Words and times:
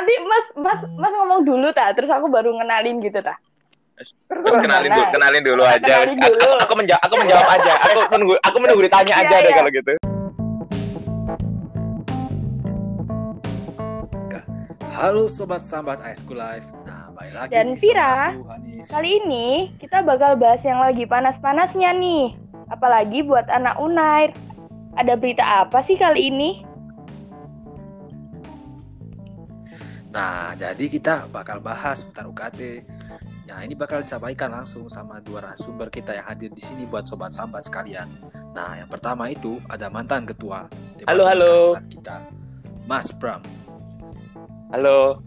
nanti 0.00 0.16
Mas 0.24 0.46
Mas 0.56 0.80
Mas 0.96 1.12
ngomong 1.12 1.44
dulu 1.44 1.68
ta, 1.76 1.92
terus 1.92 2.08
aku 2.08 2.32
baru 2.32 2.56
ngenalin 2.56 3.04
gitu 3.04 3.20
ta. 3.20 3.36
Terus 4.00 4.56
kenalin 4.56 4.88
dulu, 4.96 5.06
kenalin 5.12 5.42
dulu 5.44 5.62
aja. 5.68 5.84
kenalin 6.00 6.16
Aku, 6.16 6.24
dulu. 6.24 6.40
aku, 6.40 6.56
aku 6.64 6.74
menjawab, 6.80 7.02
aku 7.04 7.14
menjawab 7.20 7.48
aja. 7.52 7.72
Aku 7.84 7.98
menunggu, 8.08 8.34
aku 8.40 8.56
menunggu 8.56 8.82
ditanya 8.88 9.14
aja 9.20 9.28
Iya, 9.28 9.44
deh 9.44 9.52
iya. 9.52 9.58
kalau 9.60 9.70
gitu. 9.76 9.92
Halo 14.90 15.28
sobat 15.28 15.60
sambat 15.60 16.00
iSchool 16.12 16.36
Live. 16.40 16.68
Nah, 16.88 17.12
balik 17.12 17.32
lagi 17.36 17.52
Dan 17.52 17.68
Vira. 17.76 18.36
Kali 18.88 19.20
ini 19.20 19.68
kita 19.80 20.00
bakal 20.00 20.36
bahas 20.40 20.64
yang 20.64 20.80
lagi 20.80 21.04
panas-panasnya 21.04 21.92
nih. 21.96 22.36
Apalagi 22.72 23.20
buat 23.20 23.48
anak 23.52 23.76
Unair. 23.76 24.32
Ada 24.96 25.16
berita 25.16 25.64
apa 25.64 25.84
sih 25.84 25.96
kali 26.00 26.32
ini? 26.32 26.69
Nah, 30.10 30.58
jadi 30.58 30.84
kita 30.90 31.30
bakal 31.30 31.62
bahas 31.62 32.02
seputar 32.02 32.26
UKT. 32.26 32.82
Nah, 33.50 33.66
ini 33.66 33.74
bakal 33.74 34.02
disampaikan 34.02 34.50
langsung 34.50 34.86
sama 34.90 35.18
dua 35.22 35.42
narasumber 35.42 35.90
kita 35.90 36.14
yang 36.14 36.26
hadir 36.26 36.50
di 36.54 36.62
sini 36.62 36.86
buat 36.86 37.06
sobat 37.06 37.34
sambat 37.34 37.66
sekalian. 37.66 38.06
Nah, 38.54 38.78
yang 38.78 38.90
pertama 38.90 39.30
itu 39.30 39.58
ada 39.70 39.90
mantan 39.90 40.26
ketua 40.26 40.70
Halo, 41.06 41.26
Departemen 41.26 41.30
halo. 41.30 41.54
Kita, 41.90 42.16
Mas 42.86 43.10
Bram. 43.14 43.42
Halo. 44.74 45.22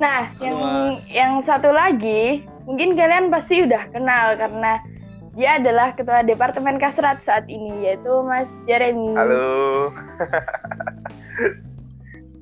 Nah, 0.00 0.32
Halo, 0.32 0.44
yang 0.44 0.56
Mas. 0.60 0.96
yang 1.08 1.32
satu 1.44 1.72
lagi, 1.72 2.44
mungkin 2.64 2.96
kalian 2.96 3.28
pasti 3.28 3.64
udah 3.64 3.84
kenal 3.92 4.36
karena 4.36 4.80
dia 5.32 5.56
adalah 5.56 5.96
ketua 5.96 6.20
Departemen 6.24 6.76
Kasrat 6.76 7.20
saat 7.24 7.48
ini, 7.48 7.88
yaitu 7.88 8.12
Mas 8.24 8.48
Jeremy. 8.68 9.12
Halo. 9.16 9.88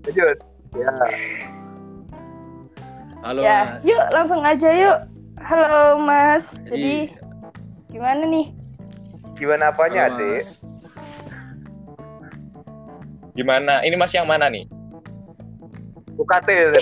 Lanjut. 0.07 0.39
Ya. 0.79 0.95
Halo, 3.21 3.41
Ya, 3.45 3.77
Mas. 3.77 3.85
yuk 3.85 4.03
langsung 4.11 4.41
aja 4.41 4.69
yuk. 4.71 4.99
Halo 5.41 6.01
Mas. 6.01 6.45
Jadi, 6.65 6.73
Jadi 6.73 6.95
gimana 7.91 8.23
nih? 8.25 8.47
Gimana 9.37 9.65
apanya, 9.69 10.09
halo, 10.09 10.17
Adik? 10.17 10.41
Mas. 10.41 10.49
Gimana? 13.33 13.73
Ini 13.85 13.97
Mas 13.97 14.13
yang 14.13 14.25
mana 14.25 14.49
nih? 14.49 14.65
UKT 16.17 16.49
tadi. 16.49 16.81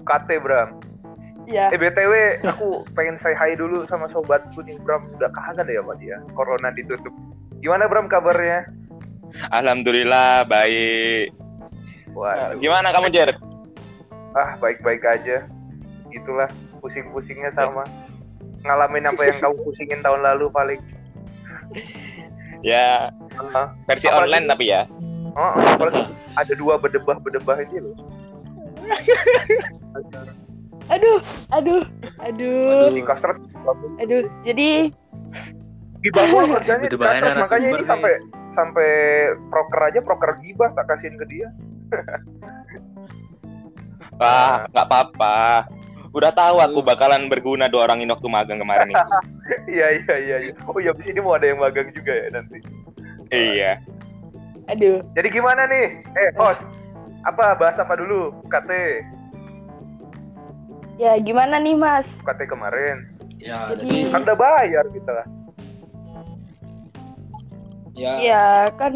UKT, 0.00 0.28
Bram. 0.40 0.68
Ya. 1.46 1.70
Eh, 1.70 1.78
BTW, 1.78 2.42
aku 2.42 2.82
pengen 2.92 3.14
say 3.14 3.30
hi 3.30 3.54
dulu 3.54 3.84
sama 3.86 4.08
sobatku 4.08 4.60
nih, 4.60 4.76
Bram. 4.80 5.08
Udah 5.14 5.28
kangen 5.30 5.68
ya 5.68 5.80
sama 5.80 5.94
dia. 5.96 6.16
Corona 6.32 6.72
ditutup. 6.72 7.12
Gimana, 7.60 7.88
Bram, 7.88 8.08
kabarnya? 8.08 8.64
Alhamdulillah 9.52 10.48
baik. 10.48 11.32
Wah, 12.16 12.56
Gimana 12.56 12.88
kamu 12.90 13.12
Jer? 13.12 13.36
Ah, 14.36 14.54
baik-baik 14.56 15.02
aja. 15.02 15.48
Itulah, 16.08 16.46
pusing-pusingnya 16.78 17.50
sama. 17.52 17.82
Ngalamin 18.62 19.08
apa 19.08 19.22
yang 19.24 19.38
kamu 19.40 19.56
pusingin 19.62 20.00
tahun 20.00 20.20
lalu 20.22 20.46
paling. 20.50 20.80
Ya 22.60 23.12
Ah, 23.52 23.72
versi 23.84 24.08
Apalagi- 24.08 24.22
online 24.22 24.46
tapi 24.48 24.64
ya. 24.66 24.82
Oh, 25.36 25.52
apalagi 25.52 26.02
ada 26.34 26.52
dua 26.56 26.80
bedebah-bedebah 26.80 27.56
ini 27.64 27.78
loh. 27.84 27.96
Aduh, 30.86 31.18
aduh, 31.50 31.82
aduh. 32.22 32.94
Di 32.94 33.02
kastrat 33.02 33.36
aduh. 33.98 34.22
Jadi 34.46 34.94
gibah 35.98 36.24
gua 36.30 36.42
kerjanya 36.56 36.86
di 36.86 36.94
kastrat, 36.94 37.34
makanya 37.42 37.68
ini 37.74 37.82
sampai 37.82 38.12
sampai 38.54 38.90
proker 39.50 39.80
aja 39.82 39.98
proker 39.98 40.38
gibah 40.40 40.70
tak 40.72 40.86
kasihin 40.86 41.18
ke 41.18 41.26
dia. 41.26 41.48
Wah, 44.16 44.64
nggak 44.72 44.86
apa-apa. 44.86 45.36
Udah 46.16 46.32
tahu 46.32 46.56
aku 46.64 46.80
bakalan 46.80 47.28
berguna 47.28 47.68
dua 47.68 47.84
orang 47.84 48.00
ini 48.00 48.08
waktu 48.08 48.28
magang 48.32 48.56
kemarin 48.56 48.88
nih. 48.88 48.96
Iya 49.70 49.86
iya 50.02 50.14
iya. 50.18 50.36
iya. 50.48 50.52
Oh 50.66 50.74
iya, 50.80 50.90
abis 50.90 51.06
ini 51.06 51.20
mau 51.22 51.36
ada 51.38 51.46
yang 51.46 51.60
magang 51.62 51.92
juga 51.94 52.10
ya 52.10 52.28
nanti. 52.34 52.58
iya. 53.30 53.78
aduh. 54.66 54.98
Jadi 55.14 55.28
gimana 55.30 55.68
nih? 55.70 56.02
Eh, 56.02 56.30
host. 56.34 56.64
Apa 57.22 57.54
bahas 57.54 57.78
apa 57.78 57.94
dulu? 57.94 58.34
UKT. 58.42 58.70
Ya 60.96 61.14
gimana 61.20 61.60
nih 61.60 61.76
Mas? 61.76 62.08
UKT 62.24 62.48
kemarin. 62.48 63.06
Ya, 63.36 63.70
Jadi- 63.76 64.08
Kan 64.10 64.24
udah 64.24 64.34
bayar 64.34 64.84
kita. 64.90 65.18
ya, 67.96 68.12
Ya 68.20 68.46
kan 68.76 68.92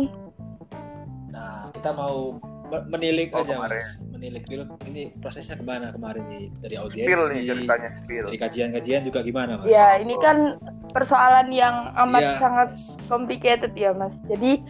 nah 1.31 1.71
kita 1.73 1.95
mau 1.95 2.37
menilik 2.87 3.29
Oh, 3.31 3.41
aja, 3.41 3.55
kemarin. 3.55 3.77
Mas. 3.77 3.89
Menilik 4.11 4.45
dulu 4.45 4.63
ini 4.85 5.03
prosesnya 5.17 5.55
ke 5.55 5.65
mana 5.65 5.91
kemarin 5.91 6.25
nih 6.27 6.45
dari 6.59 6.77
Spill 6.77 7.01
nih 7.01 7.17
audiensi, 7.17 7.49
ceritanya, 7.49 7.91
spill. 7.99 8.25
dari 8.27 8.39
kajian-kajian 8.39 9.03
juga 9.03 9.21
gimana, 9.21 9.53
Mas? 9.57 9.67
ya 9.67 9.97
ini 9.97 10.15
kan 10.19 10.61
persoalan 10.91 11.49
yang 11.51 11.75
amat 11.99 12.21
Iya. 12.21 12.37
sangat 12.37 12.69
complicated 13.05 13.73
ya 13.75 13.91
Mas. 13.93 14.13
Jadi 14.25 14.61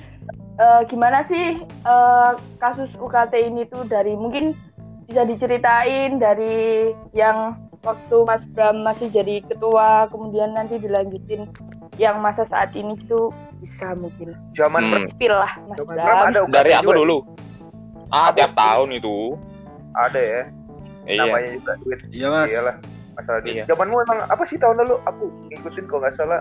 eh, 0.56 0.80
gimana 0.86 1.24
sih 1.24 1.56
eh, 1.58 2.30
kasus 2.56 2.94
UKT 2.94 3.34
ini 3.42 3.66
tuh 3.66 3.82
dari 3.84 4.12
mungkin 4.12 4.54
bisa 5.04 5.24
diceritain 5.24 6.16
dari 6.16 6.86
yang 7.10 7.58
waktu 7.80 8.16
Mas 8.22 8.44
Bram 8.48 8.80
masih 8.80 9.08
jadi 9.08 9.42
ketua, 9.42 10.06
kemudian 10.06 10.52
nanti 10.52 10.76
dilanjutin 10.76 11.48
yang 11.96 12.16
masa 12.18 12.44
saat 12.46 12.70
ini 12.72 12.94
tuh 13.04 13.32
bisa 13.58 13.92
mungkin 13.94 14.32
Zaman 14.52 14.82
Hmm. 14.86 15.08
Spill 15.10 15.32
lah 15.32 15.52
Mas 15.64 15.76
zaman 15.76 15.96
Bram. 15.96 16.06
Bram 16.06 16.28
ada 16.28 16.40
UKT 16.40 16.54
Dari 16.54 16.70
aku 16.72 16.84
juga? 16.86 16.96
dulu. 16.96 17.16
Ah, 18.10 18.30
tiap 18.30 18.52
tahun 18.54 18.90
itu. 18.92 19.38
Ada 19.94 20.20
ya. 20.20 20.42
Iya. 21.06 21.20
Namanya 21.24 21.48
juga 21.54 21.72
duit. 21.80 22.00
Iya, 22.10 22.26
Mas. 22.28 22.50
Iyalah. 22.50 22.76
Masalah 23.16 23.40
duit. 23.42 23.54
Iya. 23.54 23.64
Zamanmu 23.66 23.96
emang 24.02 24.18
apa 24.26 24.42
sih 24.44 24.56
tahun 24.58 24.76
lalu? 24.82 24.94
Aku 25.06 25.24
ngikutin 25.48 25.84
kok 25.86 25.98
nggak 25.98 26.14
salah. 26.18 26.40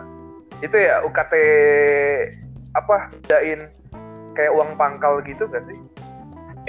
Itu 0.59 0.75
ya 0.75 1.02
UKT 1.06 1.34
apa? 2.74 3.09
Dain 3.25 3.69
kayak 4.34 4.52
uang 4.53 4.75
pangkal 4.75 5.19
gitu 5.24 5.46
gak 5.47 5.63
sih? 5.66 5.78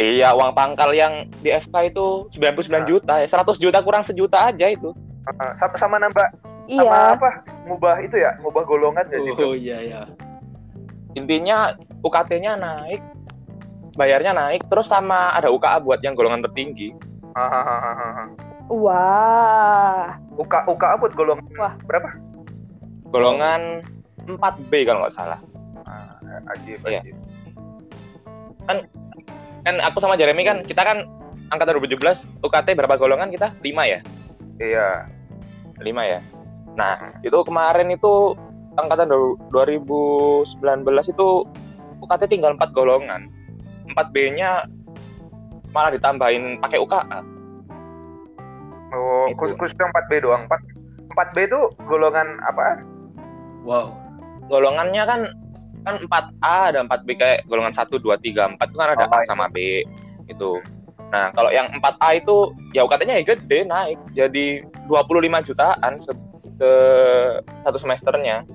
Iya, 0.00 0.32
uang 0.32 0.54
pangkal 0.54 0.96
yang 0.96 1.28
di 1.44 1.50
FK 1.50 1.92
itu 1.92 2.30
99 2.32 2.72
Nah. 2.72 2.88
juta 2.88 3.14
ya. 3.20 3.26
100 3.28 3.58
juta 3.58 3.78
kurang 3.82 4.04
sejuta 4.06 4.48
aja 4.48 4.66
itu. 4.70 4.94
Ah, 5.36 5.52
sama 5.56 5.76
sama 5.76 5.96
nambah 6.00 6.24
sama 6.66 6.80
Iya. 6.86 7.18
apa? 7.18 7.30
Ngubah 7.66 7.96
itu 8.00 8.16
ya, 8.16 8.32
ngubah 8.40 8.64
golongan 8.64 9.04
ya 9.10 9.18
gitu. 9.20 9.42
Oh 9.44 9.52
iya 9.52 9.78
ya. 9.82 10.00
Intinya 11.12 11.74
UKT-nya 12.00 12.54
naik, 12.56 13.02
bayarnya 14.00 14.32
naik, 14.32 14.64
terus 14.72 14.88
sama 14.88 15.28
ada 15.36 15.52
UKA 15.52 15.76
buat 15.84 16.00
yang 16.00 16.16
golongan 16.16 16.40
tertinggi. 16.48 16.96
Ah, 17.36 17.44
ah, 17.44 17.64
ah, 17.68 17.80
ah, 17.84 18.00
ah. 18.24 18.28
Wah. 18.72 20.04
UK 20.40 20.54
UK 20.72 20.84
buat 20.96 21.12
golongan 21.12 21.44
Wah. 21.60 21.76
berapa? 21.84 22.08
Golongan 23.12 23.84
4B 24.24 24.88
kalau 24.88 25.04
nggak 25.04 25.12
salah. 25.12 25.36
Ah, 25.84 26.16
ajib, 26.56 26.80
Iya. 26.88 27.04
ajib. 27.04 27.16
Kan 29.60 29.76
aku 29.84 30.00
sama 30.00 30.16
Jeremy 30.16 30.48
kan, 30.48 30.64
kita 30.64 30.80
kan 30.80 31.04
angkatan 31.52 31.76
2017, 31.76 32.24
UKT 32.40 32.72
berapa 32.72 32.96
golongan 32.96 33.28
kita? 33.28 33.52
5 33.60 33.84
ya? 33.84 34.00
Iya. 34.56 35.04
5 35.76 36.02
ya. 36.08 36.24
Nah, 36.78 37.20
itu 37.20 37.36
kemarin 37.44 37.92
itu 37.92 38.32
angkatan 38.80 39.12
du- 39.12 39.36
2019 39.52 41.12
itu 41.12 41.44
UKT 42.00 42.32
tinggal 42.32 42.56
4 42.56 42.72
golongan. 42.72 43.28
4B-nya 43.92 44.50
malah 45.70 45.94
ditambahin 45.94 46.58
pakai 46.58 46.78
UKA. 46.78 47.20
Oh, 48.90 49.30
Itu. 49.30 49.38
khusus, 49.38 49.54
khusus 49.56 49.76
yang 49.78 49.90
4B 49.94 50.12
doang. 50.22 50.42
4 50.50 51.14
4B 51.14 51.36
itu 51.46 51.60
golongan 51.86 52.38
apa? 52.42 52.82
Wow. 53.62 53.94
Golongannya 54.50 55.02
kan 55.06 55.20
kan 55.80 55.94
4A 55.96 56.56
ada 56.74 56.80
4B 56.84 57.08
kayak 57.16 57.38
golongan 57.46 57.72
1 57.72 57.86
2 57.86 58.02
3 58.02 58.58
4 58.58 58.70
itu 58.70 58.76
kan 58.76 58.88
ada 58.92 59.04
Oh, 59.06 59.14
A 59.14 59.18
sama 59.26 59.46
B 59.48 59.86
itu. 60.26 60.58
Nah, 61.10 61.34
kalau 61.34 61.50
yang 61.50 61.66
4A 61.78 62.22
itu 62.22 62.54
ya 62.70 62.86
UKT-nya 62.86 63.18
ya 63.18 63.24
gede 63.26 63.66
naik 63.66 63.98
jadi 64.14 64.62
25 64.86 65.46
jutaan 65.46 65.98
se, 65.98 66.12
se- 66.58 67.38
satu 67.66 67.78
semesternya. 67.78 68.46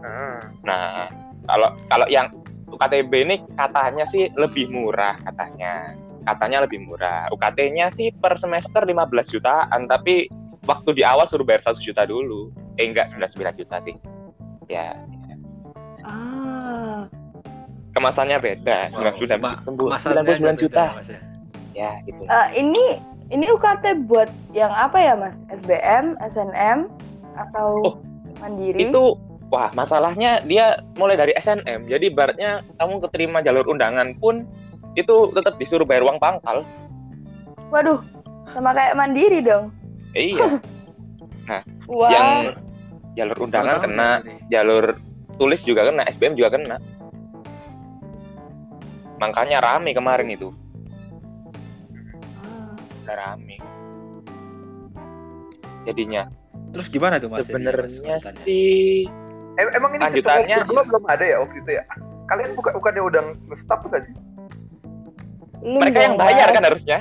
Hmm. 0.00 0.40
Nah, 0.64 1.08
kalau 1.44 1.68
kalau 1.92 2.06
yang 2.08 2.28
UKTB 2.70 3.12
ini 3.26 3.36
katanya 3.54 4.04
sih 4.06 4.30
lebih 4.34 4.70
murah 4.70 5.18
katanya. 5.22 5.94
Katanya 6.20 6.62
lebih 6.62 6.84
murah. 6.84 7.26
UKT-nya 7.30 7.90
sih 7.90 8.12
per 8.12 8.36
semester 8.36 8.84
15 8.84 9.00
jutaan, 9.28 9.88
tapi 9.88 10.28
waktu 10.62 10.92
di 10.92 11.02
awal 11.02 11.24
suruh 11.26 11.42
bayar 11.42 11.64
1 11.64 11.80
juta 11.80 12.04
dulu. 12.04 12.52
Eh 12.76 12.86
enggak, 12.86 13.10
99 13.10 13.56
juta 13.56 13.76
sih. 13.80 13.96
Ya, 14.68 14.94
Ah. 16.00 17.04
kemasannya 17.92 18.38
beda. 18.38 18.78
Wow, 18.90 19.12
99 19.12 19.36
cuma 19.36 19.50
sembu- 19.60 19.88
kemasannya 19.90 20.22
99 20.22 20.46
aja 20.46 20.60
juta. 20.60 20.84
beda, 20.94 21.04
ya. 21.08 21.20
Ya, 21.70 21.90
gitu. 22.02 22.22
Eh, 22.22 22.48
ini 22.56 22.84
ini 23.28 23.46
UKT 23.46 23.84
buat 24.04 24.26
yang 24.50 24.70
apa 24.70 24.98
ya 24.98 25.14
Mas? 25.14 25.34
SBM, 25.52 26.18
SNM 26.20 26.78
atau 27.32 27.68
Oh, 27.80 27.94
mandiri? 28.38 28.90
Itu 28.90 29.16
wah, 29.50 29.68
masalahnya 29.74 30.40
dia 30.46 30.80
mulai 30.96 31.18
dari 31.18 31.34
SNM. 31.34 31.90
Jadi 31.90 32.10
ibaratnya 32.10 32.62
kamu 32.78 33.02
keterima 33.10 33.42
jalur 33.42 33.66
undangan 33.66 34.14
pun 34.16 34.46
itu 34.94 35.30
tetap 35.34 35.58
disuruh 35.58 35.84
bayar 35.84 36.06
uang 36.06 36.22
pangkal. 36.22 36.62
Waduh, 37.70 38.02
sama 38.54 38.74
kayak 38.74 38.94
mandiri 38.98 39.42
dong. 39.42 39.74
Eh, 40.14 40.34
iya 40.34 40.58
Wah, 41.90 42.10
yang 42.10 42.28
jalur 43.18 43.38
undangan 43.46 43.82
kena 43.82 44.10
jalur 44.50 44.98
tulis 45.38 45.62
juga 45.66 45.86
kena 45.86 46.06
SBM 46.06 46.38
juga 46.38 46.54
kena 46.54 46.76
makanya 49.18 49.58
rame 49.62 49.90
kemarin 49.94 50.30
itu 50.30 50.54
udah 53.02 53.16
rame 53.18 53.58
jadinya 55.84 56.30
Terus 56.70 56.86
gimana 56.86 57.18
tuh 57.18 57.26
Mas? 57.26 57.50
Sebenarnya 57.50 58.22
sih 58.46 59.10
Em- 59.56 59.72
emang 59.72 59.90
ini 59.92 60.02
Lanjutannya- 60.02 60.58
berdua 60.62 60.82
belum 60.84 61.04
ada 61.06 61.24
ya 61.24 61.36
waktu 61.38 61.56
itu 61.58 61.70
ya? 61.72 61.82
Kalian 62.26 62.50
bukan 62.54 62.72
bukannya 62.72 63.02
udah 63.04 63.22
nge-stop 63.48 63.80
nggak 63.84 64.02
sih? 64.04 64.14
mereka 65.60 65.98
yang 66.00 66.16
bayar 66.16 66.48
kan 66.50 66.62
harusnya 66.64 66.98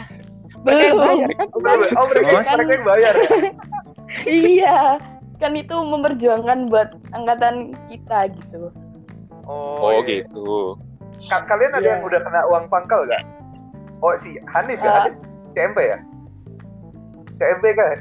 mereka 0.59 0.83
yang 0.83 0.91
Belum. 0.93 1.07
bayar 1.07 1.29
kan 1.31 1.47
Oh, 1.47 1.59
belum. 1.61 1.79
oh 1.95 2.05
mereka, 2.05 2.29
mereka 2.51 2.71
yang 2.73 2.85
bayar 2.85 3.13
ya? 3.15 3.29
iya, 4.51 4.77
kan 5.37 5.51
itu 5.55 5.75
memperjuangkan 5.77 6.67
buat 6.67 6.89
angkatan 7.09 7.55
kita 7.87 8.19
gitu. 8.35 8.67
Oh, 9.47 9.79
oh 9.79 10.03
iya. 10.03 10.27
gitu 10.27 10.75
Ka- 11.25 11.43
kalian 11.45 11.71
ada 11.71 11.79
Iya. 11.79 11.91
yang 11.93 12.01
udah 12.01 12.19
kena 12.19 12.41
uang 12.45 12.65
pangkal 12.67 13.03
nggak? 13.03 13.23
Oh 13.99 14.11
si 14.17 14.35
Hanif 14.45 14.75
ya? 14.77 14.87
Ah. 14.89 14.95
Hanif 15.05 15.15
CMP 15.49 15.77
ya? 15.81 15.97
CMP 17.33 17.65
kan? 17.73 17.97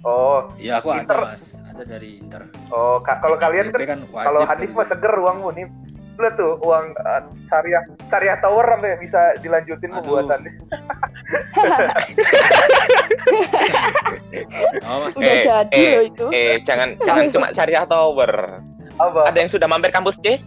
Oh, 0.00 0.46
Iya 0.56 0.78
aku 0.78 0.90
ada 0.90 1.02
Inter. 1.04 1.18
Mas, 1.24 1.54
ada 1.78 1.86
dari 1.88 2.18
Inter. 2.18 2.42
oh 2.68 2.98
ka- 2.98 3.22
kalau 3.22 3.38
kalian 3.38 3.70
kan 3.70 3.86
kan 3.86 4.00
kalau 4.04 4.42
Hanif 4.42 4.66
dari- 4.66 4.74
mah 4.74 4.82
seger 4.84 5.14
uangmu 5.14 5.48
nih. 5.54 5.66
Lihat 6.18 6.34
tuh 6.34 6.58
uang 6.58 6.98
uh, 6.98 7.22
syariah 7.46 7.78
syariah 8.10 8.34
tower 8.42 8.66
sampai 8.66 8.98
bisa 8.98 9.38
dilanjutin 9.38 9.86
Aduh. 9.88 10.02
pembuatannya. 10.18 10.50
Oh, 14.80 14.96
Mas. 15.00 15.14
Udah 15.14 15.24
Eh, 15.24 15.42
jadi 15.44 15.76
eh, 15.76 15.88
loh 15.88 16.02
itu. 16.04 16.24
eh 16.30 16.54
jangan 16.62 16.88
jangan 16.98 17.24
cuma 17.34 17.46
syariah 17.50 17.84
tower 17.84 18.32
Apa? 18.96 19.20
ada 19.24 19.38
yang 19.38 19.46
sudah 19.46 19.66
mampir 19.66 19.88
kampus 19.88 20.16
C 20.18 20.40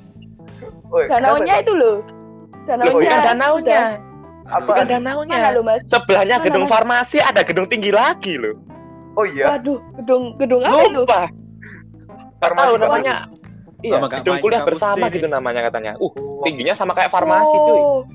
Woi, 0.85 1.07
Danaunya 1.07 1.63
itu 1.63 1.71
loh. 1.71 2.03
Danaunya. 2.63 2.91
bukan 2.91 3.19
danaunya 3.23 3.79
Udah. 3.79 4.51
Apa? 4.51 4.65
bukan 4.67 4.83
Mana 4.83 4.91
danaunya 4.91 5.37
lo 5.51 5.61
mas? 5.61 5.79
sebelahnya 5.85 6.35
Mana, 6.35 6.45
gedung 6.45 6.65
Mas? 6.65 6.71
farmasi 6.73 7.17
ada 7.17 7.41
gedung 7.41 7.65
tinggi 7.65 7.89
lagi 7.89 8.35
loh 8.35 8.57
Oh 9.19 9.25
iya. 9.27 9.45
Waduh, 9.55 9.79
gedung 9.99 10.23
gedung 10.39 10.61
apa 10.63 10.81
itu? 10.87 11.03
Farmasi 12.41 12.65
tahu 12.65 12.75
namanya. 12.79 13.15
Iya, 13.81 13.97
Lama 13.97 14.07
gak 14.13 14.17
gedung 14.21 14.37
kuliah 14.45 14.61
bersama 14.61 15.05
C 15.09 15.13
gitu 15.17 15.27
namanya 15.27 15.61
katanya. 15.65 15.91
Uh, 15.97 16.13
tingginya 16.45 16.77
sama 16.77 16.93
kayak 16.93 17.09
farmasi 17.09 17.55
cuy. 17.65 17.81
Oh, 17.81 18.05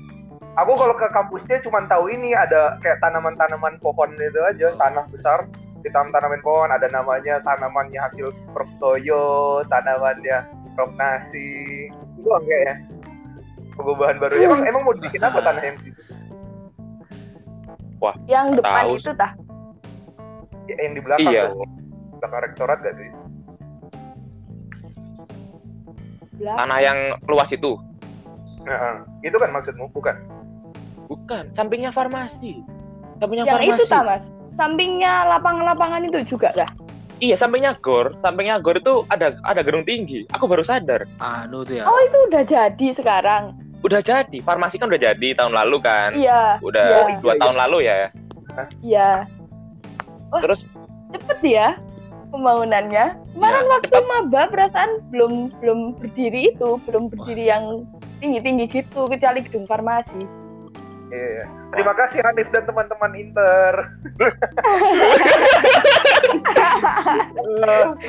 Aku 0.57 0.73
kalau 0.73 0.95
ke 0.97 1.05
kampusnya 1.13 1.61
cuma 1.61 1.85
tahu 1.85 2.09
ini 2.09 2.33
ada 2.33 2.81
kayak 2.81 2.97
tanaman-tanaman 2.97 3.77
pohon 3.77 4.09
itu 4.17 4.41
aja, 4.41 4.73
tanah 4.73 5.05
besar 5.13 5.45
ditanam-tanamin 5.85 6.41
pohon, 6.41 6.73
ada 6.73 6.89
namanya 6.89 7.37
tanamannya 7.45 8.01
hasil 8.01 8.33
Prof 8.57 8.65
Toyo, 8.81 9.61
tanamannya 9.69 10.49
Prof 10.73 10.89
Nasi. 10.97 11.91
Itu 11.93 12.25
doang 12.25 12.41
kayaknya. 12.49 12.75
Perubahan 13.77 14.17
baru. 14.17 14.33
Emang 14.41 14.61
emang 14.65 14.81
mau 14.81 14.93
dibikin 14.97 15.21
apa 15.21 15.39
tanah 15.45 15.61
yang 15.61 15.77
di 15.77 15.93
situ? 15.93 16.01
yang 18.29 18.53
depan 18.53 18.85
tahu 18.85 18.93
itu 18.97 19.11
tah. 19.13 19.31
Ya, 20.67 20.75
yang 20.77 20.93
di 20.93 21.01
belakang 21.01 21.31
Iya. 21.31 21.43
tuh. 21.49 21.63
Belakang 22.17 22.41
rektorat 22.43 22.77
gak 22.81 22.95
sih? 22.95 23.09
Belakang. 26.37 26.57
Tanah 26.59 26.79
yang 26.79 26.97
luas 27.25 27.49
itu. 27.49 27.71
Nah, 28.61 29.07
itu 29.23 29.33
kan 29.33 29.49
maksudmu 29.49 29.87
bukan? 29.89 30.15
Bukan, 31.07 31.43
sampingnya 31.51 31.89
farmasi. 31.89 32.61
Sampingnya 33.17 33.45
Yang 33.47 33.55
farmasi. 33.57 33.73
itu 33.73 33.83
tah 33.87 34.03
mas. 34.03 34.23
Sampingnya 34.53 35.13
lapangan-lapangan 35.29 36.01
itu 36.03 36.19
juga 36.27 36.51
kah? 36.53 36.69
Iya, 37.17 37.33
sampingnya 37.33 37.79
gor. 37.79 38.13
Sampingnya 38.19 38.59
gor 38.59 38.77
itu 38.77 39.07
ada 39.07 39.33
ada 39.41 39.61
gedung 39.63 39.81
tinggi. 39.81 40.27
Aku 40.29 40.45
baru 40.45 40.61
sadar. 40.61 41.07
Anu 41.17 41.63
tuh 41.63 41.81
ya. 41.81 41.83
Oh 41.87 41.97
itu 41.97 42.17
udah 42.29 42.43
jadi 42.43 42.87
sekarang. 42.91 43.55
Udah 43.81 44.01
jadi. 44.01 44.37
Farmasi 44.43 44.77
kan 44.77 44.89
udah 44.89 45.01
jadi 45.01 45.27
tahun 45.33 45.53
lalu 45.55 45.77
kan. 45.79 46.13
Iya, 46.13 46.61
Udah 46.61 46.85
Iya. 47.07 47.17
dua 47.17 47.33
Iya, 47.33 47.41
tahun 47.41 47.55
lalu 47.57 47.77
ya. 47.81 47.95
iya. 48.83 49.09
Wah. 50.31 50.41
Terus 50.43 50.67
Cepet 51.07 51.39
ya 51.43 51.79
pembangunannya. 52.31 53.15
Kemarin 53.31 53.63
Iya, 53.63 53.71
waktu 53.71 53.97
maba 54.03 54.51
perasaan 54.51 54.99
belum 55.13 55.55
belum 55.63 55.95
berdiri 55.95 56.51
itu, 56.51 56.75
belum 56.83 57.07
berdiri 57.07 57.47
yang 57.47 57.87
tinggi-tinggi 58.19 58.67
gitu 58.67 59.07
kecuali 59.07 59.39
gedung 59.45 59.63
farmasi. 59.69 60.27
Iya. 61.07 61.27
iya. 61.39 61.45
Terima 61.67 61.91
kasih 61.95 62.19
Hanif 62.23 62.47
dan 62.51 62.63
teman-teman 62.67 63.11
Inter. 63.15 63.73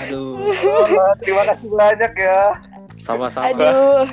Aduh, 0.06 0.34
Oh, 0.38 1.12
terima 1.22 1.42
kasih 1.54 1.66
banyak 1.70 2.12
ya. 2.18 2.42
sama-sama. 2.98 3.54
Aduh. 3.54 4.06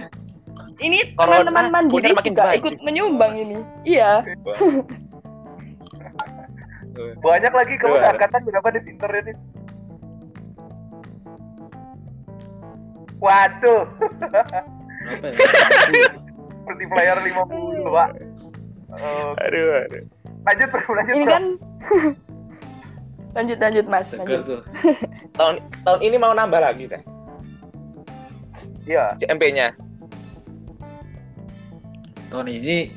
Ini 0.75 1.15
teman-teman 1.15 1.71
mandiri 1.71 2.11
juga 2.19 2.51
ikut 2.59 2.83
menyumbang 2.83 3.31
ini. 3.39 3.57
Iya. 3.87 4.27
Banyak 6.95 7.53
lagi 7.53 7.73
kamu 7.75 7.95
seangkatan 7.99 8.41
berapa 8.47 8.67
di 8.71 8.79
Inter 8.87 9.11
ini? 9.19 9.33
Waduh, 13.19 13.83
ya? 14.31 14.43
multiplayer 16.65 17.17
50, 17.21 17.85
Pak. 17.85 18.09
Oh, 18.95 19.31
aduh, 19.37 19.65
aduh. 19.85 20.03
lanjut, 20.45 20.67
Bro, 20.69 20.91
lanjut, 20.93 21.15
Ini 21.15 21.25
Bro. 21.25 21.31
kan 21.33 21.43
lanjut 23.35 23.57
lanjut 23.59 23.85
Mas. 23.87 24.07
Seger 24.07 24.23
Lanjut. 24.23 24.43
tuh. 24.47 24.61
Tahun 25.37 25.55
tahun 25.83 25.99
ini 25.99 26.15
mau 26.15 26.31
nambah 26.31 26.61
lagi 26.63 26.87
kan 26.87 27.03
Iya, 28.85 29.17
CMP-nya. 29.19 29.73
Tahun 32.29 32.47
ini 32.47 32.93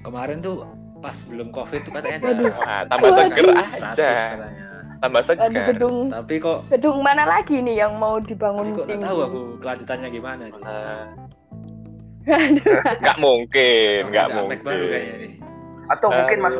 kemarin 0.00 0.38
tuh 0.38 0.62
pas 1.02 1.18
belum 1.20 1.48
covid 1.50 1.80
tuh 1.82 1.92
katanya 1.92 2.18
Waduh. 2.22 2.52
Wah, 2.54 2.80
tambah 2.86 3.08
Waduh. 3.08 3.26
seger 3.28 3.44
100 3.50 3.84
aja. 3.84 4.10
katanya. 4.30 4.66
Tambah 4.96 5.20
Aduh 5.20 5.28
seger. 5.50 5.64
gedung 5.68 5.96
Tapi 6.08 6.34
kok 6.38 6.58
gedung 6.68 6.96
mana 7.00 7.24
lagi 7.26 7.56
nih 7.58 7.76
yang 7.76 7.92
mau 7.96 8.16
tapi 8.16 8.28
dibangun 8.28 8.66
kok 8.68 8.74
nggak 8.78 8.88
tinggi? 8.88 9.02
tahu 9.04 9.18
aku 9.20 9.40
kelanjutannya 9.58 10.08
gimana 10.08 10.42
Aduh. 10.46 11.02
nggak 13.02 13.18
mungkin, 13.18 13.98
Atau 14.00 14.08
nggak 14.08 14.24
ada 14.24 14.34
mungkin. 14.38 14.58
Baru 14.62 14.84
kayaknya 14.86 15.14
nih. 15.18 15.32
atau 15.90 16.08
mungkin 16.08 16.38
Aduh, 16.38 16.46
Mas 16.46 16.56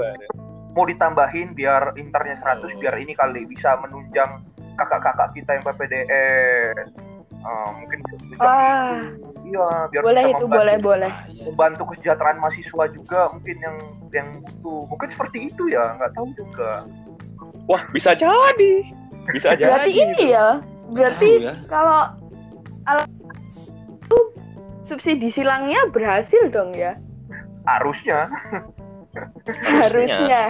mau 0.73 0.85
ditambahin 0.85 1.49
biar 1.53 1.83
internya 1.95 2.35
100 2.35 2.67
Oh. 2.67 2.79
biar 2.79 2.95
ini 2.97 3.13
kali 3.13 3.47
bisa 3.47 3.79
menunjang 3.79 4.43
kakak-kakak 4.75 5.29
kita 5.33 5.51
yang 5.53 5.65
PPDS. 5.65 6.89
Ah, 7.41 7.69
mungkin 7.73 7.99
bisa 8.03 8.15
Wah. 8.37 8.99
Iya 9.53 9.69
biar 9.93 10.03
boleh 10.03 10.23
bisa 10.25 10.33
itu 10.33 10.45
membantu, 10.49 10.57
boleh 10.57 10.77
boleh. 10.81 11.13
Ah, 11.13 11.29
iya. 11.29 11.45
membantu 11.45 11.83
kesejahteraan 11.93 12.37
mahasiswa 12.41 12.85
juga 12.89 13.21
mungkin 13.31 13.57
yang 13.61 13.77
yang 14.11 14.29
butuh 14.41 14.81
mungkin 14.89 15.09
seperti 15.13 15.39
itu 15.53 15.63
ya 15.69 15.85
nggak 16.01 16.13
tahu 16.17 16.29
juga 16.33 16.71
Wah, 17.71 17.85
bisa 17.95 18.11
jadi. 18.17 18.75
Bisa 19.31 19.55
jadi. 19.55 19.71
Berarti 19.71 19.93
ini 19.95 20.35
ya. 20.35 20.59
Berarti 20.91 21.31
Tahu 21.39 21.47
ya. 21.47 21.53
kalau 21.71 22.01
alat 22.91 23.07
itu 23.87 24.19
subsidi 24.83 25.31
silangnya 25.31 25.79
berhasil 25.95 26.51
dong 26.51 26.75
ya. 26.75 26.99
harusnya 27.63 28.27
Harusnya. 29.63 30.43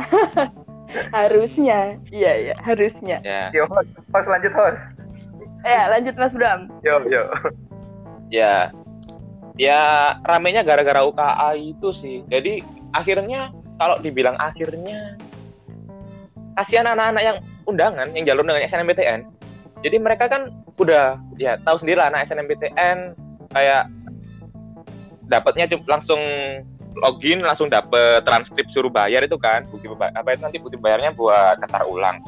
harusnya. 1.13 1.79
Iya 2.09 2.33
iya, 2.49 2.55
harusnya. 2.65 3.17
Ya, 3.21 3.53
yo 3.53 3.69
host 3.69 3.93
lanjut 4.29 4.53
host 4.57 4.81
Ya, 5.63 5.93
lanjut 5.93 6.17
Mas 6.17 6.33
Bram. 6.33 6.73
yo 6.81 6.97
yo 7.13 7.29
ya. 8.33 8.73
Ya, 9.61 10.17
ramenya 10.25 10.65
gara-gara 10.65 11.05
UKA 11.05 11.57
itu 11.61 11.93
sih. 11.93 12.25
Jadi, 12.29 12.65
akhirnya 12.97 13.53
kalau 13.77 14.01
dibilang 14.01 14.37
akhirnya 14.41 15.17
kasihan 16.57 16.89
anak-anak 16.89 17.23
yang 17.23 17.37
undangan 17.65 18.09
yang 18.13 18.25
jalur 18.29 18.45
dengan 18.45 18.65
SNMPTN. 18.69 19.21
Jadi 19.83 19.97
mereka 19.99 20.31
kan 20.31 20.53
udah 20.79 21.19
ya 21.39 21.59
tahu 21.63 21.83
sendiri 21.83 21.99
lah 21.99 22.09
anak 22.11 22.31
SNMPTN 22.31 23.19
kayak 23.51 23.91
dapatnya 25.27 25.67
langsung 25.87 26.21
login 26.99 27.41
langsung 27.41 27.73
dapet 27.73 28.21
transkrip 28.27 28.69
suruh 28.69 28.93
bayar 28.93 29.25
itu 29.25 29.39
kan 29.41 29.65
bukti 29.73 29.89
apa 29.89 30.29
itu 30.37 30.43
nanti 30.45 30.59
bukti 30.61 30.77
bayarnya 30.77 31.17
buat 31.17 31.57
daftar 31.63 31.89
ulang 31.89 32.21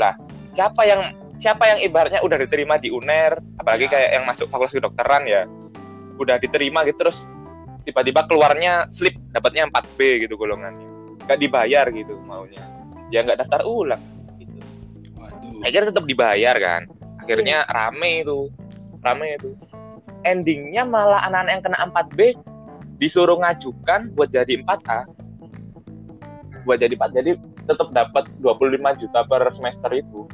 lah 0.00 0.16
siapa 0.56 0.88
yang 0.88 1.12
siapa 1.36 1.68
yang 1.68 1.78
ibaratnya 1.84 2.24
udah 2.24 2.40
diterima 2.40 2.80
di 2.80 2.88
UNER 2.88 3.36
apalagi 3.60 3.86
Ya. 3.86 3.92
kayak 3.92 4.10
yang 4.16 4.24
masuk 4.24 4.48
fakultas 4.48 4.72
kedokteran 4.72 5.28
ya 5.28 5.44
udah 6.16 6.36
diterima 6.40 6.84
gitu 6.88 7.06
terus 7.06 7.18
tiba-tiba 7.86 8.26
keluarnya 8.26 8.90
slip 8.90 9.14
dapatnya 9.30 9.70
4B 9.70 10.26
gitu 10.26 10.34
golongannya. 10.34 10.88
Nggak 11.26 11.38
dibayar 11.38 11.86
gitu 11.90 12.14
maunya. 12.26 12.62
Ya 13.14 13.22
nggak 13.22 13.46
daftar 13.46 13.62
ulang 13.62 14.02
gitu. 14.42 14.58
Waduh. 15.16 15.62
akhirnya 15.62 15.88
tetap 15.94 16.04
dibayar 16.04 16.56
kan. 16.58 16.82
Akhirnya 17.22 17.66
rame 17.70 18.26
itu. 18.26 18.50
Rame 19.00 19.26
itu. 19.38 19.50
Endingnya 20.26 20.82
malah 20.82 21.22
anak-anak 21.30 21.52
yang 21.52 21.62
kena 21.62 21.78
4B 21.86 22.18
disuruh 22.98 23.38
ngajukan 23.38 24.10
buat 24.16 24.32
jadi 24.32 24.58
4A 24.64 25.26
buat 26.66 26.82
jadi 26.82 26.98
pak 26.98 27.14
jadi 27.14 27.38
tetap 27.62 27.94
dapat 27.94 28.26
25 28.42 28.74
juta 28.98 29.22
per 29.22 29.46
semester 29.54 29.90
itu. 29.94 30.26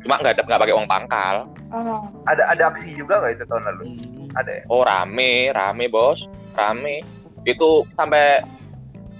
Cuma 0.00 0.16
nggak 0.16 0.40
ada 0.40 0.42
nggak 0.48 0.60
pakai 0.64 0.74
uang 0.74 0.88
pangkal. 0.88 1.36
Oh. 1.70 2.08
Ada 2.24 2.56
ada 2.56 2.72
aksi 2.72 2.96
juga 2.96 3.20
nggak 3.20 3.36
itu 3.36 3.44
tahun 3.44 3.62
lalu? 3.68 3.82
Hmm. 3.84 4.19
Ada 4.34 4.50
ya? 4.52 4.62
oh 4.68 4.82
rame 4.82 5.50
rame 5.50 5.86
bos 5.86 6.26
rame 6.54 7.02
itu 7.42 7.82
sampai 7.94 8.38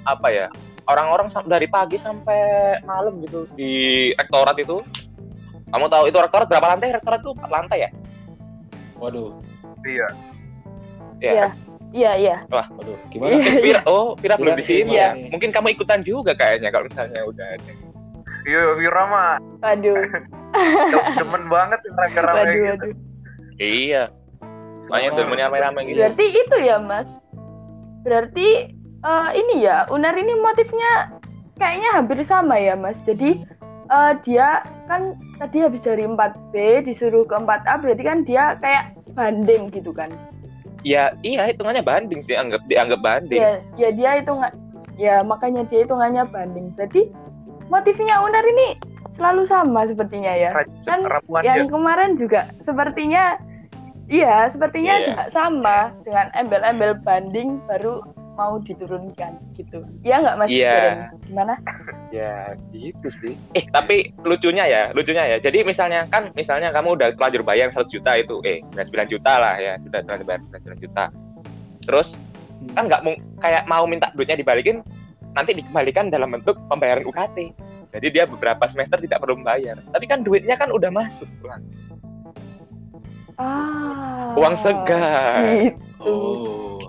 apa 0.02 0.28
ya 0.28 0.46
orang-orang 0.86 1.28
dari 1.44 1.66
pagi 1.66 1.96
sampai 1.96 2.38
malam 2.82 3.18
gitu 3.22 3.46
di 3.54 4.10
rektorat 4.14 4.54
itu 4.56 4.82
kamu 5.70 5.86
tahu 5.86 6.04
itu 6.06 6.18
rektorat 6.18 6.46
berapa 6.46 6.66
lantai 6.68 6.90
rektorat 6.92 7.20
itu 7.20 7.30
empat 7.32 7.50
lantai 7.50 7.78
ya 7.86 7.90
Waduh, 9.00 9.32
Iya. 9.80 10.08
ya 11.18 11.32
Iya. 11.32 11.48
Iya, 11.90 12.12
iya. 12.14 12.36
waduh. 12.46 12.94
Gimana? 13.10 13.34
Iya. 13.34 13.52
Vira, 13.66 13.80
oh 13.88 14.12
Vira 14.14 14.36
belum 14.36 14.54
di 14.54 14.62
sini 14.62 14.94
Iya. 14.94 15.16
ya 15.16 15.32
mungkin 15.32 15.50
kamu 15.50 15.72
ikutan 15.74 16.04
juga 16.04 16.36
kayaknya 16.36 16.68
kalau 16.70 16.84
misalnya 16.86 17.20
udah 17.24 17.46
ada 17.50 17.72
Iya, 18.44 18.62
Wira 18.76 19.02
mah 19.08 19.30
Waduh. 19.58 19.96
dem- 20.92 21.12
demen 21.16 21.44
banget 21.48 21.78
yang 21.82 21.94
rame-rame 21.96 22.54
gitu. 22.76 22.86
iya 23.56 24.02
makanya 24.90 25.10
Oh, 25.14 25.18
demennya 25.22 25.46
rame-rame 25.46 25.80
gitu 25.86 25.98
Berarti 26.02 26.26
itu 26.34 26.56
ya, 26.60 26.76
Mas. 26.76 27.08
Berarti 28.02 28.48
eh, 29.00 29.28
ini 29.38 29.54
ya, 29.62 29.86
Unar 29.88 30.14
ini 30.14 30.34
motifnya 30.36 31.14
kayaknya 31.56 31.88
hampir 31.94 32.18
sama 32.26 32.58
ya, 32.58 32.74
Mas. 32.74 32.98
Jadi 33.06 33.40
eh, 33.86 34.12
dia 34.26 34.66
kan 34.84 35.14
tadi 35.38 35.62
habis 35.62 35.80
dari 35.80 36.02
4B 36.04 36.54
disuruh 36.84 37.22
ke 37.22 37.32
4A, 37.32 37.78
berarti 37.78 38.02
kan 38.02 38.18
dia 38.26 38.58
kayak 38.58 38.92
banding 39.14 39.70
gitu 39.70 39.90
kan. 39.90 40.10
ya 40.80 41.12
iya 41.20 41.44
hitungannya 41.44 41.84
banding 41.84 42.24
sih 42.24 42.32
anggap 42.32 42.64
dianggap 42.64 43.04
banding 43.04 43.36
Ya, 43.36 43.60
ya 43.76 43.88
dia 43.92 44.10
itu 44.16 44.32
nggak 44.32 44.54
ya 44.96 45.20
makanya 45.20 45.68
dia 45.68 45.84
hitungannya 45.84 46.24
banding. 46.24 46.72
Berarti 46.72 47.12
motifnya 47.68 48.16
Unar 48.24 48.40
ini 48.40 48.80
selalu 49.12 49.44
sama 49.44 49.84
sepertinya 49.84 50.32
ya. 50.32 50.50
Kan 50.88 51.04
yang 51.44 51.68
ya. 51.68 51.68
kemarin 51.68 52.16
juga 52.16 52.48
sepertinya 52.64 53.36
iya 54.10 54.50
sepertinya 54.50 54.94
Iya. 54.98 55.06
juga 55.06 55.24
sama 55.30 55.78
dengan 56.02 56.26
embel-embel 56.34 56.98
banding 57.00 57.62
baru 57.64 58.02
mau 58.34 58.56
diturunkan 58.58 59.36
gitu 59.54 59.84
iya 60.02 60.18
nggak 60.18 60.36
mas 60.36 60.48
Iya. 60.50 60.76
Gimana 61.24 61.54
Ya 62.10 62.58
gitu 62.74 63.06
sih. 63.22 63.38
Eh 63.54 63.62
tapi 63.70 64.10
lucunya 64.26 64.66
ya, 64.66 64.90
lucunya 64.90 65.30
ya. 65.30 65.36
Jadi 65.38 65.62
misalnya 65.62 66.10
kan, 66.10 66.34
misalnya 66.34 66.74
kamu 66.74 66.98
udah 66.98 67.14
terlanjur 67.14 67.46
bayar 67.46 67.70
100 67.70 67.86
juta 67.86 68.18
itu, 68.18 68.42
eh 68.42 68.58
99 68.74 69.14
juta 69.14 69.38
lah 69.38 69.54
ya, 69.54 69.78
sudah 69.78 70.02
terlanjur 70.02 70.26
bayar 70.26 70.40
99 70.50 70.82
juta. 70.82 71.04
Terus 71.86 72.18
kan 72.74 72.90
nggak 72.90 73.02
mau 73.06 73.14
kayak 73.38 73.62
mau 73.70 73.86
minta 73.86 74.10
duitnya 74.10 74.34
dibalikin, 74.34 74.82
nanti 75.38 75.54
dikembalikan 75.54 76.10
dalam 76.10 76.34
bentuk 76.34 76.58
pembayaran 76.66 77.06
UKT. 77.06 77.54
Jadi 77.94 78.06
dia 78.10 78.26
beberapa 78.26 78.66
semester 78.66 78.98
tidak 78.98 79.22
perlu 79.22 79.38
membayar. 79.38 79.78
Tapi 79.78 80.04
kan 80.10 80.26
duitnya 80.26 80.58
kan 80.58 80.74
udah 80.74 80.90
masuk, 80.90 81.30
Bang. 81.46 81.62
Ah 83.40 84.36
uang 84.36 84.54
segar. 84.56 85.40
gitu 85.48 85.88
Oh. 86.00 86.80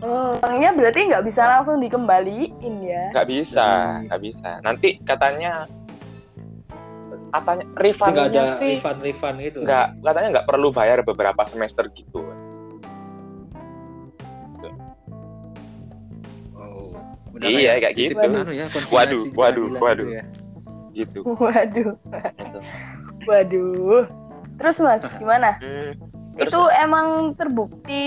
oh, 0.00 0.34
uangnya 0.40 0.70
berarti 0.72 1.00
nggak 1.04 1.24
bisa 1.24 1.42
langsung 1.44 1.78
dikembaliin 1.78 2.50
ya 2.80 3.10
Nggak 3.10 3.28
bisa, 3.28 3.66
Hmm. 3.92 4.06
nggak 4.06 4.20
bisa. 4.20 4.50
Nanti 4.60 4.88
katanya 5.00 5.66
katanya 7.28 7.64
Tapi 7.68 8.10
nggak 8.10 8.28
ada 8.32 8.44
sih 8.56 8.72
refund 8.72 8.98
refund 9.00 9.36
gitu. 9.38 9.58
nggak 9.60 9.86
katanya 10.00 10.28
nggak 10.32 10.46
perlu 10.46 10.68
bayar 10.70 10.98
beberapa 11.02 11.42
semester 11.44 11.86
gitu. 11.92 12.24
Oh. 16.54 16.90
Iya, 17.38 17.78
kayak 17.78 17.94
Titip 17.94 18.16
gitu. 18.16 18.34
anu 18.34 18.50
ya, 18.50 18.66
konfirmasi 18.66 18.94
Waduh, 18.96 19.22
di 19.22 19.30
waduh, 19.32 19.66
pengadilan 19.68 19.82
waduh. 19.82 20.06
gitu 20.06 20.16
ya. 20.16 20.24
Gitu. 20.98 21.20
waduh 21.22 21.90
Gitu. 21.94 22.58
waduh 23.22 24.02
terus 24.58 24.76
mas 24.78 25.00
gimana. 25.20 25.56
Terus- 25.58 25.96
itu 26.38 26.60
emang 26.76 27.34
terbukti 27.34 28.06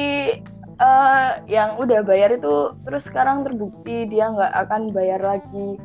eh, 0.78 1.32
yang 1.48 1.76
udah 1.76 2.00
bayar 2.02 2.32
itu 2.32 2.72
terus 2.82 3.04
sekarang 3.04 3.44
terbukti 3.44 4.06
dia 4.06 4.28
nggak 4.28 4.52
akan 4.68 4.92
bayar 4.92 5.20
lagi 5.20 5.76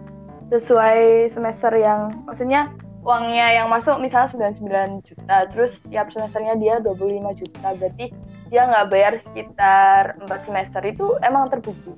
sesuai 0.47 1.27
semester 1.29 1.75
yang 1.75 2.15
maksudnya 2.23 2.71
uangnya 3.03 3.51
yang 3.53 3.67
masuk 3.67 3.99
misalnya 3.99 4.31
99 4.59 5.03
juta 5.03 5.37
terus 5.51 5.75
tiap 5.87 6.11
semesternya 6.11 6.55
dia 6.57 6.75
25 6.79 7.03
juta 7.37 7.69
berarti 7.75 8.07
dia 8.47 8.63
nggak 8.63 8.87
bayar 8.89 9.13
sekitar 9.21 10.03
4 10.23 10.47
semester 10.47 10.83
itu 10.83 11.19
emang 11.21 11.51
terbukti? 11.51 11.91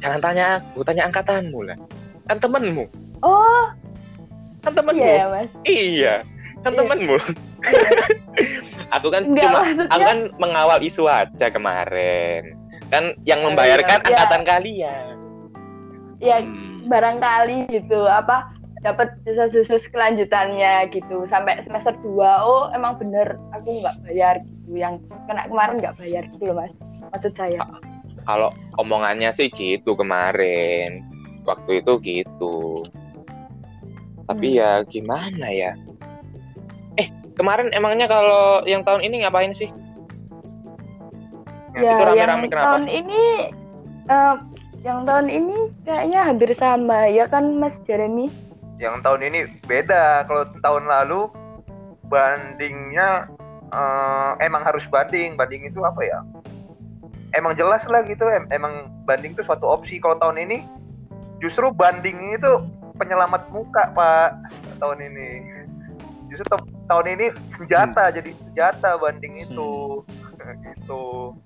Jangan 0.00 0.20
tanya 0.20 0.44
aku, 0.56 0.80
tanya 0.80 1.04
angkatanmu 1.06 1.60
lah. 1.60 1.76
Kan 2.24 2.40
temenmu, 2.40 2.88
oh 3.20 3.68
kan 4.60 4.72
temenmu. 4.72 4.96
iya 4.96 5.12
ya 5.12 5.26
mas 5.28 5.50
Iya, 5.62 6.14
kan 6.64 6.72
Iya. 6.72 6.78
temenmu. 6.80 7.16
aku 8.96 9.08
kan 9.08 9.22
Enggak, 9.24 9.44
cuma 9.46 9.58
maksudnya- 9.62 9.90
aku 9.90 10.00
kan 10.02 10.18
mengawal 10.36 10.78
isu 10.80 11.04
aja 11.06 11.46
kemarin. 11.48 12.42
Kan 12.88 13.14
yang 13.22 13.40
membayarkan 13.42 14.02
iya. 14.02 14.08
angkatan 14.08 14.42
kalian. 14.44 15.14
ya 16.20 16.36
Hmm. 16.36 16.84
barangkali 16.84 17.64
gitu 17.72 18.04
apa 18.04 18.52
dapat 18.80 19.08
desas-desus 19.24 19.88
kelanjutannya 19.88 20.92
gitu 20.92 21.24
sampai 21.24 21.64
semester 21.64 21.96
2 21.96 22.20
oh 22.44 22.68
emang 22.72 23.00
bener 23.00 23.40
aku 23.52 23.80
nggak 23.80 23.96
bayar 24.04 24.36
gitu 24.44 24.76
yang 24.76 25.00
kena 25.24 25.48
kemarin 25.48 25.80
nggak 25.80 25.96
bayar 25.96 26.28
gitu 26.28 26.52
loh 26.52 26.60
mas 26.60 26.72
maksud 27.08 27.32
saya 27.34 27.64
Kalau 28.20 28.52
omongannya 28.76 29.32
sih 29.32 29.48
gitu 29.48 29.96
kemarin. 29.96 31.00
Waktu 31.42 31.80
itu 31.80 31.92
gitu. 32.04 32.84
Tapi 34.28 34.46
Hmm. 34.52 34.60
ya 34.60 34.70
gimana 34.84 35.48
ya? 35.48 35.72
Kemarin 37.38 37.70
emangnya 37.72 38.10
kalau 38.10 38.66
yang 38.66 38.82
tahun 38.82 39.06
ini 39.06 39.24
ngapain 39.24 39.54
sih? 39.54 39.70
ya 41.78 41.94
itu 41.94 42.02
yang 42.18 42.34
rame-rame 42.34 42.46
kenapa? 42.50 42.64
tahun 42.66 42.84
ini 42.90 43.22
eh, 44.10 44.34
yang 44.80 44.98
tahun 45.04 45.26
ini 45.28 45.56
kayaknya 45.84 46.20
hampir 46.24 46.50
sama 46.56 47.06
ya 47.06 47.28
kan 47.28 47.44
mas 47.60 47.76
Jeremy 47.84 48.32
Yang 48.80 49.04
tahun 49.04 49.20
ini 49.28 49.38
beda. 49.68 50.24
Kalau 50.24 50.48
tahun 50.64 50.88
lalu 50.88 51.28
bandingnya 52.08 53.28
eh, 53.68 54.30
emang 54.40 54.64
harus 54.64 54.88
banding. 54.88 55.36
Banding 55.36 55.68
itu 55.68 55.84
apa 55.84 56.00
ya? 56.00 56.24
Emang 57.36 57.52
jelas 57.60 57.84
lah 57.92 58.00
gitu. 58.08 58.24
Em- 58.24 58.48
emang 58.48 58.88
banding 59.04 59.36
itu 59.36 59.44
suatu 59.44 59.68
opsi. 59.68 60.00
Kalau 60.00 60.16
tahun 60.16 60.48
ini 60.48 60.64
justru 61.44 61.68
banding 61.76 62.40
itu 62.40 62.64
penyelamat 62.96 63.52
muka 63.52 63.92
pak 63.92 64.40
tahun 64.80 65.12
ini. 65.12 65.59
Justru 66.30 66.46
ta- 66.46 66.70
tahun 66.88 67.06
ini 67.18 67.26
senjata 67.50 68.14
jadi 68.14 68.30
senjata 68.32 68.96
banding 68.96 69.34
itu. 69.36 70.00
Gitu. 70.64 71.36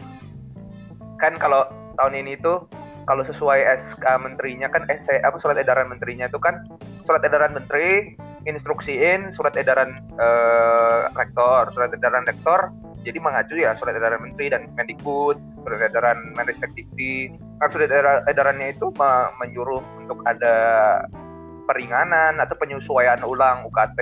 Kan 1.18 1.34
kalau 1.42 1.66
tahun 1.98 2.14
ini 2.22 2.38
itu 2.38 2.62
kalau 3.04 3.22
sesuai 3.24 3.64
SK 3.80 4.04
menterinya 4.20 4.68
kan 4.72 4.88
eh, 4.88 5.00
saya- 5.04 5.24
apa 5.24 5.36
surat 5.36 5.60
edaran 5.60 5.88
menterinya 5.92 6.28
itu 6.28 6.40
kan 6.40 6.64
surat 7.04 7.20
edaran 7.24 7.52
menteri 7.52 8.16
instruksiin 8.48 9.32
surat 9.32 9.56
edaran 9.56 9.98
eh, 10.16 11.00
rektor 11.16 11.68
surat 11.72 11.92
edaran 11.92 12.24
rektor 12.24 12.72
jadi 13.04 13.20
mengacu 13.20 13.60
ya 13.60 13.76
surat 13.76 13.92
edaran 14.00 14.24
menteri 14.24 14.48
dan 14.48 14.72
Mendikbud 14.72 15.36
surat 15.60 15.80
edaran 15.84 16.32
Menristekdikti 16.32 17.36
nah, 17.60 17.68
surat 17.68 17.92
edaran, 17.92 18.24
edarannya 18.24 18.72
itu 18.72 18.88
me- 18.96 19.30
menyuruh 19.44 19.80
untuk 20.00 20.24
ada 20.24 20.56
peringanan 21.64 22.38
atau 22.40 22.56
penyesuaian 22.60 23.20
ulang 23.24 23.64
UKT 23.68 23.98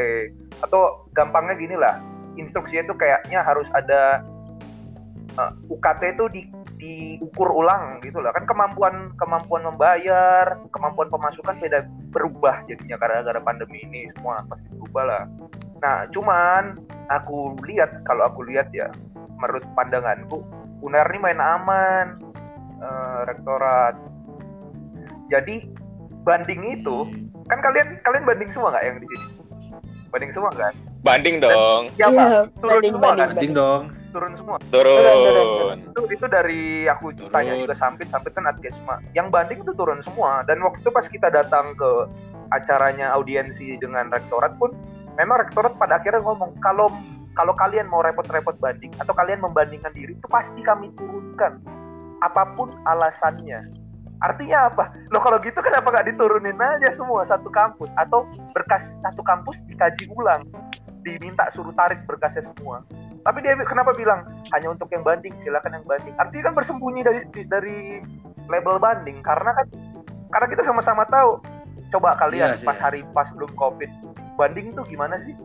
atau 0.62 1.06
gampangnya 1.14 1.54
gini 1.58 1.76
lah 1.78 1.98
instruksinya 2.36 2.88
itu 2.88 2.94
kayaknya 2.96 3.44
harus 3.44 3.68
ada 3.76 4.24
eh, 5.36 5.52
UKT 5.68 6.02
itu 6.16 6.24
di 6.32 6.42
diukur 6.82 7.46
ulang 7.46 8.02
gitu 8.02 8.18
lah. 8.18 8.34
Kan 8.34 8.42
kemampuan 8.42 9.14
kemampuan 9.14 9.62
membayar 9.62 10.58
kemampuan 10.74 11.06
pemasukan 11.06 11.54
beda 11.62 11.86
berubah 12.10 12.66
jadinya 12.66 12.98
gara-gara 12.98 13.38
pandemi 13.38 13.86
ini 13.86 14.10
semua 14.18 14.42
pasti 14.50 14.66
berubah 14.74 15.04
lah. 15.06 15.22
Nah 15.78 16.10
cuman 16.10 16.82
aku 17.06 17.54
lihat 17.62 18.02
kalau 18.02 18.26
aku 18.26 18.42
lihat 18.50 18.66
ya 18.74 18.90
menurut 19.38 19.62
pandanganku 19.78 20.42
UNER 20.82 21.06
ini 21.14 21.18
main 21.22 21.38
aman 21.38 22.06
eh, 22.82 23.20
rektorat. 23.30 23.94
Jadi 25.30 25.70
banding 26.26 26.82
itu 26.82 27.06
kan 27.48 27.58
kalian 27.62 27.88
kalian 28.02 28.22
banding 28.26 28.50
semua 28.50 28.68
nggak 28.74 28.84
yang 28.84 28.96
di 28.98 29.06
sini? 29.08 29.26
Banding 30.12 30.32
semua 30.36 30.50
kan? 30.52 30.74
Banding 31.02 31.36
dong, 31.40 31.82
siapa? 31.96 32.22
Iya, 32.22 32.40
turun 32.60 32.72
banding, 32.78 32.92
semua 32.92 33.02
banding, 33.08 33.18
kan? 33.18 33.32
Penting 33.34 33.52
dong. 33.56 33.82
turun 34.12 34.32
semua. 34.36 34.56
Turun, 34.68 35.00
turun, 35.00 35.46
turun. 35.56 35.78
itu 35.88 36.00
itu 36.20 36.26
dari 36.28 36.84
aku 36.84 37.16
Turun. 37.16 37.32
tanya 37.32 37.56
juga 37.56 37.72
sampit 37.72 38.12
sampit 38.12 38.36
kan 38.36 38.44
adgesma 38.44 39.00
yang 39.16 39.32
banding 39.32 39.64
itu 39.64 39.72
turun 39.72 40.04
semua. 40.04 40.44
Dan 40.44 40.60
waktu 40.60 40.84
itu 40.84 40.92
pas 40.92 41.08
kita 41.08 41.32
datang 41.32 41.72
ke 41.72 41.90
acaranya 42.52 43.16
audiensi 43.16 43.80
dengan 43.80 44.12
rektorat 44.12 44.52
pun 44.60 44.76
memang 45.16 45.48
rektorat 45.48 45.72
pada 45.80 45.96
akhirnya 45.96 46.20
ngomong 46.20 46.52
kalau 46.60 46.92
kalau 47.32 47.56
kalian 47.56 47.88
mau 47.88 48.04
repot-repot 48.04 48.60
banding 48.60 48.92
atau 49.00 49.16
kalian 49.16 49.40
membandingkan 49.40 49.92
diri 49.96 50.12
itu 50.12 50.28
pasti 50.28 50.60
kami 50.60 50.92
turunkan 51.00 51.56
apa 52.20 52.52
pun 52.52 52.68
alasannya 52.84 53.72
Artinya 54.22 54.70
apa? 54.70 54.94
Loh 55.10 55.18
kalau 55.18 55.42
gitu 55.42 55.58
kenapa 55.58 55.90
nggak 55.90 56.14
diturunin 56.14 56.54
aja 56.56 56.94
semua 56.94 57.26
satu 57.26 57.50
kampus 57.50 57.90
atau 57.98 58.22
berkas 58.54 58.86
satu 59.02 59.20
kampus 59.26 59.58
dikaji 59.66 60.06
ulang, 60.14 60.46
diminta 61.02 61.50
suruh 61.50 61.74
tarik 61.74 62.06
berkasnya 62.06 62.46
semua. 62.54 62.86
Tapi 63.22 63.38
dia 63.42 63.58
kenapa 63.66 63.94
bilang 63.94 64.26
hanya 64.54 64.70
untuk 64.70 64.90
yang 64.94 65.02
banding, 65.02 65.34
silakan 65.42 65.78
yang 65.78 65.86
banding. 65.86 66.14
Artinya 66.18 66.50
kan 66.50 66.54
bersembunyi 66.54 67.00
dari 67.02 67.20
dari 67.46 67.78
label 68.46 68.78
banding 68.78 69.22
karena 69.26 69.50
kan 69.54 69.66
karena 70.30 70.46
kita 70.50 70.62
sama-sama 70.62 71.02
tahu. 71.10 71.42
Coba 71.92 72.16
kalian 72.16 72.56
Iya 72.56 72.62
sih, 72.62 72.64
pas 72.64 72.78
ya. 72.80 72.88
hari 72.88 73.04
pas 73.12 73.28
belum 73.36 73.52
covid 73.52 73.90
banding 74.40 74.72
tuh 74.72 74.84
gimana 74.88 75.20
sih 75.22 75.36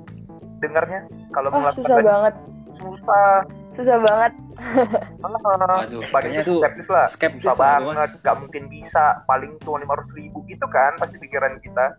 dengarnya? 0.63 1.05
Kalau 1.35 1.51
melakukan 1.51 1.75
susah 1.75 1.97
banding, 1.97 2.07
banget. 2.07 2.33
susah. 2.79 3.31
Susah 3.75 3.97
banget. 3.99 4.31
Ah, 4.57 5.85
Waduh, 5.85 6.01
kayaknya 6.03 6.41
tuh 6.41 6.57
tuh 6.57 6.61
skeptis 6.65 6.87
lah 6.89 7.05
skeptis 7.07 7.43
susah 7.45 7.55
lah, 7.55 7.77
Mas. 7.77 7.87
banget, 7.87 8.09
nggak 8.19 8.35
mungkin 8.37 8.63
bisa, 8.67 9.03
paling 9.23 9.51
cuma 9.61 9.77
lima 9.77 9.93
ribu 10.11 10.41
gitu 10.45 10.65
kan, 10.67 10.97
pasti 10.97 11.17
pikiran 11.17 11.61
kita. 11.61 11.93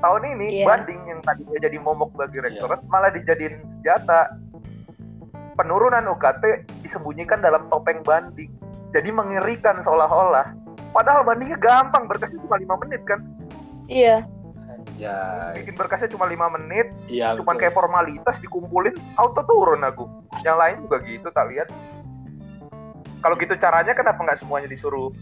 Tahun 0.00 0.22
ini 0.26 0.60
Iya. 0.60 0.66
banding 0.66 1.00
yang 1.06 1.20
tadinya 1.20 1.58
jadi 1.60 1.76
momok 1.76 2.10
bagi 2.14 2.40
rektorat 2.40 2.80
malah 2.86 3.10
dijadiin 3.10 3.62
senjata. 3.68 4.32
Penurunan 5.52 6.08
UKT 6.08 6.44
disembunyikan 6.80 7.38
dalam 7.38 7.68
topeng 7.68 8.00
banding. 8.00 8.48
Jadi 8.90 9.12
mengerikan 9.12 9.78
seolah-olah. 9.78 10.56
Padahal 10.90 11.22
bandingnya 11.22 11.60
gampang, 11.60 12.08
berkasnya 12.08 12.40
cuma 12.40 12.56
lima 12.56 12.74
menit 12.80 13.04
kan. 13.04 13.20
Iya. 13.86 14.24
Anjay. 14.56 15.60
Bikin 15.60 15.74
berkasnya 15.76 16.08
cuma 16.08 16.24
lima 16.26 16.48
menit, 16.48 16.88
Iya, 17.06 17.36
cuman 17.36 17.54
betul. 17.54 17.60
kayak 17.60 17.74
formalitas 17.74 18.36
dikumpulin, 18.40 18.94
auto 19.14 19.42
turun 19.44 19.82
aku. 19.82 20.08
Yang 20.40 20.56
lain 20.56 20.76
juga 20.80 20.96
gitu, 21.04 21.28
tak 21.28 21.46
lihat. 21.48 21.68
Kalau 23.20 23.34
gitu 23.36 23.54
caranya 23.54 23.92
kenapa 23.92 24.16
nggak 24.18 24.38
semuanya 24.38 24.66
disuruh 24.66 25.12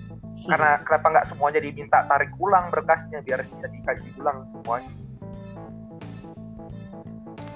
karena 0.41 0.79
kenapa 0.81 1.07
nggak 1.11 1.27
semuanya 1.27 1.59
diminta 1.59 1.99
tarik 2.05 2.31
ulang 2.39 2.71
berkasnya 2.71 3.19
biar 3.21 3.43
bisa 3.45 3.67
dikasih 3.67 4.11
ulang 4.17 4.47
semuanya 4.53 4.93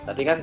Tapi 0.02 0.22
kan 0.26 0.38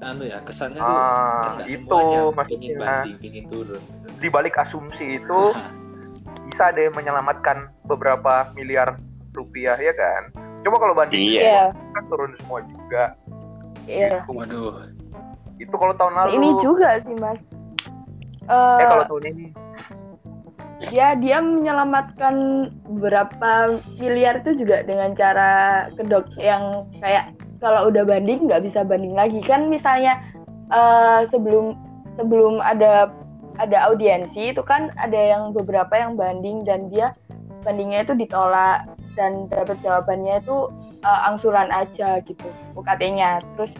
anu 0.00 0.24
ya, 0.24 0.40
kesannya 0.40 0.80
tuh 0.80 0.88
ah 0.88 1.42
kan 1.42 1.52
nggak 1.54 1.68
itu 1.68 1.84
semuanya 1.84 2.20
maksudnya 2.32 2.68
banding, 2.78 3.16
pengen 3.20 3.44
turun. 3.52 3.82
di 4.16 4.28
balik 4.30 4.54
asumsi 4.56 5.20
itu 5.20 5.40
bisa 6.48 6.72
deh 6.72 6.88
menyelamatkan 6.88 7.68
beberapa 7.84 8.48
miliar 8.52 8.96
rupiah 9.36 9.76
ya 9.76 9.92
kan 9.92 10.32
coba 10.64 10.76
kalau 10.80 10.94
banding 10.96 11.28
Iya. 11.28 11.40
Iya. 11.44 11.64
kan 11.92 12.02
turun 12.08 12.30
semua 12.40 12.64
juga 12.64 13.04
Iya. 13.84 14.08
Itu- 14.18 14.32
Waduh. 14.32 14.72
itu 15.56 15.72
kalau 15.72 15.94
tahun 15.94 16.14
lalu 16.16 16.30
Ini 16.34 16.48
juga 16.58 16.90
sih, 16.98 17.14
Mas. 17.16 17.38
Eh 18.46 18.78
Eh, 18.80 18.86
kalau 18.86 19.04
tahun 19.10 19.24
ini 19.34 19.46
dia 20.92 21.16
dia 21.16 21.40
menyelamatkan 21.40 22.68
beberapa 22.84 23.80
miliar 23.96 24.44
itu 24.44 24.60
juga 24.60 24.84
dengan 24.84 25.16
cara 25.16 25.86
kedok 25.96 26.36
yang 26.36 26.84
kayak 27.00 27.32
kalau 27.64 27.88
udah 27.88 28.04
banding 28.04 28.44
nggak 28.44 28.68
bisa 28.68 28.84
banding 28.84 29.16
lagi. 29.16 29.40
Kan 29.40 29.72
misalnya 29.72 30.20
eh, 30.68 31.24
sebelum 31.32 31.74
sebelum 32.20 32.60
ada 32.60 33.08
ada 33.56 33.88
audiensi 33.88 34.52
itu 34.52 34.60
kan 34.60 34.92
ada 35.00 35.16
yang 35.16 35.56
beberapa 35.56 35.96
yang 35.96 36.12
banding 36.14 36.60
dan 36.68 36.92
dia 36.92 37.16
bandingnya 37.64 38.04
itu 38.04 38.12
ditolak 38.12 38.84
dan 39.16 39.48
dapat 39.48 39.80
jawabannya 39.80 40.44
itu 40.44 40.68
eh, 41.00 41.20
angsuran 41.24 41.72
aja 41.72 42.20
gitu 42.28 42.46
UKT-nya. 42.76 43.40
Terus 43.56 43.72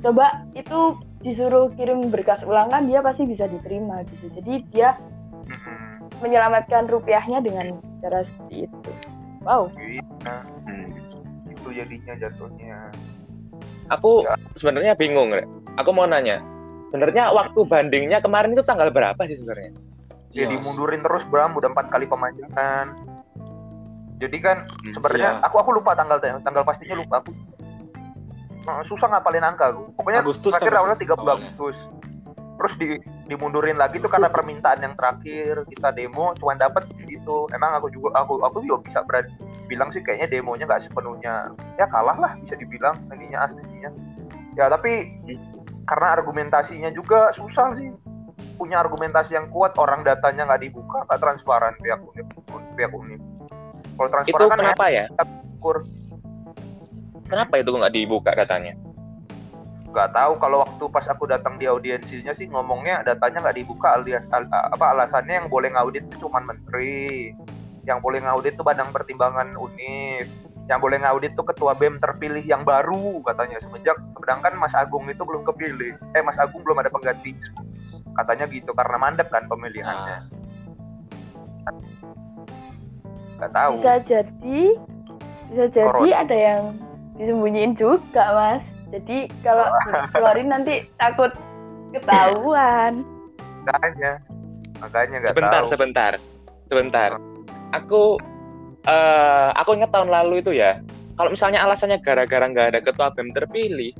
coba 0.00 0.46
itu 0.54 0.94
disuruh 1.20 1.68
kirim 1.76 2.08
berkas 2.08 2.40
ulang 2.42 2.68
kan 2.68 2.88
dia 2.88 3.00
pasti 3.00 3.28
bisa 3.28 3.44
diterima 3.44 4.00
gitu 4.08 4.32
jadi 4.40 4.52
dia 4.72 4.88
mm, 5.44 6.20
menyelamatkan 6.20 6.88
rupiahnya 6.88 7.40
dengan 7.40 7.76
cara 8.00 8.24
seperti 8.24 8.68
itu. 8.68 8.90
Wow. 9.40 9.72
iya, 9.76 10.04
Hmm. 10.68 10.92
itu 11.48 11.68
jadinya 11.72 12.12
jatuhnya 12.16 12.92
Aku 13.90 14.22
Ya. 14.22 14.38
sebenarnya 14.54 14.94
bingung, 14.94 15.34
Rek. 15.34 15.48
Aku 15.74 15.90
mau 15.90 16.06
nanya. 16.06 16.38
Sebenarnya 16.92 17.34
waktu 17.34 17.58
bandingnya 17.66 18.22
kemarin 18.22 18.54
itu 18.54 18.62
tanggal 18.62 18.86
berapa 18.92 19.18
sih 19.26 19.34
sebenarnya? 19.34 19.74
jadi 20.30 20.54
Iya, 20.54 20.62
mundurin 20.62 21.02
terus 21.02 21.26
Bram 21.26 21.58
udah 21.58 21.74
empat 21.74 21.90
kali 21.90 22.06
pemanjangan 22.06 22.94
jadi 24.20 24.36
kan 24.38 24.56
Hmm, 24.62 24.92
sebenarnya 24.94 25.30
iya. 25.36 25.42
aku 25.42 25.56
aku 25.58 25.70
lupa 25.74 25.96
tanggal 25.98 26.22
tanggal 26.22 26.62
pastinya 26.62 27.02
lupa 27.02 27.18
aku 27.18 27.34
susah 28.86 29.08
ngapalin 29.08 29.44
angka. 29.44 29.72
Pokoknya 29.96 30.20
Agustus 30.24 30.52
terakhir 30.52 30.76
awalnya 30.76 30.96
masih 30.96 31.08
30 31.08 31.20
awalnya. 31.20 31.50
Agustus 31.56 31.78
terus 32.60 32.76
di 32.76 33.00
dimundurin 33.24 33.80
lagi 33.80 33.96
tuh 34.04 34.12
karena 34.12 34.28
permintaan 34.28 34.84
yang 34.84 34.92
terakhir 34.92 35.64
kita 35.72 35.96
demo 35.96 36.36
cuma 36.36 36.52
dapat 36.60 36.84
gitu. 37.08 37.48
Emang 37.56 37.72
aku 37.72 37.88
juga 37.88 38.20
aku 38.20 38.36
aku 38.44 38.60
juga 38.60 38.84
bisa 38.84 39.00
berani 39.08 39.32
bilang 39.64 39.88
sih 39.96 40.04
kayaknya 40.04 40.28
demonya 40.28 40.68
nggak 40.68 40.84
sepenuhnya. 40.84 41.56
Ya 41.80 41.88
kalah 41.88 42.20
lah 42.20 42.36
bisa 42.36 42.60
dibilang 42.60 42.92
ininya 43.16 43.48
aslinya. 43.48 43.88
Ya 44.60 44.68
tapi 44.68 45.08
karena 45.88 46.20
argumentasinya 46.20 46.92
juga 46.92 47.32
susah 47.32 47.72
sih. 47.80 47.88
Punya 48.60 48.76
argumentasi 48.84 49.40
yang 49.40 49.48
kuat 49.48 49.72
orang 49.80 50.04
datanya 50.04 50.44
nggak 50.44 50.60
dibuka 50.60 51.08
nggak 51.08 51.16
transparan 51.16 51.72
pihak 51.80 51.96
unip 51.96 52.28
pihak 52.76 52.92
unip. 52.92 53.20
Kalau 53.96 54.04
Itu 54.04 54.12
transparan 54.12 54.48
kan 54.52 54.58
kenapa 54.60 54.86
ya? 54.92 55.04
ukur 55.60 55.84
Kenapa 57.30 57.54
itu 57.62 57.70
nggak 57.70 57.94
dibuka 57.94 58.34
katanya? 58.34 58.74
nggak 59.90 60.14
tahu 60.14 60.32
kalau 60.38 60.62
waktu 60.62 60.84
pas 60.86 61.02
aku 61.10 61.26
datang 61.26 61.58
di 61.58 61.66
audiensinya 61.66 62.30
sih 62.30 62.46
ngomongnya 62.46 63.02
datanya 63.02 63.42
nggak 63.42 63.58
dibuka 63.58 63.98
alias 63.98 64.22
al- 64.30 64.46
apa 64.46 64.94
alasannya 64.94 65.34
yang 65.42 65.48
boleh 65.50 65.74
ngaudit 65.74 66.06
itu 66.06 66.26
cuma 66.26 66.38
menteri. 66.38 67.34
Yang 67.82 67.98
boleh 67.98 68.22
ngaudit 68.22 68.54
tuh 68.54 68.62
badan 68.62 68.94
pertimbangan 68.94 69.58
univ 69.58 70.30
yang 70.70 70.78
boleh 70.78 71.02
ngaudit 71.02 71.34
tuh 71.34 71.42
ketua 71.42 71.74
bem 71.74 71.98
terpilih 71.98 72.46
yang 72.46 72.62
baru 72.62 73.18
katanya. 73.26 73.58
Semenjak 73.58 73.98
sedangkan 74.14 74.54
Mas 74.54 74.74
Agung 74.78 75.10
itu 75.10 75.26
belum 75.26 75.42
kepilih. 75.42 75.98
Eh 76.14 76.22
Mas 76.22 76.38
Agung 76.38 76.62
belum 76.62 76.78
ada 76.78 76.90
pengganti. 76.92 77.34
Katanya 78.14 78.46
gitu 78.46 78.70
karena 78.70 78.94
mandek 78.94 79.26
kan 79.26 79.50
pemilihannya. 79.50 80.16
Nah, 81.66 81.74
nggak 83.42 83.50
tahu. 83.50 83.74
Bisa 83.82 83.94
jadi 84.06 84.60
bisa 85.50 85.64
jadi 85.74 85.90
Corona. 85.90 86.22
ada 86.22 86.36
yang 86.38 86.62
disembunyiin 87.20 87.76
juga, 87.76 88.24
Mas. 88.32 88.64
Jadi 88.90 89.28
kalau 89.44 89.68
keluarin 90.16 90.48
nanti 90.56 90.88
takut 90.96 91.30
ketahuan. 91.92 93.04
makanya 93.60 94.16
makanya 94.80 95.16
nggak 95.20 95.32
Sebentar, 95.36 95.60
tahu 95.60 95.66
sebentar, 95.68 96.12
sebentar. 96.72 97.10
Aku, 97.76 98.16
eh, 98.88 99.48
aku 99.52 99.76
ingat 99.76 99.92
tahun 99.92 100.08
lalu 100.08 100.40
itu 100.40 100.56
ya. 100.56 100.80
Kalau 101.20 101.28
misalnya 101.28 101.60
alasannya 101.68 102.00
gara-gara 102.00 102.48
nggak 102.48 102.68
ada 102.72 102.80
ketua 102.80 103.12
bem 103.12 103.28
terpilih, 103.36 103.92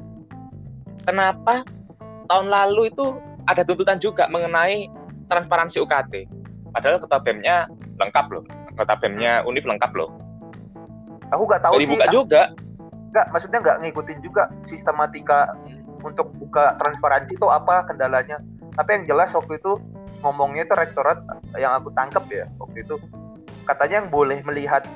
kenapa 1.04 1.60
tahun 2.32 2.48
lalu 2.48 2.88
itu 2.88 3.12
ada 3.44 3.60
tuntutan 3.60 4.00
juga 4.00 4.24
mengenai 4.32 4.88
transparansi 5.28 5.76
UKT? 5.84 6.24
Padahal 6.72 6.96
ketua 7.04 7.20
bemnya 7.20 7.68
lengkap 8.00 8.26
loh, 8.32 8.44
ketua 8.72 8.96
bemnya 8.96 9.44
univ 9.44 9.68
lengkap 9.68 9.92
loh. 9.92 10.08
aku 11.30 11.46
nggak 11.46 11.62
tahu 11.62 11.74
sih 11.78 11.86
dibuka 11.86 12.06
juga. 12.10 12.42
Nggak 13.10 13.26
maksudnya 13.34 13.58
nggak 13.58 13.78
ngikutin 13.82 14.18
juga 14.22 14.46
sistematika 14.70 15.54
untuk 16.00 16.32
buka 16.38 16.78
transparansi 16.80 17.36
itu 17.36 17.46
apa 17.50 17.84
kendalanya. 17.86 18.40
Tapi 18.74 18.90
yang 18.96 19.04
jelas 19.10 19.34
waktu 19.34 19.58
itu 19.60 19.76
ngomongnya 20.22 20.64
itu 20.64 20.74
rektorat 20.78 21.18
yang 21.58 21.76
aku 21.76 21.92
tangkap 21.92 22.24
ya 22.30 22.46
waktu 22.56 22.86
itu. 22.86 22.96
Katanya 23.68 24.02
yang 24.02 24.08
boleh 24.08 24.40
melihat 24.46 24.86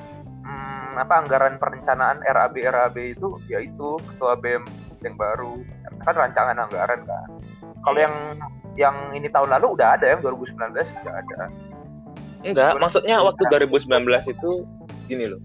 hmm, 0.41 0.97
apa 0.97 1.13
anggaran 1.21 1.61
perencanaan 1.61 2.23
RAB 2.25 2.55
RAB 2.65 2.97
itu 2.97 3.37
yaitu 3.51 3.99
ketua 4.11 4.39
BEM 4.39 4.65
yang 5.03 5.15
baru. 5.19 5.61
Kan 6.01 6.15
rancangan 6.15 6.57
anggaran 6.57 7.05
kan. 7.05 7.29
Kalau 7.85 7.99
yang 8.01 8.15
yang 8.75 8.95
ini 9.13 9.29
tahun 9.29 9.55
lalu 9.59 9.77
udah 9.79 9.95
ada 9.99 10.15
yang 10.15 10.19
2019 10.23 10.57
udah 10.75 11.13
ada. 11.13 11.39
Enggak, 12.45 12.77
maksudnya 12.77 13.21
waktu 13.25 13.41
2019 13.49 13.89
itu 14.29 14.51
gini 15.09 15.25
loh. 15.29 15.41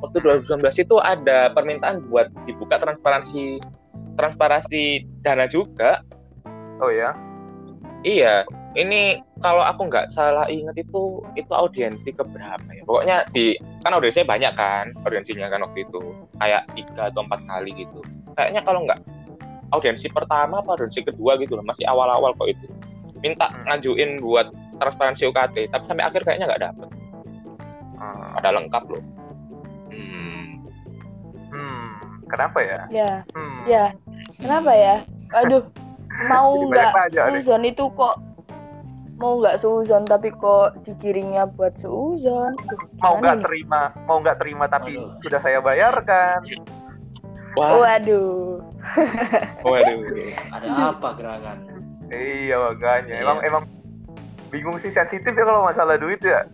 Waktu 0.00 0.16
2019 0.48 0.84
itu 0.84 0.96
ada 1.00 1.52
permintaan 1.52 2.08
buat 2.08 2.32
dibuka 2.48 2.80
transparansi 2.80 3.60
transparansi 4.16 5.06
dana 5.24 5.44
juga. 5.48 6.00
oh 6.80 6.88
ya 6.88 7.12
Iya, 8.00 8.48
ini 8.80 9.20
kalau 9.44 9.60
aku 9.60 9.92
nggak 9.92 10.08
salah 10.16 10.48
ingat 10.48 10.72
itu 10.80 11.20
itu 11.36 11.52
audiensi 11.52 12.08
keberapa 12.16 12.64
ya? 12.72 12.80
Pokoknya 12.88 13.28
di 13.28 13.52
kan 13.84 13.92
audiensinya 13.92 14.32
banyak 14.32 14.52
kan, 14.56 14.84
audiensinya 15.04 15.52
kan 15.52 15.60
waktu 15.68 15.84
itu 15.84 16.00
kayak 16.40 16.64
tiga 16.72 17.12
atau 17.12 17.20
empat 17.28 17.44
kali 17.44 17.76
gitu. 17.76 18.00
Kayaknya 18.40 18.64
kalau 18.64 18.88
nggak 18.88 19.00
audiensi 19.76 20.08
pertama 20.08 20.64
apa 20.64 20.80
audiensi 20.80 21.04
kedua 21.04 21.36
gitu 21.44 21.60
loh, 21.60 21.64
masih 21.68 21.84
awal-awal 21.92 22.32
kok 22.40 22.48
itu. 22.48 22.66
Minta 23.20 23.52
Hmm. 23.52 23.68
ngajuin 23.68 24.16
buat 24.24 24.48
transparansi 24.80 25.28
UKT, 25.28 25.68
tapi 25.68 25.84
sampai 25.84 26.04
akhir 26.08 26.24
kayaknya 26.24 26.48
nggak 26.48 26.62
dapet. 26.72 26.88
Hmm. 28.00 28.32
Ada 28.40 28.48
lengkap 28.56 28.84
loh. 28.88 29.04
Hmm. 29.90 30.46
hmm 31.50 31.86
kenapa 32.26 32.58
ya 32.60 32.80
Ya, 32.88 33.12
hmm. 33.34 33.58
ya. 33.66 33.84
Kenapa 34.38 34.72
ya? 34.72 34.94
Aduh, 35.36 35.66
mau 36.24 36.54
nggak 36.64 36.90
season 37.12 37.62
itu 37.62 37.84
kok 37.92 38.16
mau 39.16 39.36
nggak 39.36 39.60
seuzon 39.60 40.08
tapi 40.08 40.32
kok 40.32 40.80
dikiringnya 40.82 41.44
buat 41.52 41.76
seuzon 41.76 42.56
Duh, 42.64 42.80
mau 42.98 43.20
nggak 43.20 43.44
terima 43.44 43.92
mau 44.08 44.16
nggak 44.16 44.40
terima 44.40 44.64
tapi 44.64 44.96
Waduh. 44.96 45.20
sudah 45.20 45.40
saya 45.40 45.60
bayarkan 45.60 46.40
Wah, 47.52 47.76
waduh 47.76 48.64
waduh. 49.60 50.00
Ada 50.56 50.66
apa 50.88 51.08
gerangan? 51.14 51.56
iya 52.08 52.56
makanya 52.56 53.12
Iya. 53.12 53.22
emang 53.22 53.38
emang 53.44 53.62
bingung 54.48 54.80
sih 54.80 54.88
sensitif 54.88 55.30
ya 55.30 55.44
kalau 55.44 55.68
masalah 55.68 56.00
duit 56.00 56.18
ya 56.20 56.48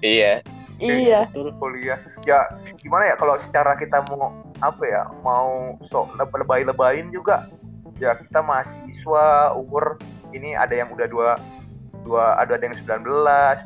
Iya. 0.00 0.40
Iya 0.78 1.26
Betul. 1.30 1.50
kuliah 1.58 1.98
ya 2.22 2.46
gimana 2.78 3.10
ya 3.10 3.14
kalau 3.18 3.34
secara 3.42 3.74
kita 3.74 4.02
mau 4.10 4.30
apa 4.62 4.82
ya 4.86 5.02
mau 5.26 5.74
sok 5.90 6.14
lebay-lebayin 6.18 7.10
juga 7.10 7.50
ya 7.98 8.14
kita 8.14 8.38
mahasiswa 8.40 9.54
umur 9.58 9.98
ini 10.30 10.54
ada 10.54 10.74
yang 10.74 10.90
udah 10.94 11.06
dua 11.10 11.30
dua 12.06 12.38
ada 12.38 12.54
ada 12.54 12.64
yang 12.70 12.78
19, 12.78 13.04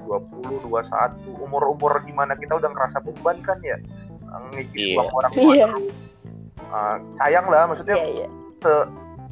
20, 0.09 0.65
21 0.67 1.45
umur-umur 1.45 2.01
di 2.03 2.13
mana 2.17 2.33
kita 2.33 2.57
udah 2.57 2.71
ngerasa 2.73 2.99
beban 3.05 3.39
kan 3.45 3.61
ya 3.61 3.77
ngikis 4.57 4.97
Iya. 4.97 4.97
uang 4.99 5.11
orang 5.13 5.33
tua 5.37 5.53
Iya. 5.53 5.67
terus. 5.69 5.95
Ah, 6.73 6.97
sayang 7.21 7.47
lah 7.53 7.69
maksudnya 7.69 7.97
iya 8.01 8.25
iya 8.25 8.29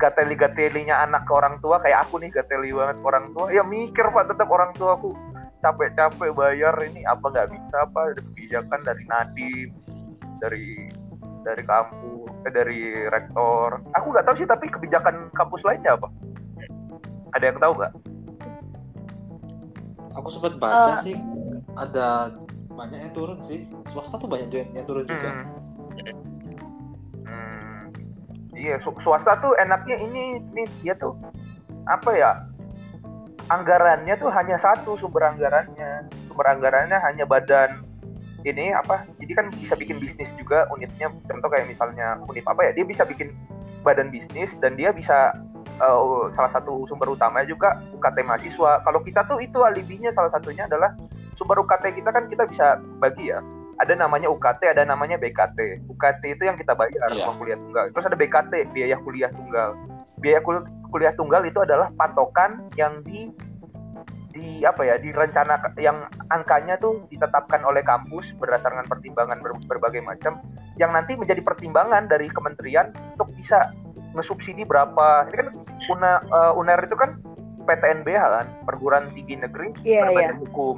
gateli-gatelinya 0.01 0.97
anak 1.05 1.29
ke 1.29 1.33
orang 1.33 1.61
tua 1.61 1.77
kayak 1.81 2.09
aku 2.09 2.21
nih 2.21 2.33
gateli 2.33 2.73
banget 2.73 2.97
ke 3.01 3.07
orang 3.07 3.27
tua 3.37 3.53
ya 3.53 3.61
mikir 3.61 4.05
pak 4.09 4.33
tetap 4.33 4.49
orang 4.49 4.73
tua 4.77 4.97
aku 4.97 5.12
capek-capek 5.61 6.31
bayar 6.33 6.75
ini 6.83 7.05
apa 7.05 7.23
nggak 7.23 7.49
bisa 7.49 7.77
apa 7.81 8.01
ada 8.09 8.20
kebijakan 8.23 8.81
dari 8.81 9.05
Nadim 9.05 9.68
dari 10.37 10.66
dari 11.40 11.62
kampus 11.62 12.29
eh, 12.42 12.53
dari 12.53 12.81
rektor 13.07 13.81
aku 13.92 14.07
nggak 14.09 14.25
tahu 14.25 14.37
sih 14.37 14.44
tapi 14.44 14.66
kebijakan 14.66 15.29
kampus 15.31 15.61
lainnya 15.62 15.94
apa 15.94 16.09
ada 17.31 17.44
yang 17.44 17.59
tahu 17.59 17.75
nggak 17.77 17.92
Aku 20.11 20.27
sempat 20.27 20.59
baca 20.59 20.99
Eh. 20.99 21.07
sih 21.07 21.16
ada 21.73 22.35
banyak 22.68 22.99
yang 22.99 23.12
turun 23.14 23.38
sih. 23.40 23.62
Swasta 23.88 24.18
tuh 24.18 24.27
banyak 24.27 24.51
juga 24.51 24.66
yang 24.75 24.83
turun 24.83 25.07
juga. 25.07 25.31
Hmm. 25.31 25.46
Hmm. 27.23 27.81
Iya, 28.51 28.83
su- 28.83 28.99
swasta 29.01 29.38
tuh 29.38 29.55
enaknya 29.57 29.96
ini 30.03 30.23
nih 30.51 30.66
dia 30.83 30.99
tuh 30.99 31.14
apa 31.87 32.11
ya? 32.11 32.31
Anggarannya 33.51 34.15
tuh 34.15 34.31
hanya 34.31 34.57
satu 34.63 34.95
sumber 34.95 35.27
anggarannya. 35.27 36.07
Sumber 36.31 36.47
anggarannya 36.55 37.03
hanya 37.03 37.27
badan 37.27 37.83
ini 38.47 38.71
apa? 38.71 39.05
Jadi 39.19 39.33
kan 39.35 39.47
bisa 39.59 39.75
bikin 39.75 39.99
bisnis 39.99 40.31
juga 40.39 40.71
unitnya. 40.71 41.11
Contoh 41.27 41.51
kayak 41.51 41.67
misalnya 41.67 42.23
unit 42.31 42.47
apa 42.47 42.71
ya? 42.71 42.73
Dia 42.79 42.87
bisa 42.87 43.03
bikin 43.03 43.35
badan 43.83 44.15
bisnis 44.15 44.55
dan 44.63 44.79
dia 44.79 44.95
bisa 44.95 45.35
eh, 45.67 46.23
salah 46.39 46.53
satu 46.55 46.87
sumber 46.87 47.11
utamanya 47.11 47.51
juga 47.51 47.83
UKT 47.91 48.23
mahasiswa. 48.23 48.87
Kalau 48.87 49.03
kita 49.03 49.27
tuh 49.27 49.43
itu 49.43 49.59
alibinya 49.67 50.15
salah 50.15 50.31
satunya 50.31 50.71
adalah 50.71 50.95
sumber 51.35 51.59
UKT 51.67 51.99
kita 51.99 52.15
kan 52.15 52.31
kita 52.31 52.47
bisa 52.47 52.79
bagi 53.03 53.35
ya 53.35 53.43
ada 53.81 53.97
namanya 53.97 54.29
UKT, 54.29 54.77
ada 54.77 54.85
namanya 54.85 55.17
BKT. 55.17 55.89
UKT 55.89 56.37
itu 56.37 56.43
yang 56.45 56.61
kita 56.61 56.77
bayar 56.77 57.17
uang 57.17 57.41
kuliah 57.41 57.57
tunggal. 57.57 57.89
Terus 57.89 58.07
ada 58.13 58.17
BKT, 58.21 58.53
biaya 58.77 58.97
kuliah 59.01 59.33
tunggal. 59.33 59.73
Biaya 60.21 60.45
kul- 60.45 60.69
kuliah 60.90 61.14
tunggal 61.14 61.46
itu 61.46 61.62
adalah 61.62 61.88
patokan 61.94 62.68
yang 62.74 63.00
di 63.07 63.31
di 64.31 64.62
apa 64.62 64.87
ya 64.87 64.94
direncanakan 64.94 65.74
yang 65.74 66.07
angkanya 66.31 66.79
tuh 66.79 67.03
ditetapkan 67.11 67.66
oleh 67.66 67.83
kampus 67.83 68.31
berdasarkan 68.38 68.87
pertimbangan 68.87 69.42
ber- 69.42 69.59
berbagai 69.66 70.07
macam 70.07 70.38
yang 70.79 70.94
nanti 70.94 71.18
menjadi 71.18 71.42
pertimbangan 71.42 72.07
dari 72.07 72.31
kementerian 72.31 72.94
untuk 73.18 73.35
bisa 73.35 73.74
ngesubsidi 74.14 74.62
berapa. 74.62 75.26
Ini 75.31 75.35
kan 75.35 75.48
Una, 75.90 76.12
eh, 76.22 76.53
UNER 76.55 76.87
itu 76.87 76.94
kan 76.94 77.18
PTNBH 77.66 78.22
kan 78.22 78.46
perguruan 78.66 79.11
tinggi 79.12 79.35
negeri 79.38 79.74
Iya, 79.83 80.07
berbadan 80.11 80.38
hukum. 80.46 80.76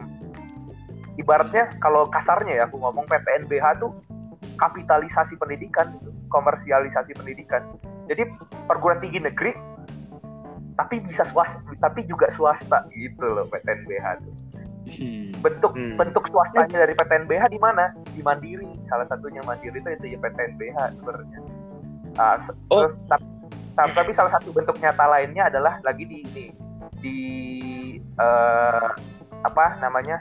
Ibaratnya 1.21 1.77
kalau 1.79 2.09
kasarnya 2.09 2.57
ya 2.57 2.65
aku 2.69 2.81
ngomong 2.81 3.05
PTNBH 3.05 3.85
tuh 3.85 3.93
kapitalisasi 4.57 5.37
pendidikan 5.37 5.93
komersialisasi 6.33 7.13
pendidikan. 7.13 7.61
Jadi 8.09 8.25
perguruan 8.65 8.99
tinggi 9.05 9.21
negeri 9.21 9.53
tapi 10.73 11.01
bisa 11.01 11.23
swasta 11.25 11.59
tapi 11.79 12.05
juga 12.05 12.27
swasta 12.29 12.85
gitu 12.91 13.23
loh 13.23 13.45
PTNBH 13.49 14.07
tuh 14.21 14.35
Hmm. 14.83 15.31
bentuk 15.39 15.73
Hmm. 15.73 15.95
bentuk 15.95 16.27
swastanya 16.27 16.83
dari 16.83 16.91
PTNBH 16.93 17.47
di 17.49 17.61
mana 17.61 17.95
di 18.09 18.19
Mandiri 18.19 18.67
salah 18.87 19.07
satunya 19.07 19.39
Mandiri 19.43 19.79
itu 19.79 19.89
itu 19.89 20.07
ya 20.11 20.19
PTNBH 20.19 20.99
sebenarnya 20.99 21.39
se- 22.43 22.59
Oh. 22.67 22.83
terus 22.83 22.99
tap- 23.07 23.31
tap- 23.73 23.95
tapi 23.95 24.11
salah 24.11 24.33
satu 24.33 24.51
bentuk 24.51 24.77
nyata 24.77 25.07
lainnya 25.07 25.47
adalah 25.47 25.79
lagi 25.81 26.03
di 26.03 26.17
ini 26.25 26.47
di 26.99 27.19
eh, 27.97 28.89
apa 29.41 29.65
namanya 29.79 30.19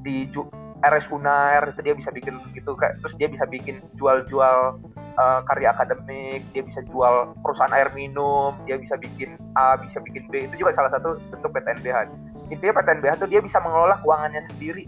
di 0.00 0.30
ju- 0.30 0.48
RS 0.84 1.10
Unair 1.10 1.74
itu 1.74 1.80
dia 1.82 1.94
bisa 1.94 2.10
bikin 2.14 2.38
gitu 2.54 2.74
kayak 2.78 2.98
terus 3.02 3.14
dia 3.18 3.26
bisa 3.26 3.44
bikin 3.50 3.82
jual-jual 3.98 4.78
eh, 4.96 5.40
karya 5.50 5.74
akademik 5.74 6.46
dia 6.54 6.62
bisa 6.62 6.80
jual 6.86 7.34
perusahaan 7.42 7.74
air 7.74 7.90
minum 7.96 8.54
dia 8.68 8.78
bisa 8.78 8.94
bikin 8.98 9.34
A 9.58 9.74
bisa 9.78 9.98
bikin 10.02 10.30
B 10.30 10.46
itu 10.46 10.62
juga 10.62 10.74
salah 10.78 10.94
satu 10.94 11.18
bentuk 11.34 11.50
PTNBH 11.50 11.98
intinya 12.54 12.74
PTNBH 12.78 13.12
tuh 13.22 13.28
dia 13.30 13.40
bisa 13.42 13.58
mengelola 13.58 13.98
keuangannya 14.02 14.42
sendiri 14.46 14.86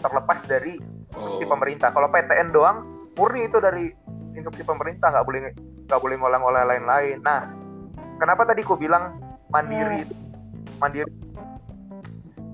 terlepas 0.00 0.40
dari 0.48 0.80
Oh. 1.14 1.38
instruksi 1.40 1.46
pemerintah. 1.46 1.88
Kalau 1.94 2.08
PTN 2.10 2.48
doang 2.50 2.78
murni 3.14 3.46
itu 3.46 3.58
dari 3.62 3.94
instruksi 4.34 4.62
pemerintah 4.66 5.14
nggak 5.14 5.26
boleh 5.26 5.40
nggak 5.86 6.00
boleh 6.02 6.16
ngolah-ngolah 6.18 6.64
lain-lain. 6.66 7.22
Nah 7.22 7.46
kenapa 8.18 8.42
tadi 8.44 8.66
ku 8.66 8.74
bilang 8.74 9.16
mandiri? 9.48 10.02
Itu 10.02 10.14
mandiri. 10.82 11.12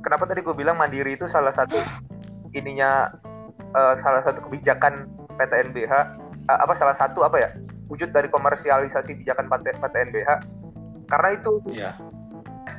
Kenapa 0.02 0.24
tadi 0.28 0.40
ku 0.44 0.52
bilang 0.52 0.76
mandiri 0.76 1.16
itu 1.16 1.26
salah 1.30 1.54
satu 1.54 1.80
ininya 2.52 3.10
eh, 3.56 3.94
salah 4.00 4.22
satu 4.24 4.44
kebijakan 4.48 5.08
PTNBH 5.36 5.92
eh, 6.48 6.58
apa 6.58 6.74
salah 6.76 6.96
satu 6.96 7.24
apa 7.24 7.36
ya 7.40 7.50
wujud 7.92 8.08
dari 8.12 8.28
komersialisasi 8.32 9.20
kebijakan 9.20 9.52
PT 9.52 9.76
PTNBH 9.80 10.30
karena 11.12 11.28
itu 11.36 11.52
Iya. 11.68 11.92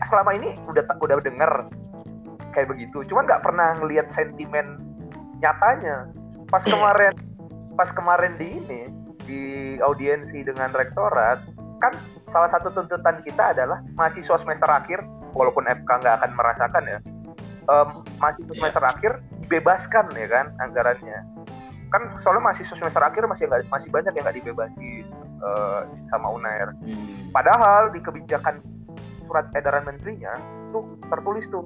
selama 0.09 0.33
ini 0.33 0.57
udah 0.65 0.83
udah 0.97 1.21
dengar 1.21 1.69
kayak 2.53 2.69
begitu. 2.69 3.05
Cuman 3.09 3.29
nggak 3.29 3.43
pernah 3.45 3.77
ngelihat 3.77 4.09
sentimen 4.13 4.81
nyatanya. 5.41 6.09
Pas 6.49 6.65
kemarin 6.65 7.13
pas 7.77 7.89
kemarin 7.93 8.33
di 8.38 8.47
ini 8.57 8.81
di 9.25 9.41
audiensi 9.81 10.45
dengan 10.45 10.69
rektorat 10.73 11.41
kan 11.81 11.93
salah 12.29 12.49
satu 12.49 12.69
tuntutan 12.71 13.17
kita 13.25 13.53
adalah 13.55 13.81
mahasiswa 13.97 14.38
semester 14.39 14.69
akhir 14.69 15.01
walaupun 15.33 15.65
FK 15.65 15.89
nggak 15.89 16.15
akan 16.21 16.31
merasakan 16.38 16.83
ya 16.86 16.99
em, 17.63 17.88
mahasiswa 18.17 18.43
Iya. 18.45 18.60
semester 18.60 18.84
akhir 18.84 19.12
dibebaskan 19.41 20.06
ya 20.13 20.28
kan 20.28 20.45
anggarannya 20.60 21.19
kan 21.89 22.02
soalnya 22.19 22.43
mahasiswa 22.43 22.73
semester 22.73 22.99
akhir 22.99 23.23
masih 23.26 23.45
nggak 23.45 23.69
masih 23.69 23.89
banyak 23.89 24.12
yang 24.12 24.23
nggak 24.23 24.38
dibebasin 24.39 25.06
eh, 25.39 25.82
sama 26.08 26.28
UNER 26.32 26.73
Hmm. 26.80 27.30
Padahal 27.30 27.89
di 27.89 27.99
kebijakan 27.99 28.62
surat 29.23 29.49
edaran 29.54 29.84
menterinya 29.84 30.38
tuh 30.69 30.84
tertulis 31.04 31.45
tuh 31.47 31.65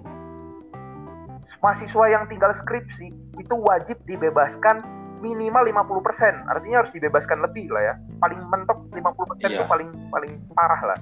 mahasiswa 1.60 2.06
yang 2.08 2.24
tinggal 2.28 2.52
skripsi 2.56 3.08
itu 3.36 3.56
wajib 3.58 3.98
dibebaskan 4.04 4.84
minimal 5.18 5.66
50%. 5.66 6.46
Artinya 6.46 6.86
harus 6.86 6.94
dibebaskan 6.94 7.42
lebih 7.42 7.68
lah 7.68 7.84
ya. 7.84 7.94
Paling 8.20 8.40
mentok 8.46 8.86
50% 8.92 9.50
itu 9.50 9.58
Iya. 9.58 9.66
paling 9.66 9.90
paling 10.08 10.34
parah 10.54 10.82
lah. 10.86 10.98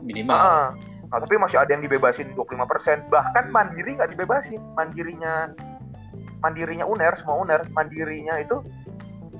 Minimal. 0.00 0.36
Ah, 0.36 0.66
Nah, 1.06 1.18
tapi 1.22 1.38
masih 1.38 1.62
ada 1.62 1.70
yang 1.70 1.82
dibebasin 1.86 2.34
25%. 2.34 3.06
Bahkan 3.10 3.54
mandiri 3.54 3.94
nggak 3.94 4.10
dibebasin. 4.10 4.58
Mandirinya 4.74 5.54
mandirinya 6.42 6.84
UNER, 6.86 7.14
semua 7.18 7.42
UNER, 7.46 7.62
mandirinya 7.72 8.34
itu 8.42 8.60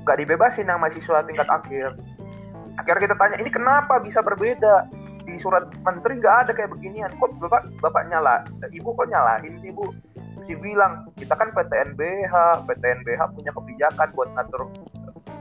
nggak 0.06 0.18
dibebasin 0.22 0.70
yang 0.70 0.78
mahasiswa 0.78 1.26
tingkat 1.26 1.48
akhir. 1.50 1.90
Akhirnya 2.78 3.02
kita 3.10 3.16
tanya, 3.18 3.36
ini 3.42 3.50
kenapa 3.50 3.98
bisa 3.98 4.22
berbeda? 4.22 4.86
Di 5.26 5.34
surat 5.42 5.66
menteri 5.82 6.22
nggak 6.22 6.36
ada 6.46 6.50
kayak 6.54 6.70
beginian. 6.70 7.10
Kok 7.18 7.42
bapak 7.42 7.62
bapak 7.82 8.02
nyala? 8.06 8.46
Ibu 8.62 8.94
kok 8.94 9.10
nyalain 9.10 9.58
sih 9.58 9.74
ibu? 9.74 9.90
Si 10.46 10.54
bilang 10.54 11.10
kita 11.18 11.34
kan 11.34 11.50
PTNBH, 11.50 12.62
PTNBH 12.70 13.20
punya 13.34 13.50
kebijakan 13.50 14.08
buat 14.14 14.30
ngatur 14.38 14.70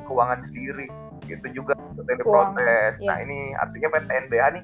keuangan 0.10 0.42
sendiri. 0.50 0.90
Gitu 1.30 1.46
juga 1.54 1.78
PTN 1.78 2.18
Keuangan, 2.26 2.58
protes. 2.58 2.94
iya. 2.98 3.10
Nah 3.14 3.18
ini 3.22 3.54
artinya 3.54 3.88
PTNBH 3.94 4.46
nih 4.58 4.64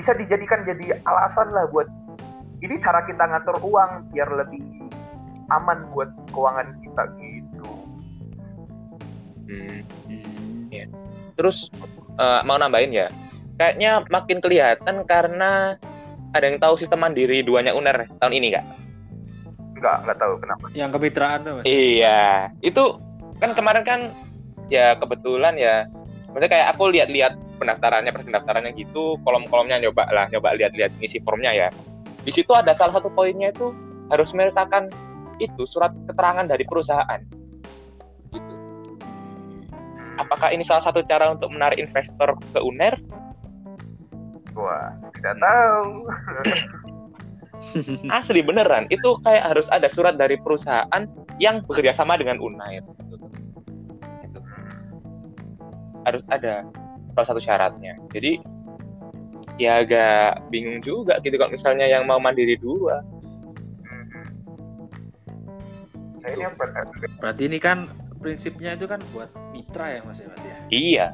bisa 0.00 0.16
dijadikan 0.16 0.64
jadi 0.64 0.96
alasan 1.04 1.52
lah 1.52 1.68
buat 1.68 1.84
ini 2.64 2.80
cara 2.80 3.04
kita 3.04 3.20
ngatur 3.20 3.60
uang 3.60 4.08
biar 4.16 4.32
lebih 4.32 4.64
aman 5.52 5.84
buat 5.92 6.08
keuangan 6.32 6.72
kita 6.80 7.02
gitu. 7.20 7.68
Hmm. 9.44 9.80
Hmm. 10.08 10.88
Terus 11.36 11.68
eh, 12.16 12.40
mau 12.48 12.56
nambahin 12.56 12.96
ya, 12.96 13.12
kayaknya 13.60 14.08
makin 14.08 14.40
kelihatan 14.40 15.04
karena 15.04 15.76
ada 16.32 16.44
yang 16.48 16.56
tahu 16.62 16.80
sistem 16.80 17.04
mandiri 17.04 17.44
duanya 17.44 17.76
UNER 17.76 18.08
tahun 18.22 18.34
ini 18.40 18.56
nggak? 18.56 18.66
Nggak 19.80 19.96
nggak 20.06 20.18
tahu 20.20 20.34
kenapa. 20.40 20.64
Yang 20.72 20.90
kemitraan 20.96 21.38
tuh 21.44 21.52
mas. 21.60 21.64
Iya, 21.68 22.52
itu 22.64 22.84
kan 23.36 23.52
kemarin 23.52 23.84
kan 23.84 24.00
ya 24.72 24.96
kebetulan 24.96 25.56
ya, 25.60 25.88
maksudnya 26.30 26.50
kayak 26.52 26.68
aku 26.76 26.92
lihat-lihat 26.94 27.34
pendaftarannya, 27.60 28.10
pendaftarannya 28.16 28.72
gitu, 28.72 29.20
kolom-kolomnya 29.22 29.76
nyoba 29.84 30.08
lah, 30.08 30.26
nyoba 30.32 30.56
lihat-lihat 30.56 30.96
ngisi 30.96 31.20
formnya 31.20 31.52
ya. 31.52 31.68
di 32.20 32.32
situ 32.32 32.52
ada 32.52 32.76
salah 32.76 33.00
satu 33.00 33.08
poinnya 33.16 33.48
itu 33.48 33.72
harus 34.12 34.28
menyertakan 34.36 34.92
itu 35.40 35.64
surat 35.64 35.88
keterangan 36.04 36.44
dari 36.44 36.68
perusahaan 36.68 37.20
gitu 38.28 38.54
apakah 40.20 40.52
ini 40.52 40.60
salah 40.60 40.84
satu 40.84 41.00
cara 41.08 41.32
untuk 41.32 41.48
menarik 41.48 41.80
investor 41.80 42.36
ke 42.52 42.60
UNER 42.60 43.00
Wah, 44.50 44.92
tidak 45.16 45.40
tahu. 45.40 46.10
asli 48.18 48.40
beneran 48.40 48.88
itu 48.88 49.20
kayak 49.20 49.52
harus 49.52 49.68
ada 49.68 49.88
surat 49.92 50.16
dari 50.16 50.40
perusahaan 50.40 51.04
yang 51.36 51.60
bekerja 51.64 51.92
sama 51.92 52.16
dengan 52.16 52.40
Unair 52.40 52.80
gitu. 53.04 53.20
Gitu. 54.24 54.40
harus 56.08 56.24
ada 56.32 56.64
salah 57.20 57.36
satu 57.36 57.42
syaratnya. 57.44 58.00
Jadi 58.10 58.40
ya 59.60 59.84
agak 59.84 60.48
bingung 60.48 60.80
juga 60.80 61.20
gitu 61.20 61.36
kalau 61.36 61.52
misalnya 61.52 61.84
yang 61.84 62.08
mau 62.08 62.16
mandiri 62.16 62.56
dua. 62.56 63.04
Nah, 66.20 66.28
ini 66.32 66.42
yang 66.44 66.56
ber- 66.56 66.72
Berarti 67.20 67.42
ini 67.44 67.60
kan 67.60 67.88
prinsipnya 68.20 68.76
itu 68.76 68.84
kan 68.88 69.00
buat 69.12 69.28
mitra 69.52 69.96
ya 69.96 70.00
Mas 70.04 70.20
ya 70.20 70.28
berarti 70.28 70.48
ya. 70.48 70.56
iya. 70.68 71.06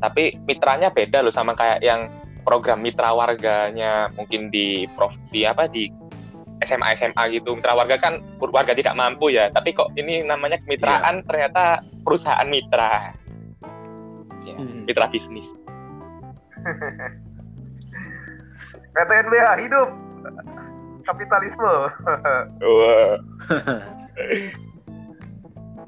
Tapi 0.00 0.40
mitranya 0.48 0.88
beda 0.88 1.20
loh 1.20 1.32
sama 1.32 1.52
kayak 1.52 1.84
yang 1.84 2.08
program 2.44 2.80
mitra 2.80 3.12
warganya 3.12 4.08
mungkin 4.16 4.48
di 4.48 4.88
prof 4.96 5.12
di 5.28 5.44
apa 5.44 5.68
di 5.68 5.92
SMA 6.64 6.96
SMA 6.96 7.36
gitu. 7.36 7.52
Mitra 7.56 7.76
warga 7.76 8.00
kan 8.00 8.20
warga 8.40 8.72
tidak 8.72 8.96
mampu 8.96 9.32
ya 9.32 9.52
tapi 9.52 9.76
kok 9.76 9.92
ini 9.96 10.24
namanya 10.24 10.56
kemitraan 10.64 11.20
ternyata 11.24 11.84
perusahaan 12.04 12.48
mitra 12.48 13.12
Ya, 14.40 14.54
Hmm. 14.56 14.88
mitra 14.88 15.06
bisnis 15.08 15.46
PTNBH 18.90 19.46
hidup 19.64 19.88
kapitalisme. 21.04 21.72
Wah. 22.76 23.14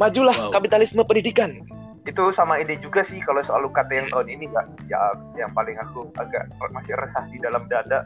majulah 0.01 0.35
Wow. 0.35 0.51
kapitalisme 0.51 1.05
pendidikan 1.05 1.63
itu 2.03 2.35
sama 2.35 2.59
ini 2.59 2.75
juga 2.83 3.07
sih 3.07 3.23
kalau 3.23 3.39
soal 3.47 3.63
UKT 3.63 3.91
yang 3.95 4.09
tahun 4.11 4.27
ini 4.27 4.51
nggak 4.51 4.67
ya 4.91 4.99
yang 5.39 5.55
paling 5.55 5.79
aku 5.79 6.11
agak 6.19 6.51
masih 6.75 6.99
resah 6.99 7.23
di 7.31 7.39
dalam 7.39 7.63
dada 7.71 8.03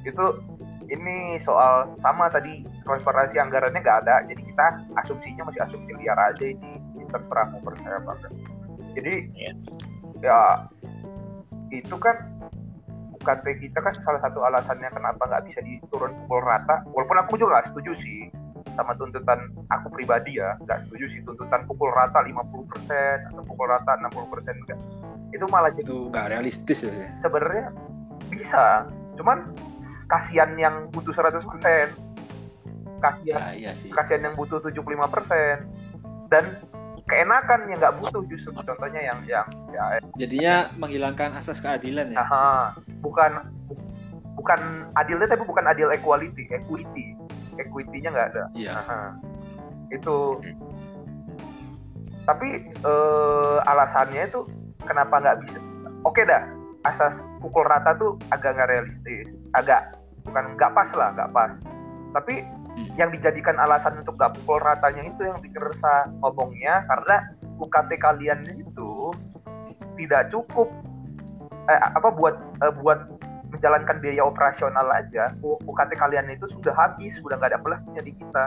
itu 0.00 0.24
ini 0.88 1.36
soal 1.36 1.92
sama 2.00 2.32
tadi 2.32 2.64
transparansi 2.88 3.36
anggarannya 3.36 3.76
nggak 3.76 3.98
ada 4.08 4.24
jadi 4.24 4.40
kita 4.40 4.66
asumsinya 5.04 5.52
masih 5.52 5.60
asumsi 5.68 5.92
liar 6.00 6.16
aja 6.16 6.40
ini 6.48 6.80
ini 6.96 7.04
terserah 7.12 7.52
mau 7.52 7.60
percaya 7.60 8.00
apa 8.00 8.10
enggak 8.16 8.32
jadi 8.92 9.14
Iya. 9.32 9.52
ya 10.20 10.40
itu 11.70 11.96
kan 11.96 12.16
UKT 13.12 13.46
kita 13.60 13.78
kan 13.78 13.94
salah 14.02 14.20
satu 14.20 14.42
alasannya 14.42 14.90
kenapa 14.90 15.22
nggak 15.22 15.44
bisa 15.46 15.60
diturun 15.62 16.12
pukul 16.24 16.42
rata 16.42 16.82
walaupun 16.90 17.18
aku 17.18 17.34
juga 17.36 17.58
nggak 17.58 17.68
setuju 17.70 17.92
sih 17.96 18.18
sama 18.72 18.96
tuntutan 18.96 19.38
aku 19.68 19.88
pribadi 19.90 20.36
ya 20.36 20.56
nggak 20.60 20.86
setuju 20.86 21.04
sih 21.08 21.20
tuntutan 21.22 21.62
pukul 21.64 21.92
rata 21.92 22.20
50% 22.20 22.32
atau 23.30 23.42
pukul 23.44 23.68
rata 23.68 23.96
60% 24.00 24.12
enggak 24.48 24.78
itu 25.32 25.44
malah 25.48 25.70
jadi 25.72 25.86
Itu 25.86 26.08
nggak 26.08 26.26
realistis 26.28 26.78
ya. 26.82 26.92
Ya. 26.92 27.08
sebenarnya 27.20 27.66
bisa 28.28 28.84
cuman 29.16 29.38
kasihan 30.08 30.50
yang 30.56 30.88
butuh 30.90 31.12
100% 31.12 31.40
kasihan 32.98 33.40
Ya 33.40 33.50
iya 33.52 33.72
sih. 33.72 33.88
kasihan 33.90 34.28
yang 34.30 34.34
butuh 34.36 34.60
75% 34.60 35.62
dan 36.28 36.44
keenakan 37.12 37.60
yang 37.68 37.78
nggak 37.78 37.96
butuh 38.00 38.22
justru 38.24 38.50
contohnya 38.54 39.00
yang 39.02 39.18
yang 39.22 39.46
ya 39.68 40.00
Jadinya 40.16 40.54
menghilangkan 40.74 41.36
asas 41.36 41.60
keadilan 41.60 42.08
ya. 42.08 42.18
aha, 42.18 42.72
bukan 43.04 43.52
bukan 44.32 44.60
adilnya 44.94 45.28
tapi 45.28 45.44
bukan 45.44 45.64
adil 45.66 45.92
equality 45.92 46.48
equity 46.48 47.12
equity-nya 47.54 48.08
nggak 48.08 48.28
ada 48.32 48.44
Iya. 48.54 48.72
Aha. 48.74 49.00
itu 49.90 50.40
tapi 52.24 52.48
eh, 52.64 53.56
alasannya 53.62 54.24
itu 54.24 54.40
kenapa 54.80 55.20
nggak 55.20 55.38
bisa 55.42 55.58
oke 56.02 56.22
dah 56.22 56.42
asas 56.82 57.14
pukul 57.38 57.62
rata 57.62 57.92
tuh 57.94 58.16
agak 58.30 58.56
nggak 58.56 58.68
realistis 58.68 59.28
agak 59.52 59.92
bukan 60.24 60.56
nggak 60.56 60.72
pas 60.72 60.88
lah 60.94 61.12
nggak 61.12 61.30
pas 61.30 61.52
tapi. 62.12 62.40
Yang 63.00 63.08
dijadikan 63.08 63.56
alasan 63.56 63.96
untuk 64.04 64.20
nggak 64.20 64.36
pukul 64.40 64.60
ratanya 64.60 65.08
itu 65.08 65.24
yang 65.24 65.40
bikin 65.40 65.62
resah 65.64 66.12
ngomongnya 66.20 66.84
karena 66.84 67.16
UKT 67.56 67.90
kalian 67.96 68.40
itu 68.52 68.92
tidak 69.96 70.28
cukup 70.28 70.68
eh, 71.72 71.80
apa 71.80 72.08
buat 72.12 72.36
eh, 72.60 72.74
buat 72.84 73.00
menjalankan 73.52 74.00
biaya 74.00 74.24
operasional 74.24 74.88
aja. 74.92 75.32
UKT 75.44 75.92
kalian 76.00 76.26
itu 76.32 76.48
sudah 76.56 76.72
habis 76.72 77.16
sudah 77.20 77.36
nggak 77.36 77.52
ada 77.52 77.60
plusnya 77.60 78.02
di 78.02 78.12
kita. 78.16 78.44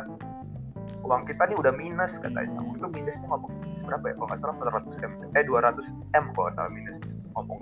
Uang 1.06 1.30
kita 1.30 1.46
nih 1.46 1.58
udah 1.62 1.74
minus 1.78 2.18
katanya. 2.18 2.58
Itu 2.74 2.90
minusnya 2.90 3.26
ngomong 3.30 3.54
berapa 3.86 4.06
ya? 4.10 4.14
Kalau 4.18 4.28
nggak 4.30 4.40
salah 4.42 4.82
400 4.82 5.06
m 5.06 5.14
eh 5.38 5.44
200 5.46 6.18
m 6.18 6.26
kalau 6.34 6.50
salah 6.58 6.72
minus 6.74 6.98
ngomong. 7.38 7.62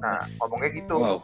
Nah 0.00 0.18
ngomongnya 0.40 0.70
gitu. 0.76 0.96
Wow. 0.96 1.20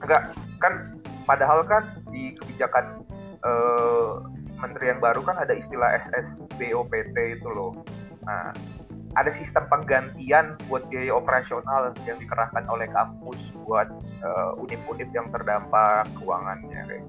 enggak 0.00 0.32
kan 0.64 0.96
padahal 1.28 1.60
kan 1.68 1.84
di 2.08 2.32
kebijakan 2.32 3.04
eh, 3.44 4.12
menteri 4.60 4.92
yang 4.92 5.00
baru 5.00 5.24
kan 5.24 5.40
ada 5.40 5.56
istilah 5.56 5.96
SSBOPT 6.08 7.16
itu 7.16 7.48
loh. 7.48 7.72
Nah 8.24 8.52
ada 9.18 9.30
sistem 9.34 9.66
penggantian 9.66 10.54
buat 10.70 10.86
biaya 10.86 11.10
operasional 11.18 11.90
yang 12.06 12.14
dikerahkan 12.22 12.62
oleh 12.70 12.86
kampus 12.94 13.40
buat 13.66 13.90
eh, 14.22 14.50
unit-unit 14.60 15.10
yang 15.10 15.32
terdampak 15.34 16.06
keuangannya 16.20 16.80
gitu. 16.86 17.08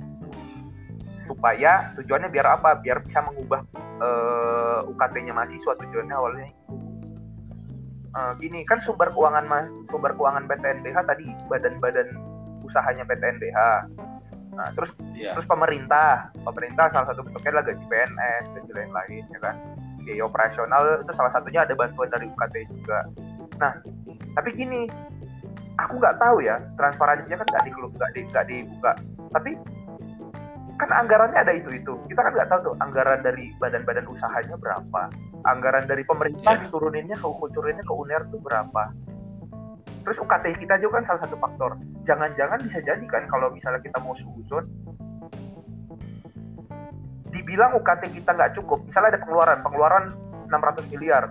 supaya 1.30 1.94
tujuannya 1.96 2.28
biar 2.34 2.60
apa? 2.60 2.82
Biar 2.82 3.06
bisa 3.06 3.22
mengubah 3.22 3.62
eh, 3.78 4.89
UKT-nya 4.89 5.34
mahasiswa 5.38 5.74
tujuannya 5.78 6.15
awalnya 6.17 6.46
itu. 6.50 6.82
Eh, 8.12 8.32
gini 8.44 8.67
kan 8.67 8.84
sumber 8.84 9.08
keuangan 9.15 9.48
mas 9.48 9.72
sumber 9.88 10.12
keuangan 10.20 10.44
PTNBH 10.44 10.98
tadi 11.08 11.32
badan-badan 11.48 12.12
usahanya 12.67 13.08
PTNBH 13.08 13.58
nah 14.62 14.69
terus 14.78 14.93
Iya. 15.17 15.34
terus 15.34 15.50
pemerintah 15.50 16.30
pemerintah 16.45 16.93
salah 16.93 17.10
satu 17.10 17.26
bentuknya 17.26 17.50
adalah 17.58 17.65
gaji 17.74 17.86
PNS 17.89 18.43
dan 18.54 18.63
lain-lain 18.69 19.24
ya 19.34 19.39
kan? 19.41 19.56
Biaya 20.06 20.24
operasional 20.26 20.82
itu 21.02 21.13
salah 21.17 21.34
satunya 21.34 21.65
ada 21.65 21.74
bantuan 21.74 22.10
dari 22.13 22.30
UKT 22.30 22.56
juga. 22.69 23.00
Nah 23.58 23.74
tapi 24.38 24.50
gini 24.54 24.86
aku 25.82 25.97
nggak 25.97 26.21
tahu 26.21 26.45
ya 26.45 26.62
transparansinya 26.78 27.41
kan 27.41 27.47
nggak 27.50 27.63
di 27.65 27.71
nggak 27.74 28.12
di, 28.13 28.21
nggak 28.30 28.45
dibuka. 28.50 28.91
Tapi 29.34 29.52
kan 30.78 30.89
anggarannya 30.89 31.38
ada 31.41 31.54
itu 31.54 31.69
itu 31.74 31.93
kita 32.10 32.21
kan 32.21 32.34
nggak 32.34 32.50
tahu 32.50 32.60
tuh 32.69 32.76
anggaran 32.82 33.21
dari 33.26 33.50
badan-badan 33.58 34.06
usahanya 34.10 34.58
berapa. 34.62 35.10
Anggaran 35.45 35.89
dari 35.89 36.06
pemerintah 36.06 36.54
Iya. 36.54 36.69
dituruninnya 36.69 37.17
ke 37.17 37.26
kucurinnya 37.26 37.82
ke 37.82 37.93
UNER 37.93 38.30
tuh 38.30 38.41
berapa. 38.41 38.93
Terus 40.02 40.17
UKT 40.17 40.45
kita 40.65 40.82
juga 40.82 41.02
kan 41.02 41.13
salah 41.13 41.21
satu 41.30 41.38
faktor 41.38 41.78
jangan-jangan 42.08 42.60
bisa 42.66 42.80
jadi 42.82 43.06
kan 43.06 43.24
kalau 43.30 43.54
misalnya 43.54 43.82
kita 43.84 43.98
mau 44.02 44.18
suzon 44.18 44.66
dibilang 47.32 47.78
UKT 47.78 48.12
kita 48.12 48.32
nggak 48.36 48.54
cukup 48.60 48.84
misalnya 48.86 49.16
ada 49.16 49.20
pengeluaran 49.24 49.60
pengeluaran 49.64 50.06
600 50.52 50.92
miliar. 50.92 51.24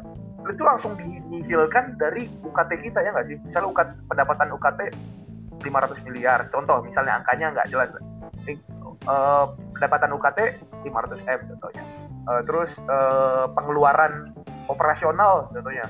Itu 0.48 0.64
langsung 0.64 0.96
dinihilkan 0.96 2.00
dari 2.00 2.24
UKT 2.40 2.70
kita 2.80 3.04
ya 3.04 3.12
nggak 3.12 3.28
sih? 3.28 3.36
Misalnya 3.44 3.68
UKT, 3.68 3.90
pendapatan 4.08 4.48
UKT 4.56 4.80
500 5.60 6.06
miliar. 6.08 6.48
Contoh 6.48 6.80
misalnya 6.80 7.20
angkanya 7.20 7.52
nggak 7.52 7.68
jelas. 7.68 7.92
Eh, 8.48 8.56
eh, 8.56 9.44
pendapatan 9.76 10.16
UKT 10.16 10.38
500 10.88 11.20
m 11.28 11.40
contohnya. 11.54 11.84
Eh, 12.24 12.42
terus 12.48 12.72
eh, 12.80 13.44
pengeluaran 13.52 14.32
operasional 14.72 15.52
contohnya 15.52 15.84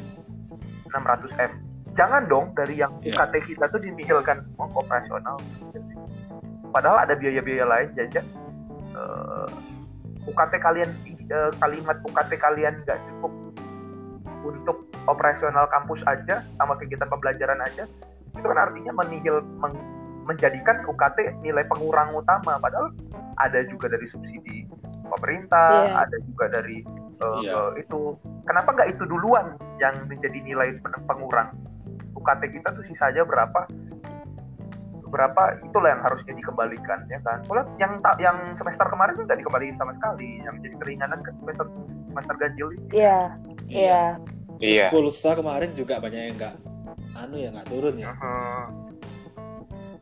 600 0.91 1.31
m 1.39 1.53
jangan 1.93 2.23
dong 2.27 2.53
dari 2.53 2.77
yang 2.77 2.93
Iya. 3.01 3.17
UKT 3.17 3.35
kita 3.47 3.65
tuh 3.67 3.81
dinihilkan 3.81 4.39
oh, 4.57 4.71
operasional 4.73 5.37
padahal 6.71 7.03
ada 7.03 7.15
biaya-biaya 7.15 7.65
lain 7.65 7.91
jajan 7.95 8.27
Eh, 8.91 9.49
UKT 10.27 10.59
kalian 10.59 10.91
eh, 11.07 11.51
kalimat 11.57 11.97
UKT 12.03 12.33
kalian 12.37 12.75
nggak 12.83 12.99
cukup 13.07 13.31
untuk 14.43 14.77
operasional 15.07 15.71
kampus 15.71 16.03
aja 16.05 16.43
sama 16.57 16.75
kegiatan 16.75 17.07
pembelajaran 17.07 17.63
aja 17.63 17.87
itu 18.31 18.43
kan 18.43 18.59
artinya 18.59 18.93
menihil 18.97 19.47
meng- 19.57 19.79
menjadikan 20.23 20.83
UKT 20.85 21.39
nilai 21.41 21.63
pengurang 21.67 22.11
utama 22.13 22.59
padahal 22.59 22.91
ada 23.37 23.63
juga 23.67 23.87
dari 23.89 24.07
subsidi 24.07 24.67
pemerintah 25.07 25.87
Iya. 25.87 25.95
ada 26.05 26.17
juga 26.21 26.45
dari 26.51 26.83
eh, 27.17 27.41
Iya. 27.41 27.55
eh, 27.55 27.87
itu 27.87 28.19
kenapa 28.43 28.75
nggak 28.75 28.91
itu 28.91 29.07
duluan 29.07 29.55
yang 29.79 29.95
menjadi 30.05 30.39
nilai 30.41 30.69
pen- 30.79 31.05
pengurang 31.07 31.55
UKT 32.31 32.63
kita 32.63 32.69
tuh 32.71 32.85
sisa 32.87 33.11
aja 33.11 33.27
berapa 33.27 33.67
berapa 35.11 35.59
itulah 35.67 35.91
yang 35.91 36.03
harusnya 36.07 36.39
dikembalikan 36.39 37.03
ya 37.11 37.19
kan? 37.27 37.43
Soalnya 37.43 37.67
yang 37.83 37.99
ta- 37.99 38.15
yang 38.23 38.55
semester 38.55 38.87
kemarin 38.87 39.19
tuh 39.19 39.27
nggak 39.27 39.43
dikembalikan 39.43 39.75
sama 39.83 39.93
sekali 39.99 40.39
yang 40.47 40.55
menjadi 40.55 40.77
keringanan 40.79 41.19
ke 41.27 41.31
semester 41.43 41.67
semester 42.15 42.35
ganjil 42.39 42.69
ini. 42.71 42.87
Iya, 42.95 43.19
iya. 43.67 44.03
iya. 44.63 44.87
Pulsa 44.95 45.35
kemarin 45.35 45.75
juga 45.75 45.99
banyak 45.99 46.23
yang 46.31 46.37
nggak 46.39 46.55
anu 47.19 47.37
ya 47.43 47.51
nggak 47.51 47.67
turun 47.67 47.99
ya. 47.99 48.15
Heeh. 48.15 48.63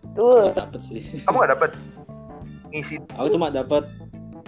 betul. 0.04 0.44
Nggak 0.52 0.60
dapet 0.60 0.80
sih. 0.84 1.02
Kamu 1.24 1.36
nggak 1.40 1.52
dapet? 1.56 1.70
Ngisi 2.68 2.94
aku 3.16 3.28
cuma 3.32 3.48
dapat 3.48 3.84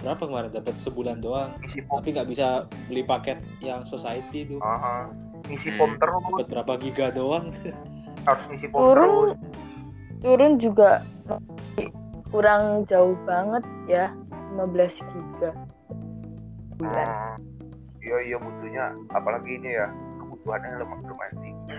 berapa 0.05 0.23
kemarin? 0.29 0.49
Dapat 0.53 0.75
sebulan 0.77 1.17
doang. 1.25 1.57
Ngisi 1.57 1.89
tapi 1.89 2.07
nggak 2.13 2.29
bisa 2.29 2.69
beli 2.85 3.01
paket 3.01 3.41
yang 3.65 3.81
society 3.81 4.45
itu 4.45 4.61
Aha. 4.61 5.09
Ngisi 5.51 5.69
Hmm. 5.69 5.77
form 5.77 5.93
terus, 5.99 6.21
dapat 6.23 6.47
berapa 6.47 6.73
giga 6.79 7.05
doang 7.11 7.45
harus 8.27 8.43
ngisi 8.47 8.67
form 8.67 8.79
turun 8.81 9.11
terus. 9.11 9.37
turun 10.21 10.51
juga 10.57 10.89
kurang 12.31 12.87
jauh 12.87 13.19
banget 13.27 13.63
ya 13.85 14.07
15 14.55 15.03
giga 15.11 15.51
bulan 16.77 17.07
Hmm. 17.07 17.35
Iya 18.01 18.17
iya 18.25 18.37
butuhnya 18.41 18.85
apalagi 19.13 19.61
ini 19.61 19.77
ya 19.77 19.85
kebutuhannya 20.17 20.81
lumayan 20.81 21.05
lumayan 21.05 21.35
tinggi. 21.37 21.77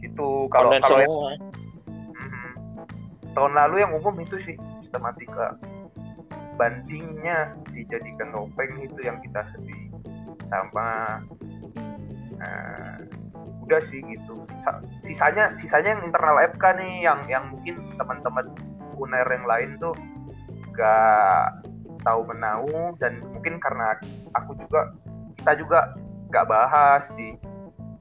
Itu 0.00 0.48
kalau 0.48 0.72
Online 0.72 0.80
kalau 0.80 0.96
yang 0.96 1.12
semua. 1.12 1.30
Mhm. 2.08 2.50
tahun 3.36 3.52
lalu 3.52 3.74
yang 3.84 3.92
umum 3.92 4.16
itu 4.16 4.36
sih 4.40 4.56
sistematika 4.80 5.60
bandingnya 6.56 7.52
dijadikan 7.68 8.32
topeng 8.32 8.80
itu 8.80 8.96
yang 9.04 9.20
kita 9.20 9.44
sedih 9.52 9.92
sama 10.48 11.20
Nah, 12.38 13.02
udah 13.66 13.80
sih 13.90 14.00
gitu. 14.00 14.46
Sa- 14.64 14.80
Sisanya 15.04 15.52
sisanya 15.60 15.98
yang 15.98 16.02
internal 16.08 16.36
FK 16.54 16.64
nih 16.78 16.94
yang 17.04 17.20
yang 17.28 17.44
mungkin 17.52 17.80
teman-teman 17.96 18.46
uner 18.98 19.26
yang 19.28 19.46
lain 19.46 19.70
tuh 19.78 19.94
gak 20.74 21.62
tahu 22.06 22.22
menau 22.30 22.94
dan 23.02 23.18
mungkin 23.34 23.58
karena 23.58 23.98
aku 24.34 24.54
juga 24.58 24.94
kita 25.42 25.52
juga 25.58 25.78
gak 26.30 26.46
bahas 26.48 27.04
di 27.18 27.34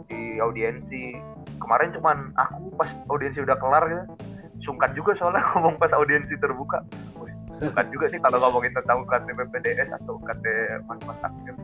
di 0.07 0.37
audiensi. 0.39 1.17
Kemarin 1.57 1.89
cuman 1.97 2.17
aku 2.37 2.71
pas 2.77 2.89
audiensi 3.09 3.41
udah 3.41 3.57
kelar 3.57 3.83
gitu 3.89 4.05
sungkan 4.61 4.89
juga 4.97 5.13
soalnya 5.15 5.41
ngomong 5.53 5.77
pas 5.77 5.91
audiensi 5.93 6.33
terbuka. 6.37 6.81
Sungkan 7.57 7.89
juga 7.89 8.05
sih 8.13 8.21
kalau 8.21 8.37
ngomongin 8.37 8.73
tentang 8.73 9.01
UKT 9.01 9.33
PPDS 9.33 9.89
atau 10.01 10.21
UKT 10.21 10.45
mas-mas 10.85 11.17
aktif. 11.25 11.55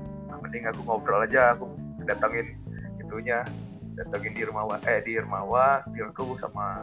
Mending 0.42 0.66
aku 0.70 0.82
ngobrol 0.84 1.22
aja 1.24 1.54
aku 1.54 1.83
datangin 2.04 2.48
itunya 2.98 3.40
datangin 3.94 4.32
di 4.34 4.42
Irmawa 4.42 4.78
eh 4.86 5.00
di 5.02 5.16
Irmawa 5.16 5.82
Dirdu 5.90 6.38
sama 6.38 6.82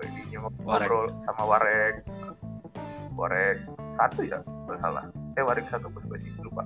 ininya 0.00 0.48
ngobrol 0.48 1.12
sama 1.24 1.42
Warek 1.44 1.94
Warek 3.12 3.56
satu 3.96 4.20
ya 4.24 4.38
kalau 4.40 4.78
salah 4.80 5.04
eh 5.36 5.44
Warek 5.44 5.66
satu 5.68 5.86
pas 5.88 6.02
sih 6.16 6.32
lupa 6.40 6.64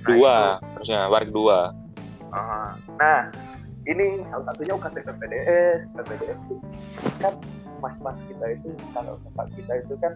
Nah, 0.00 0.16
Dua, 0.16 0.36
itu. 0.56 0.64
harusnya 0.80 1.00
warik 1.12 1.28
dua. 1.28 1.76
Ah, 2.32 2.72
nah 2.96 3.28
ini 3.84 4.24
salah 4.32 4.48
satunya 4.48 4.72
UKT 4.72 4.96
PPDS 4.96 5.78
PPDS 5.92 6.40
itu 6.48 6.56
kan 7.20 7.34
mas-mas 7.80 8.16
kita 8.24 8.44
itu 8.48 8.68
kalau 8.96 9.20
kakak 9.28 9.60
kita 9.60 9.72
itu 9.84 9.94
kan 10.00 10.12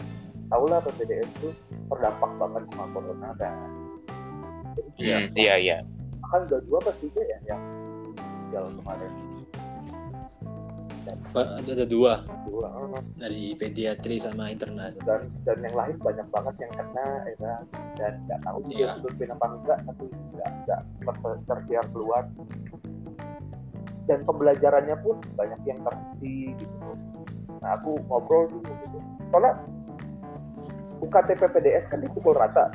tahulah 0.49 0.81
PPDS 0.81 1.29
itu 1.37 1.49
terdampak 1.85 2.33
banget 2.41 2.63
sama 2.73 2.85
corona 2.97 3.29
dan 3.37 3.57
jadi 4.73 5.29
Hmm, 5.29 5.37
iya 5.37 5.55
iya. 5.61 5.79
Kan 6.35 6.43
udah 6.51 6.61
dua 6.67 6.79
apa 6.83 6.93
tiga 6.99 7.23
ya 7.23 7.39
yang 7.47 7.63
meninggal 8.19 8.65
kemarin. 8.83 9.11
Ba- 11.31 11.61
ada 11.63 11.71
ada 11.79 11.87
dua. 11.87 12.13
Dua 12.49 12.67
ah. 12.75 13.03
dari 13.19 13.55
pediatri 13.55 14.19
sama 14.19 14.51
internal. 14.51 14.91
Dan 15.07 15.31
dan 15.47 15.59
yang 15.63 15.77
lain 15.79 15.95
banyak 16.03 16.27
banget 16.35 16.55
yang 16.67 16.73
kena 16.75 17.07
ya 17.23 17.35
kan? 17.39 17.63
dan 17.95 18.13
nggak 18.27 18.41
tahu 18.43 18.59
Iya. 18.67 18.75
dia 18.75 18.89
survei 18.99 19.27
apa 19.31 19.47
enggak 19.47 19.79
tapi 19.87 20.05
nggak 20.35 20.51
nggak 20.67 20.81
ter- 21.23 21.43
tersiar 21.47 21.85
keluar. 21.95 22.25
Dan 24.05 24.19
pembelajarannya 24.27 24.97
pun 25.07 25.17
banyak 25.39 25.61
yang 25.71 25.79
terhenti 25.87 26.39
gitu. 26.59 26.91
Nah 27.63 27.79
aku 27.79 27.95
ngobrol 28.11 28.51
dulu 28.51 28.71
gitu. 28.83 28.99
Soalnya 29.31 29.55
UKT 30.99 31.29
PPDS 31.37 31.85
kan 31.93 31.99
dipukul 32.03 32.35
rata 32.35 32.73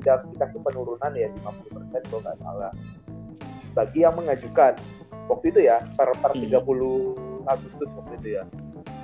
tidak 0.00 0.18
dikasih 0.34 0.60
penurunan 0.62 1.12
ya 1.14 1.28
50% 1.30 2.10
kalau 2.10 2.20
nggak 2.22 2.38
salah 2.42 2.72
bagi 3.74 4.06
yang 4.06 4.14
mengajukan 4.14 4.74
waktu 5.26 5.46
itu 5.50 5.60
ya 5.66 5.82
per, 5.98 6.10
per 6.18 6.32
Hmm. 6.34 6.46
30 6.46 7.44
Agustus 7.44 7.88
waktu 7.92 8.14
itu 8.22 8.28
ya 8.40 8.42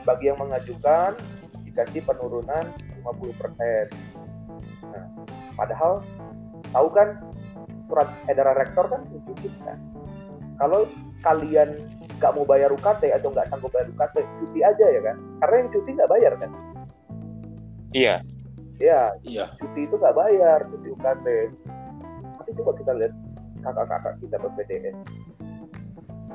bagi 0.04 0.32
yang 0.32 0.38
mengajukan 0.40 1.12
dikasih 1.68 2.02
penurunan 2.02 2.64
50%. 3.04 3.92
Nah, 4.90 5.06
padahal 5.54 6.02
tahu 6.74 6.88
kan 6.90 7.08
surat 7.86 8.08
edaran 8.26 8.56
rektor 8.58 8.86
kan 8.90 9.00
tunjukin 9.06 9.52
kan. 9.62 9.78
Kalau 10.58 10.88
kalian 11.22 11.78
nggak 12.20 12.32
mau 12.36 12.44
bayar 12.44 12.74
UKT 12.74 13.12
atau 13.16 13.32
nggak 13.32 13.48
sanggup 13.48 13.72
bayar 13.72 13.88
UKT, 13.92 14.16
cuti 14.42 14.60
aja 14.60 14.86
ya 14.88 15.00
kan. 15.00 15.16
Karena 15.40 15.54
yang 15.56 15.68
cuti 15.72 15.90
nggak 15.94 16.10
bayar 16.10 16.32
kan. 16.36 16.50
Iya. 17.94 18.14
Ya, 18.80 19.12
iya 19.28 19.52
cuti 19.60 19.84
itu 19.84 19.94
nggak 20.00 20.16
bayar, 20.16 20.64
cuti 20.72 20.88
UKT. 20.88 21.26
Tapi 22.40 22.50
coba 22.56 22.72
kita 22.80 22.92
lihat 22.96 23.14
kakak-kakak 23.60 24.14
kita 24.24 24.36
PPDS. 24.40 24.96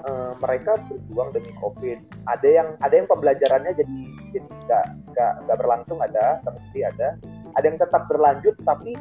Eh, 0.05 0.33
mereka 0.37 0.77
berjuang 0.85 1.33
demi 1.33 1.49
COVID. 1.57 1.99
Ada 2.29 2.47
yang 2.47 2.67
ada 2.85 2.93
yang 2.93 3.09
pembelajarannya 3.09 3.73
jadi 3.73 3.97
jadi 4.37 4.45
nggak 4.45 4.85
nggak 5.09 5.33
nggak 5.49 5.57
berlangsung 5.57 5.97
ada, 5.97 6.37
terhenti 6.45 6.79
ada. 6.85 7.17
Ada 7.57 7.65
yang 7.65 7.79
tetap 7.81 8.05
berlanjut 8.05 8.55
tapi 8.61 8.93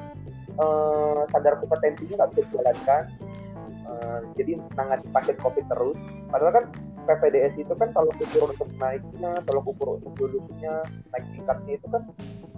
eh, 0.57 1.21
sadar 1.29 1.61
kompetensinya 1.61 2.25
nggak 2.25 2.31
bisa 2.33 2.43
dijalankan. 2.49 3.03
Eh, 3.85 4.19
jadi 4.41 4.53
menangani 4.57 5.05
pasien 5.13 5.37
COVID 5.37 5.65
terus. 5.69 5.99
Padahal 6.33 6.53
kan 6.57 6.65
PPDS 7.05 7.61
itu 7.61 7.75
kan 7.77 7.93
kalau 7.93 8.09
ukur 8.17 8.49
untuk 8.49 8.73
naiknya, 8.81 9.37
kalau 9.45 9.61
ukur 9.69 10.01
untuk 10.01 10.17
lulusnya, 10.17 10.81
naik 11.13 11.27
tingkatnya 11.37 11.77
itu 11.77 11.87
kan 11.93 12.03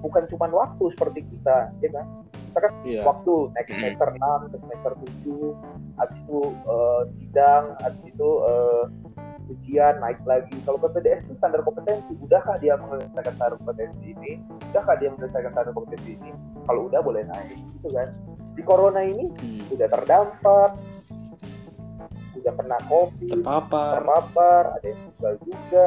bukan 0.06 0.22
cuma 0.30 0.46
waktu 0.54 0.84
seperti 0.94 1.20
kita, 1.26 1.74
ya 1.82 1.90
kan? 1.90 2.06
Kita 2.30 2.58
kan 2.62 2.72
iya. 2.86 3.02
waktu 3.02 3.34
naik 3.58 3.68
semester 3.68 4.08
6 4.14 4.52
ke 4.54 4.56
semester 4.62 4.92
7 5.26 5.98
habis 5.98 6.18
itu 6.22 6.40
eh, 6.54 7.02
sidang 7.18 7.64
habis 7.82 8.04
itu 8.06 8.30
eh, 8.46 8.84
ujian 9.46 9.94
naik 9.98 10.22
lagi. 10.22 10.54
Kalau 10.62 10.78
PPDS 10.78 11.26
itu 11.26 11.34
standar 11.38 11.62
kompetensi 11.66 12.14
udahkah 12.22 12.56
dia 12.62 12.78
menyelesaikan 12.78 13.34
standar 13.34 13.58
kompetensi 13.58 14.14
ini? 14.14 14.38
Udahkah 14.70 14.94
dia 14.98 15.08
menyelesaikan 15.10 15.50
standar 15.54 15.72
kompetensi 15.74 16.10
ini? 16.14 16.30
Kalau 16.66 16.86
udah 16.86 17.00
boleh 17.02 17.22
naik 17.26 17.54
gitu 17.54 17.88
kan? 17.90 18.08
Di 18.56 18.62
corona 18.64 19.02
ini 19.04 19.28
Hmm. 19.36 19.74
udah 19.74 19.88
terdampak 19.90 20.70
udah 22.36 22.52
kena 22.62 22.78
covid 22.86 23.26
terpapar. 23.42 23.90
terpapar 23.98 24.62
ada 24.78 24.86
yang 24.86 25.00
meninggal 25.02 25.34
juga 25.42 25.84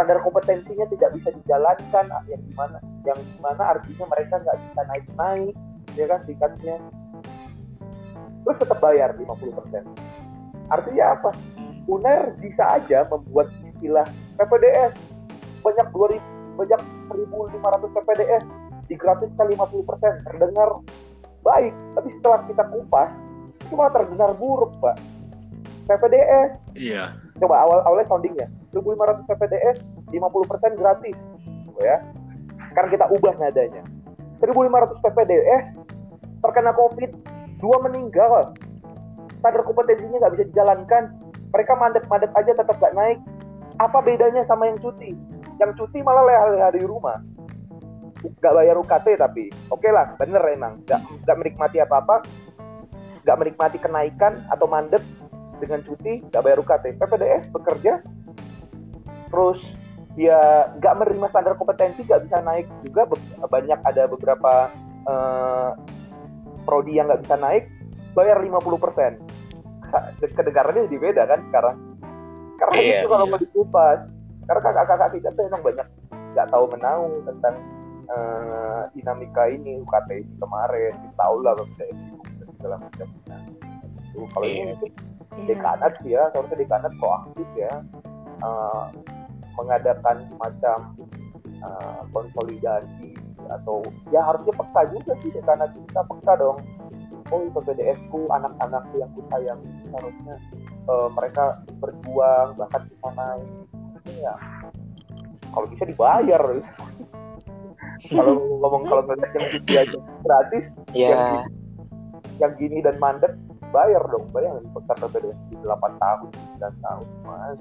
standar 0.00 0.24
kompetensinya 0.24 0.88
tidak 0.88 1.12
bisa 1.12 1.28
dijalankan. 1.36 2.08
Ah, 2.08 2.24
yang 2.24 2.40
gimana 2.48 2.80
yang 3.04 3.20
gimana 3.36 3.76
artinya 3.76 4.08
mereka 4.08 4.40
nggak 4.40 4.56
bisa 4.64 4.80
naik 4.88 5.06
naik 5.12 5.54
ya 5.92 6.08
kan 6.08 6.20
tingkatnya 6.24 6.76
terus 8.40 8.56
tetap 8.56 8.80
bayar 8.80 9.12
50% 9.12 9.84
artinya 10.72 11.04
apa? 11.12 11.30
UNER 11.84 12.32
bisa 12.40 12.64
aja 12.80 13.04
membuat 13.12 13.52
istilah 13.60 14.08
PPDS 14.40 14.96
banyak 15.60 15.86
2000 15.92 16.56
banyak 16.56 16.80
1500 17.60 17.96
PPDS 18.00 18.44
digratiskan 18.88 19.46
50% 19.52 20.24
terdengar 20.24 20.80
baik 21.44 21.76
tapi 21.92 22.08
setelah 22.16 22.40
kita 22.48 22.64
kupas 22.72 23.12
malah 23.68 23.92
terdengar 23.92 24.32
buruk 24.40 24.72
pak. 24.80 24.96
PPDS 25.84 26.56
iya. 26.72 27.12
Coba 27.36 27.68
awal 27.68 27.84
awalnya 27.84 28.08
soundingnya 28.08 28.48
1500 28.70 29.26
PPDS 29.26 29.76
50% 30.14 30.80
gratis. 30.80 31.16
Tuh 31.66 31.82
ya. 31.82 31.98
Sekarang 32.70 32.90
kita 32.90 33.06
ubah 33.10 33.34
nadanya. 33.38 33.82
1500 34.38 35.04
PPDS 35.04 35.66
terkena 36.40 36.72
covid 36.72 37.10
dua 37.60 37.76
meninggal. 37.84 38.54
Standar 39.42 39.62
kompetensinya 39.66 40.22
nggak 40.22 40.34
bisa 40.38 40.44
dijalankan. 40.54 41.02
Mereka 41.50 41.72
mandet-mandet 41.74 42.32
aja 42.32 42.52
tetap 42.54 42.76
nggak 42.78 42.94
naik. 42.94 43.18
Apa 43.80 43.98
bedanya 44.04 44.46
sama 44.46 44.70
yang 44.70 44.78
cuti? 44.78 45.16
Yang 45.58 45.72
cuti 45.76 45.98
malah 46.00 46.24
leha-leha 46.24 46.68
di 46.78 46.82
rumah. 46.86 47.18
Nggak 48.20 48.52
bayar 48.52 48.76
UKT 48.76 49.06
tapi 49.16 49.48
oke 49.72 49.88
lah 49.88 50.14
bener 50.20 50.40
emang. 50.52 50.78
Nggak 50.86 51.00
nggak 51.26 51.36
menikmati 51.36 51.78
apa-apa. 51.82 52.22
Nggak 53.24 53.36
menikmati 53.36 53.78
kenaikan 53.80 54.44
atau 54.48 54.64
mandet 54.68 55.02
dengan 55.60 55.84
cuti 55.84 56.24
nggak 56.32 56.40
bayar 56.40 56.58
UKT 56.64 56.84
PPDS 56.96 57.52
bekerja 57.52 58.00
terus 59.30 59.58
dia 60.18 60.36
nggak 60.76 60.94
menerima 60.98 61.26
standar 61.30 61.54
kompetensi 61.54 62.02
nggak 62.02 62.22
bisa 62.26 62.38
naik 62.42 62.66
juga. 62.84 63.06
Banyak 63.46 63.80
ada 63.80 64.02
beberapa 64.04 64.52
eh, 65.06 65.70
prodi 66.66 66.98
yang 66.98 67.08
nggak 67.08 67.22
bisa 67.24 67.36
naik 67.38 67.64
bayar 68.12 68.42
50% 68.42 69.22
Sa- 69.88 70.10
kedengarannya 70.20 70.90
jadi 70.90 70.98
beda 70.98 71.22
kan 71.24 71.40
sekarang. 71.48 71.76
Karena 72.58 72.74
Iya, 72.76 72.98
itu 73.00 73.08
kalau 73.08 73.24
iya. 73.24 73.32
mau 73.32 73.40
dikupas 73.40 73.98
karena 74.44 74.60
kakak-kakak 74.60 75.10
kita 75.14 75.28
tuh 75.32 75.42
emang 75.46 75.62
banyak 75.62 75.86
nggak 76.34 76.48
tahu 76.50 76.64
menau 76.74 77.02
tentang 77.24 77.54
eh, 78.10 78.82
dinamika 78.92 79.46
ini 79.46 79.78
UKT 79.80 80.10
ini 80.20 80.34
kemarin. 80.36 80.92
Kita 80.98 81.14
tahu 81.16 81.36
lah 81.40 81.54
dan 81.54 81.94
segala 82.58 82.76
macam. 82.82 83.06
Nah, 83.30 83.40
itu 84.04 84.18
kalau 84.34 84.46
ini 84.46 84.74
Iya. 84.74 85.46
dekanat 85.46 85.92
sih 86.02 86.10
ya. 86.12 86.26
Seharusnya 86.34 86.58
dekanat 86.58 86.92
proaktif 86.98 87.46
ya. 87.54 87.72
Eh, 88.42 88.84
mengadakan 89.60 90.24
semacam 90.32 90.78
uh, 91.60 92.02
konsolidasi 92.16 93.12
atau 93.50 93.84
ya 94.08 94.24
harusnya 94.24 94.54
peka 94.56 94.82
juga 94.88 95.12
sih 95.20 95.30
karena 95.36 95.68
kita 95.68 96.00
peka 96.08 96.32
dong. 96.40 96.58
Oh 97.30 97.46
PPDS 97.54 98.00
ku 98.10 98.26
anak-anakku 98.32 98.98
yang 98.98 99.10
ku 99.14 99.22
sayang 99.30 99.60
harusnya 99.94 100.34
uh, 100.90 101.06
mereka 101.14 101.62
berjuang 101.78 102.58
bahkan 102.58 102.82
kita 102.90 103.08
naik 103.14 103.48
ya 104.18 104.34
kalau 105.52 105.66
bisa 105.68 105.84
dibayar. 105.84 106.42
Kalau 108.00 108.32
ngomong 108.64 108.88
kalau 108.88 109.04
ngeliat 109.04 109.28
yang 109.36 109.46
gitu 109.60 109.76
aja 109.76 109.98
gratis. 110.24 110.64
Ya 110.96 111.12
yang, 111.12 111.28
yang 112.40 112.52
gini 112.56 112.80
dan 112.80 112.96
mandek 112.96 113.36
bayar 113.76 114.00
dong. 114.08 114.24
Bayangin 114.32 114.64
pekerja 114.72 115.04
PPDS 115.04 115.36
di 115.52 115.60
8 115.60 116.00
tahun 116.00 116.28
9 116.32 116.80
tahun 116.80 117.06
mas 117.28 117.60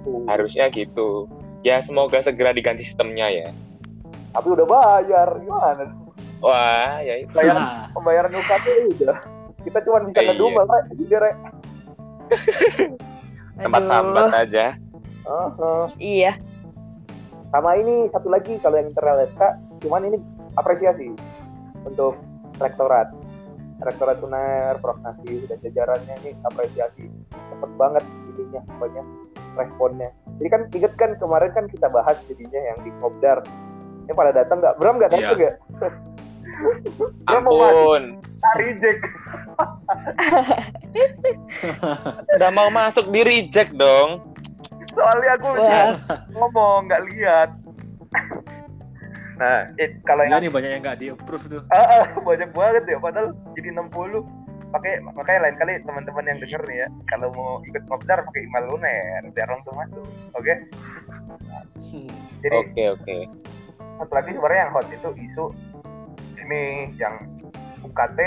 itu 0.00 0.24
harusnya 0.24 0.66
gitu. 0.72 1.28
Ya 1.60 1.84
semoga 1.84 2.24
segera 2.24 2.56
diganti 2.56 2.88
sistemnya 2.88 3.28
ya. 3.28 3.48
Tapi 4.32 4.48
udah 4.48 4.66
bayar 4.66 5.28
gimana? 5.36 5.84
Wah 6.40 7.04
ya 7.04 7.20
itu. 7.20 7.30
Bayaran 7.36 7.60
Nah, 7.60 7.84
pembayaran 7.92 8.32
UKT 8.32 8.66
udah. 8.96 9.18
Kita 9.60 9.78
cuma 9.84 9.98
bisa 10.08 10.24
Iya. 10.24 10.28
ngedumel 10.32 10.64
Rek. 10.64 10.84
Jadi, 10.96 11.04
Rek. 11.14 11.36
tempat 13.60 13.82
sambat 13.84 14.32
aja. 14.32 14.66
Heeh. 15.20 15.84
Iya. 16.00 16.32
sama 17.50 17.74
ini 17.74 18.06
satu 18.14 18.30
lagi 18.30 18.62
kalau 18.62 18.78
yang 18.78 18.94
internal 18.94 19.26
SK 19.26 19.42
cuman 19.82 20.06
ini 20.06 20.22
apresiasi 20.54 21.10
untuk 21.82 22.14
rektorat. 22.62 23.10
Rektorat 23.82 24.22
uner 24.22 24.78
prognosis 24.78 25.50
dan 25.50 25.58
jajarannya 25.58 26.14
ini 26.22 26.38
apresiasi. 26.46 27.10
Cepet 27.50 27.70
banget 27.74 28.06
ininya 28.30 28.62
banyak 28.78 29.02
responnya. 29.58 30.10
Jadi 30.38 30.48
kan 30.48 30.62
inget 30.74 30.94
kan 30.98 31.10
kemarin 31.18 31.50
kan 31.54 31.64
kita 31.70 31.86
bahas 31.90 32.16
jadinya 32.26 32.60
yang 32.60 32.78
di 32.86 32.90
Kopdar 33.02 33.38
yang 34.06 34.16
pada 34.18 34.32
datang 34.34 34.58
nggak? 34.62 34.74
Bram 34.78 34.96
nggak? 34.98 35.10
Datang 35.14 35.38
ya 35.38 35.52
Bram 37.26 37.42
mau 37.44 37.56
masuk. 37.56 37.80
Ampun 37.80 38.02
reject. 38.58 39.00
Udah 42.36 42.50
mau 42.50 42.68
masuk 42.72 43.12
di 43.12 43.20
reject 43.20 43.76
dong. 43.76 44.32
Soalnya 44.96 45.36
aku 45.38 45.48
ngomong 46.34 46.88
nggak 46.88 47.02
lihat. 47.12 47.50
Nah 49.40 49.64
eh, 49.80 49.96
kalau 50.04 50.24
ya 50.26 50.36
yang 50.36 50.42
nih 50.44 50.52
banyak 50.52 50.70
yang 50.72 50.82
nggak 50.82 50.98
di 51.00 51.06
approve 51.12 51.46
tuh. 51.48 51.62
Ah, 51.72 52.04
ah, 52.04 52.06
banyak 52.20 52.50
banget 52.52 52.84
ya 52.88 52.98
padahal 53.00 53.32
jadi 53.56 53.68
60 53.76 54.39
pakai 54.68 54.92
makanya 55.02 55.40
lain 55.48 55.56
kali 55.58 55.72
teman-teman 55.82 56.28
yang 56.30 56.38
denger 56.38 56.62
nih 56.68 56.76
ya 56.84 56.88
kalau 57.08 57.28
mau 57.34 57.58
ikut 57.64 57.82
ngobdar 57.88 58.22
pakai 58.22 58.46
email 58.46 58.64
luner 58.70 59.22
biar 59.32 59.48
langsung 59.50 59.74
masuk 59.74 60.06
oke 60.36 60.54
jadi 62.40 62.56
oke 62.56 62.82
oke 63.00 63.16
satu 64.00 64.12
lagi 64.14 64.30
sebenarnya 64.32 64.60
yang 64.62 64.72
hot 64.72 64.86
itu 64.88 65.08
isu 65.16 65.44
ini 66.38 66.62
yang 66.96 67.14
UKT 67.82 68.18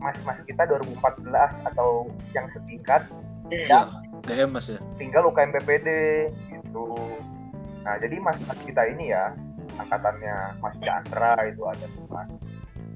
mas-mas 0.00 0.36
kita 0.44 0.62
2014 0.68 1.32
atau 1.72 2.08
yang 2.32 2.46
setingkat 2.52 3.04
Iya. 3.52 3.88
DM 4.24 4.56
mas 4.56 4.72
ya. 4.72 4.80
tinggal 4.96 5.28
UKM 5.28 5.52
PPD 5.52 5.88
gitu. 6.48 6.96
Nah 7.84 8.00
jadi 8.00 8.16
mas-mas 8.16 8.56
kita 8.64 8.88
ini 8.88 9.12
ya 9.12 9.36
angkatannya 9.76 10.56
Mas 10.64 10.72
Chandra 10.80 11.36
itu 11.44 11.60
ada 11.68 11.84
tuh, 11.92 12.08
mas 12.08 12.28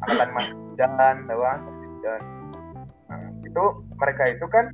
angkatan 0.00 0.30
Mas 0.32 0.48
Dan, 0.80 1.16
tahu? 1.28 1.42
Mas 1.44 1.62
Dan. 2.00 2.22
Itu 3.48 3.64
mereka 3.96 4.28
itu 4.28 4.46
kan 4.52 4.70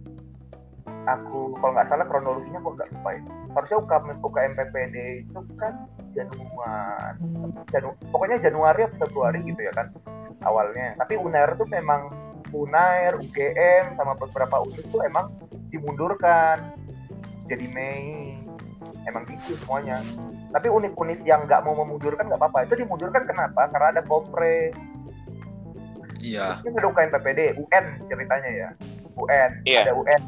aku 1.05 1.57
kalau 1.61 1.73
nggak 1.77 1.89
salah 1.89 2.07
kronologinya 2.11 2.59
kok 2.59 2.75
nggak 2.75 2.91
lupa 2.91 3.11
itu. 3.15 3.31
Harusnya 3.55 3.79
UKM 3.79 4.07
UKM 4.19 4.53
PPD 4.59 4.97
itu 5.23 5.41
kan 5.57 5.75
Januari, 6.11 7.31
Janu, 7.71 7.89
pokoknya 8.11 8.37
Januari 8.43 8.81
atau 8.91 8.99
Februari 9.07 9.39
gitu 9.47 9.61
ya 9.63 9.73
kan 9.73 9.95
awalnya. 10.43 10.99
Tapi 10.99 11.15
UNER 11.15 11.55
tuh 11.55 11.69
memang 11.71 12.11
UNAIR, 12.55 13.19
UGM 13.19 13.99
sama 13.99 14.15
beberapa 14.15 14.63
unit 14.63 14.87
tuh 14.91 15.03
emang 15.03 15.31
dimundurkan 15.75 16.75
jadi 17.51 17.67
Mei 17.75 18.39
emang 19.05 19.27
gitu 19.29 19.59
semuanya 19.61 20.01
tapi 20.55 20.71
unit-unit 20.71 21.21
yang 21.27 21.45
nggak 21.45 21.61
mau 21.67 21.77
memundurkan 21.85 22.31
nggak 22.31 22.41
apa-apa 22.41 22.71
itu 22.71 22.87
dimundurkan 22.87 23.27
kenapa 23.27 23.69
karena 23.69 23.99
ada 23.99 24.03
kompre 24.07 24.71
Iya. 26.25 26.47
ini 26.63 26.73
ada 26.73 26.89
UKM 26.89 27.11
PPD 27.13 27.41
UN 27.61 27.85
ceritanya 28.07 28.51
ya 28.51 28.69
UN 29.15 29.51
Iya. 29.63 29.81
ada 29.85 29.93
UN 29.93 30.23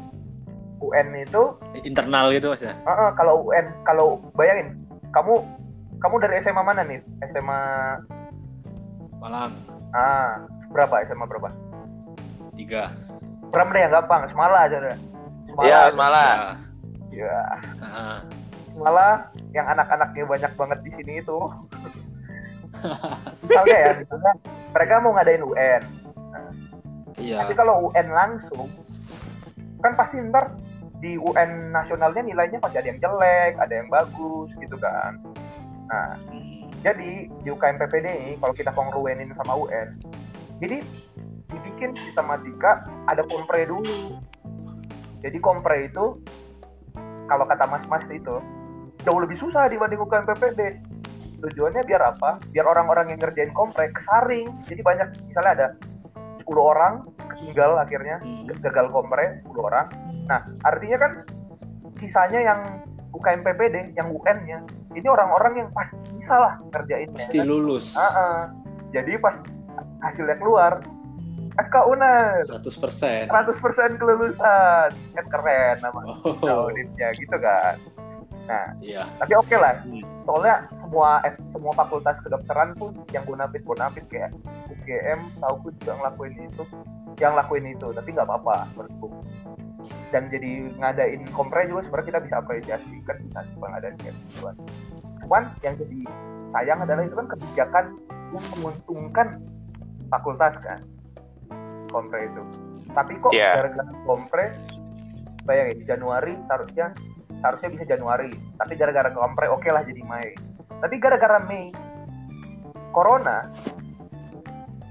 UN 0.77 1.07
itu 1.17 1.41
Internal 1.81 2.29
gitu 2.29 2.53
mas 2.53 2.61
ya. 2.61 2.73
uh, 2.79 2.91
uh, 2.91 3.09
kalau 3.11 3.41
UN 3.43 3.65
kalau 3.81 4.07
bayangin 4.33 4.77
kamu 5.09 5.41
kamu 5.97 6.15
dari 6.21 6.37
SMA 6.39 6.61
mana 6.61 6.81
nih 6.81 7.01
SMA 7.25 7.61
Malang 9.17 9.57
ah 9.91 10.45
berapa 10.69 11.01
SMA 11.03 11.25
berapa 11.25 11.49
tiga. 12.53 12.93
Bram 13.49 13.69
deh 13.69 13.79
yang 13.79 13.89
gampang 13.91 14.29
Semala 14.29 14.69
aja 14.69 14.77
deh 14.77 14.97
Semala 15.47 15.65
ya 15.65 15.77
aja. 15.83 15.95
malah 15.95 16.29
Ya. 17.09 17.25
ya 17.25 17.39
Ah, 17.81 18.17
malah 18.77 19.13
yang 19.49 19.65
anak-anaknya 19.65 20.23
banyak 20.27 20.51
banget 20.53 20.79
di 20.83 20.91
sini 20.93 21.13
itu 21.17 21.37
misalnya 23.47 23.77
ya 23.77 23.91
misalnya 23.97 24.31
mereka 24.73 24.93
mau 25.01 25.13
ngadain 25.15 25.43
UN 25.43 25.83
Iya. 27.17 27.41
tapi 27.41 27.57
kalau 27.57 27.89
UN 27.89 28.13
langsung 28.13 28.69
kan 29.81 29.97
pasti 29.97 30.21
ntar 30.29 30.53
di 31.01 31.17
UN 31.17 31.73
nasionalnya 31.73 32.21
nilainya 32.21 32.61
pasti 32.61 32.77
ada 32.77 32.87
yang 32.89 33.01
jelek 33.01 33.57
ada 33.57 33.73
yang 33.73 33.89
bagus 33.89 34.53
gitu 34.57 34.77
kan 34.77 35.17
nah 35.89 36.13
Hmm. 36.29 36.69
jadi 36.85 37.25
di 37.25 37.47
UKM 37.49 37.81
PPD 37.81 38.05
ini 38.05 38.33
kalau 38.37 38.53
kita 38.53 38.69
kongruenin 38.69 39.33
sama 39.33 39.57
UN 39.57 39.97
jadi 40.61 40.85
dibikin 41.49 41.97
sistematika 41.97 42.85
ada 43.09 43.25
kompre 43.25 43.65
dulu 43.65 44.21
jadi 45.25 45.37
kompre 45.41 45.89
itu 45.89 46.21
kalau 47.25 47.49
kata 47.49 47.65
mas-mas 47.65 48.05
itu 48.13 48.37
jauh 49.01 49.19
lebih 49.23 49.41
susah 49.41 49.65
dibanding 49.71 49.97
UKM 49.97 50.25
PPD 50.27 50.61
tujuannya 51.39 51.83
biar 51.83 52.01
apa 52.07 52.41
biar 52.47 52.65
orang-orang 52.65 53.09
yang 53.09 53.19
ngerjain 53.19 53.51
kompre 53.51 53.89
kesaring 53.89 54.49
jadi 54.63 54.81
banyak 54.81 55.07
misalnya 55.23 55.51
ada 55.53 55.67
10 56.39 56.47
orang 56.55 56.93
ketinggal 57.27 57.75
akhirnya 57.75 58.17
Hmm. 58.19 58.47
gagal 58.47 58.87
kompre 58.89 59.41
10 59.45 59.61
orang 59.63 59.85
nah 60.25 60.41
artinya 60.63 60.97
kan 60.97 61.11
sisanya 61.95 62.39
yang 62.43 62.59
UKM 63.09 63.41
PPD 63.41 63.75
yang 63.93 64.07
UN-nya 64.09 64.59
ini 64.91 65.07
orang-orang 65.07 65.53
yang 65.57 65.69
pasti 65.71 65.93
bisa 66.13 66.33
lah 66.33 66.53
ngerjainnya 66.67 67.17
Pasti 67.17 67.37
kan? 67.37 67.45
lulus. 67.45 67.93
Ah, 67.93 68.09
ah. 68.09 68.39
Jadi 68.89 69.13
pas 69.15 69.37
hasilnya 69.99 70.37
keluar, 70.37 70.81
SK 71.55 71.75
UNER 71.85 72.41
100%. 72.41 73.29
100% 73.29 73.61
kelulusan. 73.95 74.89
Kan 74.89 75.25
keren 75.27 75.75
nama 75.79 75.99
Oh. 76.01 76.65
auditnya 76.65 77.13
gitu 77.13 77.37
kan. 77.37 77.77
Iya. 78.79 79.05
Tapi 79.17 79.33
oke 79.33 79.55
lah. 79.55 79.77
Hmm. 79.81 80.01
Soalnya 80.23 80.55
semua 80.87 81.19
eh, 81.27 81.35
semua 81.51 81.75
fakultas 81.75 82.15
kedokteran 82.23 82.71
pun 82.79 82.95
yang 83.11 83.27
bonafit 83.27 83.59
bonafit 83.67 84.07
kayak 84.07 84.31
UGM 84.71 85.19
tahu 85.43 85.67
juga 85.83 85.99
ngelakuin 85.99 86.47
itu, 86.47 86.63
yang 87.19 87.35
lakuin 87.35 87.67
itu. 87.75 87.91
Tapi 87.91 88.09
nggak 88.15 88.23
apa-apa 88.23 88.71
menurutku. 88.79 89.11
Dan 90.15 90.31
jadi 90.31 90.71
ngadain 90.79 91.27
kompre 91.35 91.67
juga 91.67 91.83
sebenarnya 91.83 92.07
kita 92.07 92.19
bisa 92.23 92.35
apresiasi 92.39 92.95
kan 93.03 93.19
bisa 93.19 93.39
juga 93.51 93.67
ngadain 93.75 93.97
kayak 93.99 94.15
gituan. 94.31 94.55
Cuman 95.27 95.43
yang 95.59 95.75
jadi 95.75 95.99
sayang 96.55 96.79
adalah 96.87 97.03
itu 97.03 97.15
kan 97.19 97.27
kebijakan 97.35 97.85
yang 98.31 98.45
menguntungkan 98.55 99.27
fakultas 100.07 100.55
kan 100.63 100.79
kompre 101.91 102.31
itu. 102.31 102.41
Tapi 102.95 103.13
kok 103.19 103.35
Iya. 103.35 103.51
gara-gara 103.59 103.91
kompre 104.07 104.45
bayangin 105.43 105.83
Januari 105.83 106.33
seharusnya 106.47 106.95
harusnya 107.43 107.69
bisa 107.69 107.83
Januari 107.85 108.31
tapi 108.57 108.73
gara-gara 108.75 109.13
kompre 109.13 109.45
oke 109.47 109.69
lah 109.69 109.85
jadi 109.85 110.01
Mei 110.03 110.33
tapi 110.81 110.95
gara-gara 111.01 111.41
Mei 111.45 111.73
Corona 112.93 113.45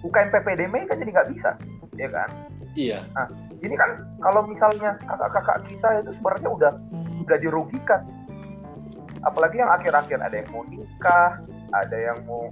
UKM 0.03 0.29
PPD 0.31 0.71
Mei 0.71 0.87
kan 0.87 0.99
jadi 0.99 1.11
nggak 1.11 1.31
bisa 1.35 1.51
ya 1.97 2.09
kan? 2.13 2.31
Iya. 2.77 3.01
ini 3.65 3.73
kan 3.73 4.05
kalau 4.21 4.45
misalnya 4.45 5.01
kakak-kakak 5.09 5.65
kita 5.65 5.89
itu 6.05 6.13
sebenarnya 6.21 6.51
udah 6.53 6.73
udah 7.25 7.39
dirugikan. 7.41 8.05
Apalagi 9.25 9.65
yang 9.65 9.73
akhir-akhir 9.73 10.21
ada 10.21 10.37
yang 10.37 10.49
mau 10.53 10.63
nikah 10.69 11.41
ada 11.73 11.97
yang 11.97 12.21
mau 12.29 12.47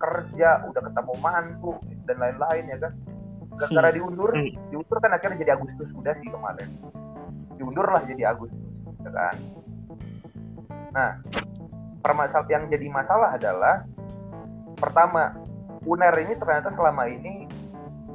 kerja 0.00 0.64
udah 0.66 0.82
ketemu 0.88 1.14
mantu 1.20 1.72
dan 2.08 2.16
lain-lain 2.16 2.64
ya 2.64 2.78
kan? 2.80 2.92
Gara-gara 3.60 3.90
diundur 3.92 4.30
Hmm. 4.32 4.52
diundur 4.72 4.98
kan 5.04 5.12
akhirnya 5.12 5.36
jadi 5.44 5.52
Agustus 5.60 5.88
udah 5.92 6.14
sih 6.16 6.28
kemarin. 6.32 6.68
Diundur 7.60 7.86
lah 7.92 8.02
jadi 8.08 8.32
Agustus 8.32 8.64
ya 9.04 9.10
kan? 9.12 9.36
Nah 10.96 11.10
permasalahan 12.06 12.46
yang 12.46 12.64
jadi 12.70 12.86
masalah 12.86 13.34
adalah 13.34 13.82
pertama 14.78 15.34
UNER 15.82 16.14
ini 16.22 16.38
ternyata 16.38 16.70
selama 16.78 17.10
ini 17.10 17.50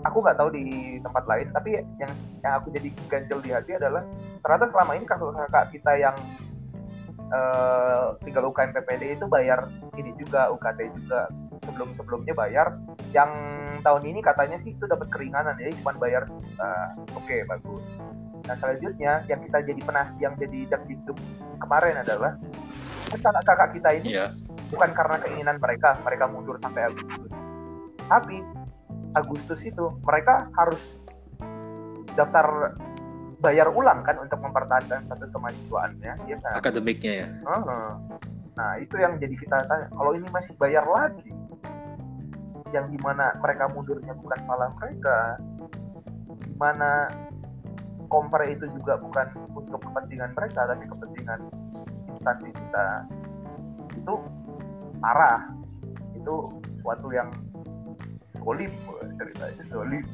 aku 0.07 0.23
nggak 0.23 0.37
tahu 0.39 0.49
di 0.55 0.97
tempat 1.03 1.23
lain 1.27 1.47
tapi 1.51 1.75
yang 1.99 2.13
yang 2.39 2.53
aku 2.55 2.71
jadi 2.71 2.87
ganjel 3.11 3.39
di 3.43 3.51
hati 3.51 3.75
adalah 3.75 4.07
ternyata 4.39 4.65
selama 4.71 4.91
ini 4.95 5.03
kakak-kakak 5.03 5.65
kita 5.75 5.91
yang 5.99 6.15
eh, 7.19 8.05
tinggal 8.23 8.47
UKM 8.47 8.71
PPD 8.79 9.19
itu 9.19 9.25
bayar 9.27 9.67
ini 9.99 10.15
juga 10.15 10.47
UKT 10.55 10.79
juga 10.95 11.27
sebelum 11.61 11.93
sebelumnya 11.99 12.33
bayar 12.33 12.67
yang 13.11 13.29
tahun 13.83 14.03
ini 14.07 14.19
katanya 14.23 14.57
sih 14.63 14.71
itu 14.73 14.85
dapat 14.87 15.11
keringanan 15.11 15.53
jadi 15.59 15.75
cuma 15.83 15.99
bayar 15.99 16.31
eh, 16.39 16.87
oke 17.11 17.35
bagus. 17.45 17.83
Nah 18.41 18.55
selanjutnya 18.57 19.21
yang 19.29 19.39
kita 19.45 19.57
jadi 19.61 19.81
penas 19.85 20.09
yang 20.17 20.33
jadi 20.39 20.65
dakdikduk 20.73 21.17
kemarin 21.61 22.01
adalah 22.01 22.41
kan 23.11 23.19
kakak 23.21 23.43
kakak 23.45 23.69
kita 23.73 23.89
ini 23.93 24.07
Iya. 24.13 24.25
bukan 24.67 24.89
karena 24.91 25.15
keinginan 25.19 25.57
mereka 25.57 25.89
mereka 26.01 26.25
mundur 26.25 26.55
sampai 26.57 26.87
Agustus 26.87 27.31
tapi 28.07 28.37
Agustus 29.11 29.59
itu 29.61 29.85
mereka 30.01 30.47
harus 30.55 30.79
daftar 32.13 32.75
bayar 33.39 33.67
ulang 33.67 34.03
kan 34.03 34.15
untuk 34.17 34.37
mempertahankan 34.37 35.03
status 35.05 35.29
kemahasiswaannya 35.29 36.13
ya 36.25 36.37
kan 36.39 36.53
Akademiknya 36.55 37.13
ya. 37.13 37.27
Heeh. 37.41 37.89
nah 38.51 38.71
itu 38.77 38.95
yang 38.95 39.15
jadi 39.17 39.33
kita 39.33 39.57
tanya 39.65 39.87
kalau 39.89 40.11
ini 40.13 40.27
masih 40.29 40.53
bayar 40.55 40.83
lagi 40.85 41.31
yang 42.71 42.87
di 42.87 42.99
mana 43.03 43.35
mereka 43.37 43.67
mundurnya 43.67 44.13
bukan 44.13 44.39
salah 44.45 44.69
mereka 44.77 45.17
di 46.39 46.55
mana 46.55 47.11
kompre 48.07 48.43
itu 48.47 48.67
juga 48.71 48.95
bukan 48.95 49.27
untuk 49.51 49.79
kepentingan 49.81 50.31
mereka 50.35 50.67
tapi 50.67 50.83
kepentingan 50.83 51.39
instansi 52.21 52.49
kita. 52.53 52.87
Itu 53.97 54.13
parah. 55.01 55.49
Itu 56.13 56.61
suatu 56.85 57.09
yang 57.09 57.33
solid 58.41 58.71
ceritanya 59.17 59.63
solid 59.69 60.05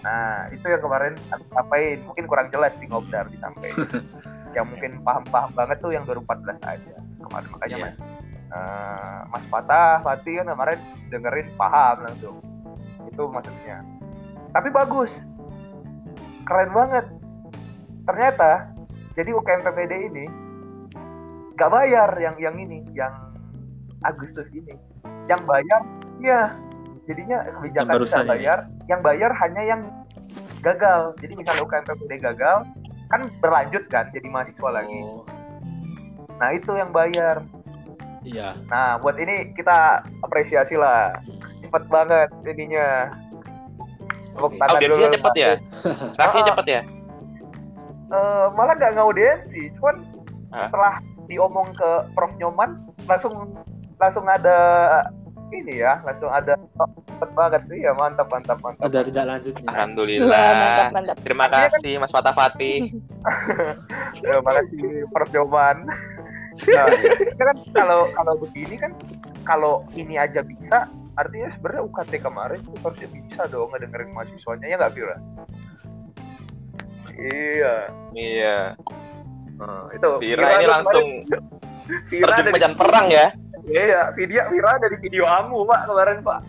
nah 0.00 0.48
itu 0.48 0.64
yang 0.64 0.80
kemarin 0.80 1.12
aku 1.28 1.44
sampaikan. 1.52 1.98
Mungkin 2.08 2.24
kurang 2.24 2.48
jelas 2.48 2.72
di 2.80 2.88
ngobdar 2.88 3.28
disampaikan. 3.28 4.00
Yang 4.56 4.66
mungkin 4.66 4.92
paham-paham 5.06 5.50
banget 5.54 5.78
tuh 5.78 5.94
yang 5.94 6.02
2014 6.10 6.58
aja. 6.66 6.96
Kemarin 7.22 7.48
makanya 7.54 7.76
Iya. 7.78 7.86
mas 7.86 7.94
eh, 8.50 9.18
Mas 9.30 9.44
Fatah 9.46 10.02
Fatih 10.02 10.42
kan 10.42 10.46
kemarin 10.50 10.78
dengerin 11.06 11.48
paham 11.54 11.96
langsung. 12.02 12.36
Itu 13.06 13.30
maksudnya. 13.30 13.86
Tapi 14.50 14.68
bagus. 14.74 15.12
Keren 16.42 16.74
banget. 16.74 17.06
Ternyata 18.10 18.74
jadi 19.14 19.30
UKM 19.38 19.62
PPD 19.62 19.92
ini 20.10 20.24
nggak 21.60 21.70
bayar 21.70 22.10
yang 22.16 22.36
yang 22.40 22.56
ini 22.56 22.80
yang 22.90 23.12
Agustus 24.00 24.48
ini 24.50 24.72
yang 25.28 25.36
bayar 25.44 25.84
ya 26.18 26.56
jadinya 27.04 27.44
kebijakan 27.52 27.92
Yang 27.92 28.08
tidak 28.08 28.24
ini. 28.24 28.30
bayar 28.32 28.58
yang 28.88 29.00
bayar 29.04 29.30
hanya 29.36 29.62
yang 29.66 29.80
gagal 30.60 31.12
jadi 31.20 31.32
misalnya 31.36 31.60
UKM 31.60 31.84
PPD 31.84 32.12
gagal 32.22 32.56
kan 33.06 33.20
berlanjut 33.44 33.84
kan 33.86 34.08
jadi 34.08 34.24
mahasiswa 34.24 34.70
lagi 34.72 35.00
Oh, 35.04 35.28
nah 36.38 36.56
itu 36.56 36.72
yang 36.72 36.88
bayar 36.90 37.44
iya. 38.22 38.56
nah 38.66 38.96
buat 38.96 39.20
ini 39.20 39.52
kita 39.52 40.00
apresiasi 40.24 40.80
lah 40.80 41.20
cepet 41.60 41.84
banget 41.86 42.28
ininya 42.46 43.12
Tepuk 44.30 44.56
tangan 44.56 44.78
Audiensinya 44.78 44.96
dulu. 45.04 45.16
cepet 45.18 45.34
ya? 45.36 45.52
Reaksinya 46.16 46.44
cepet 46.54 46.66
ya? 46.70 46.80
Eh, 48.10 48.46
malah 48.54 48.74
nggak 48.74 48.92
ngaudiensi 48.94 49.62
cuman 49.76 49.96
Hah? 50.48 50.66
setelah 50.66 50.94
diomong 51.30 51.70
ke 51.72 51.90
Prof 52.10 52.34
Nyoman 52.34 52.74
langsung 53.06 53.54
langsung 53.96 54.26
ada 54.26 54.58
ini 55.50 55.78
ya 55.78 55.98
langsung 56.00 56.28
ada 56.28 56.54
oh, 56.76 56.86
cepet 57.04 57.30
banget 57.32 57.60
sih 57.66 57.78
ya 57.80 57.90
mantap 57.92 58.26
mantap 58.28 58.58
mantap 58.60 58.82
Ada 58.82 59.02
tidak 59.02 59.24
lanjutnya. 59.26 59.66
Alhamdulillah. 59.68 60.30
mantap 60.52 60.86
mantap 60.92 61.16
Terima 61.20 61.44
Artinya 61.44 61.58
kan- 61.64 61.74
kasih 61.76 61.92
Mas 61.96 62.10
Fatah 62.10 62.30
Fatih. 62.32 62.78
Terima 64.22 64.50
kasih 64.56 64.82
Prof 65.08 65.30
Nyoman 65.30 65.76
nah, 66.66 66.86
ya 67.38 67.44
kan 67.46 67.56
kalau 67.72 68.00
kalau 68.10 68.34
begini 68.38 68.74
kan 68.74 68.92
kalau 69.42 69.72
ini 69.92 70.14
aja 70.16 70.42
bisa 70.42 70.86
artinya 71.12 71.48
sebenarnya 71.48 71.82
UKT 71.84 72.12
kemarin 72.18 72.58
itu 72.58 72.70
harusnya 72.76 73.08
bisa 73.08 73.42
dong 73.46 73.70
ngedengerin 73.70 74.10
mahasiswanya 74.10 74.66
ya 74.66 74.76
nggak 74.76 74.92
Vira? 74.92 75.16
Iya, 77.12 77.74
Iya. 78.12 78.58
Nah, 79.60 79.92
itu 79.92 80.08
Vira 80.24 80.46
ini 80.56 80.66
langsung 80.66 81.06
Vira 82.08 82.32
terjun 82.32 82.44
dari 82.48 82.52
medan 82.56 82.74
perang 82.74 83.06
ya. 83.12 83.28
Iya, 83.68 84.00
video 84.16 84.42
Vira 84.48 84.72
dari 84.80 84.96
video 85.04 85.24
Amu 85.28 85.68
Pak 85.68 85.80
kemarin 85.84 86.18
Pak. 86.24 86.40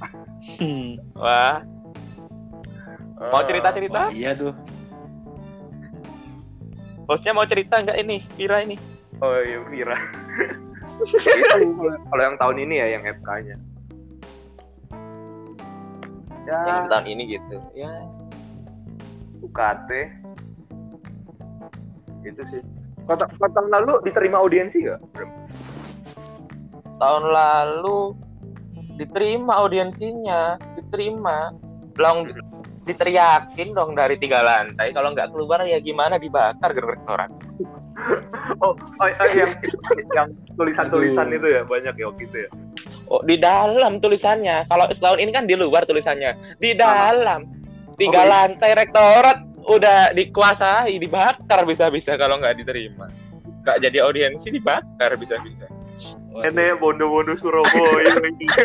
Hmm. 0.57 0.95
Wah, 1.19 1.59
mau 3.29 3.43
cerita-cerita? 3.43 4.09
Wah, 4.09 4.15
iya 4.15 4.31
tuh. 4.31 4.55
Hostnya 7.05 7.35
mau 7.35 7.43
cerita 7.43 7.83
nggak 7.83 7.99
ini? 7.99 8.17
Vira 8.39 8.63
ini? 8.63 8.79
Oh 9.19 9.35
iya 9.43 9.59
Vira. 9.67 9.97
itu 11.11 11.87
kalau 12.07 12.23
yang 12.23 12.37
tahun 12.39 12.57
ini 12.63 12.73
ya 12.79 12.87
yang 12.95 13.03
FK-nya. 13.03 13.57
Ya, 16.47 16.57
Yang 16.65 16.87
tahun 16.89 17.05
ini 17.05 17.23
gitu. 17.37 17.57
Ya, 17.75 17.91
UKT. 19.43 19.89
Itu 22.25 22.41
sih. 22.49 22.80
Kota, 23.09 23.25
kota 23.27 23.47
tahun 23.57 23.69
lalu 23.73 23.93
diterima 24.05 24.37
audiensi 24.39 24.77
nggak? 24.85 25.01
tahun 27.01 27.23
lalu 27.33 28.13
diterima 29.01 29.57
audiensinya, 29.57 30.61
diterima. 30.77 31.49
Belum 31.97 32.29
diteriakin 32.85 33.73
dong 33.73 33.97
dari 33.97 34.21
tiga 34.21 34.45
lantai. 34.45 34.93
Kalau 34.93 35.17
nggak 35.17 35.33
keluar 35.33 35.65
ya 35.65 35.81
gimana 35.81 36.21
dibakar 36.21 36.77
gedung 36.77 36.93
rektorat. 36.93 37.31
Oh, 38.61 38.73
oh, 38.73 39.09
oh, 39.09 39.29
yang 39.33 39.53
yang 40.13 40.27
tulisan-tulisan 40.57 41.29
itu 41.33 41.47
ya 41.49 41.61
banyak 41.65 41.93
ya 41.97 42.05
waktu 42.09 42.23
itu 42.25 42.37
ya. 42.45 42.49
Oh, 43.09 43.21
di 43.21 43.37
dalam 43.37 44.01
tulisannya. 44.01 44.65
Kalau 44.69 44.85
setahun 44.89 45.21
ini 45.21 45.29
kan 45.33 45.45
di 45.45 45.53
luar 45.53 45.85
tulisannya. 45.85 46.57
Di 46.57 46.73
dalam. 46.73 47.45
Oh, 47.45 47.97
Tiga 47.97 48.21
iya. 48.25 48.29
lantai 48.29 48.71
rektorat 48.73 49.37
udah 49.77 50.11
dikuasai, 50.15 50.97
dibakar 50.99 51.63
bisa-bisa 51.63 52.17
kalau 52.19 52.39
nggak 52.41 52.59
diterima. 52.59 53.07
Nggak 53.61 53.77
jadi 53.83 53.97
audiensi 54.03 54.47
dibakar 54.51 55.15
bisa-bisa. 55.15 55.67
Nenek 56.31 56.79
bondo-bondo 56.79 57.35
Surabaya 57.37 58.17
ini. 58.25 58.47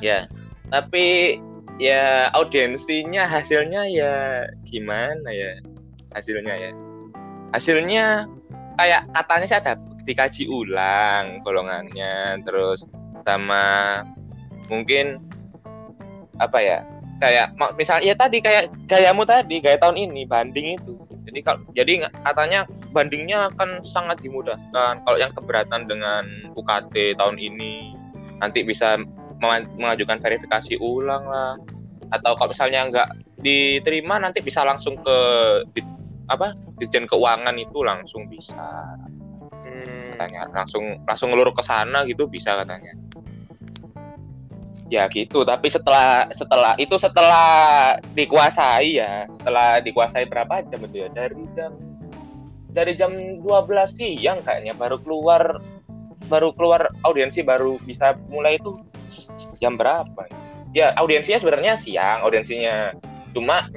Ya, 0.00 0.28
tapi 0.72 1.36
ya 1.76 2.32
audiensinya 2.32 3.28
hasilnya 3.28 3.84
ya 3.88 4.12
gimana 4.64 5.28
ya 5.32 5.60
hasilnya 6.12 6.54
ya. 6.56 6.70
Hasilnya 7.52 8.24
kayak 8.80 9.08
katanya 9.12 9.46
sih 9.48 9.58
ada 9.60 9.72
dikaji 10.08 10.44
ulang 10.48 11.44
golongannya 11.44 12.40
terus 12.48 12.84
sama 13.28 14.00
mungkin 14.72 15.20
apa 16.40 16.58
ya 16.58 16.78
kayak 17.20 17.52
misalnya 17.76 18.04
ya 18.10 18.14
tadi 18.16 18.40
kayak 18.40 18.72
gayamu 18.88 19.28
tadi 19.28 19.60
gaya 19.60 19.76
tahun 19.76 20.08
ini 20.08 20.24
banding 20.24 20.80
itu. 20.80 20.96
Jadi 21.28 21.40
kalau 21.44 21.60
jadi 21.76 22.08
katanya 22.24 22.64
bandingnya 22.96 23.52
akan 23.52 23.84
sangat 23.84 24.24
dimudahkan 24.24 25.04
kalau 25.04 25.18
yang 25.20 25.30
keberatan 25.36 25.84
dengan 25.84 26.24
UKT 26.56 27.20
tahun 27.20 27.36
ini. 27.36 27.94
Nanti 28.40 28.64
bisa 28.64 28.96
mengajukan 29.76 30.16
verifikasi 30.24 30.80
ulang 30.80 31.28
lah. 31.28 31.60
Atau 32.08 32.34
kalau 32.40 32.56
misalnya 32.56 32.88
nggak 32.88 33.08
diterima 33.44 34.16
nanti 34.16 34.40
bisa 34.40 34.64
langsung 34.64 34.96
ke 34.96 35.18
di- 35.76 35.86
apa 36.26 36.56
Dirjen 36.80 37.04
Keuangan 37.04 37.54
itu 37.60 37.84
langsung 37.84 38.26
bisa. 38.32 38.96
Hmm. 39.70 40.12
katanya 40.20 40.52
langsung 40.52 40.84
langsung 41.08 41.32
ngelur 41.32 41.56
ke 41.56 41.64
sana 41.64 42.04
gitu 42.04 42.28
bisa 42.28 42.52
katanya 42.60 42.92
ya 44.90 45.06
gitu 45.06 45.46
tapi 45.46 45.70
setelah 45.70 46.26
setelah 46.34 46.74
itu 46.76 46.98
setelah 46.98 47.48
dikuasai 48.12 48.98
ya. 48.98 49.24
Setelah 49.38 49.78
dikuasai 49.80 50.26
berapa 50.26 50.66
jam 50.66 50.82
itu 50.84 51.06
ya? 51.06 51.08
Dari 51.14 51.38
jam 51.54 51.72
dari 52.70 52.92
jam 52.98 53.14
12 53.14 53.46
siang 53.94 54.42
kayaknya 54.42 54.74
baru 54.74 54.98
keluar 55.00 55.62
baru 56.26 56.50
keluar 56.58 56.90
audiensi 57.06 57.40
baru 57.46 57.78
bisa 57.86 58.18
mulai 58.28 58.58
itu. 58.58 58.74
Jam 59.62 59.78
berapa 59.78 60.26
ya? 60.74 60.92
Audiensinya 60.98 61.38
sebenarnya 61.38 61.78
siang 61.78 62.26
audiensinya 62.26 62.90
cuma 63.30 63.70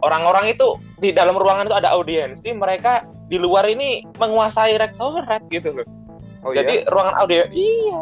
orang-orang 0.00 0.56
itu 0.56 0.80
di 1.00 1.12
dalam 1.12 1.36
ruangan 1.36 1.68
itu 1.68 1.76
ada 1.76 1.92
audiensi 1.92 2.48
mereka 2.56 3.04
di 3.28 3.36
luar 3.36 3.68
ini 3.68 4.08
menguasai 4.16 4.80
rektorat 4.80 5.44
gitu 5.52 5.76
loh. 5.76 5.86
Oh 6.46 6.54
jadi 6.54 6.86
iya. 6.86 6.88
ruangan 6.88 7.14
audio 7.18 7.42
iya. 7.50 8.00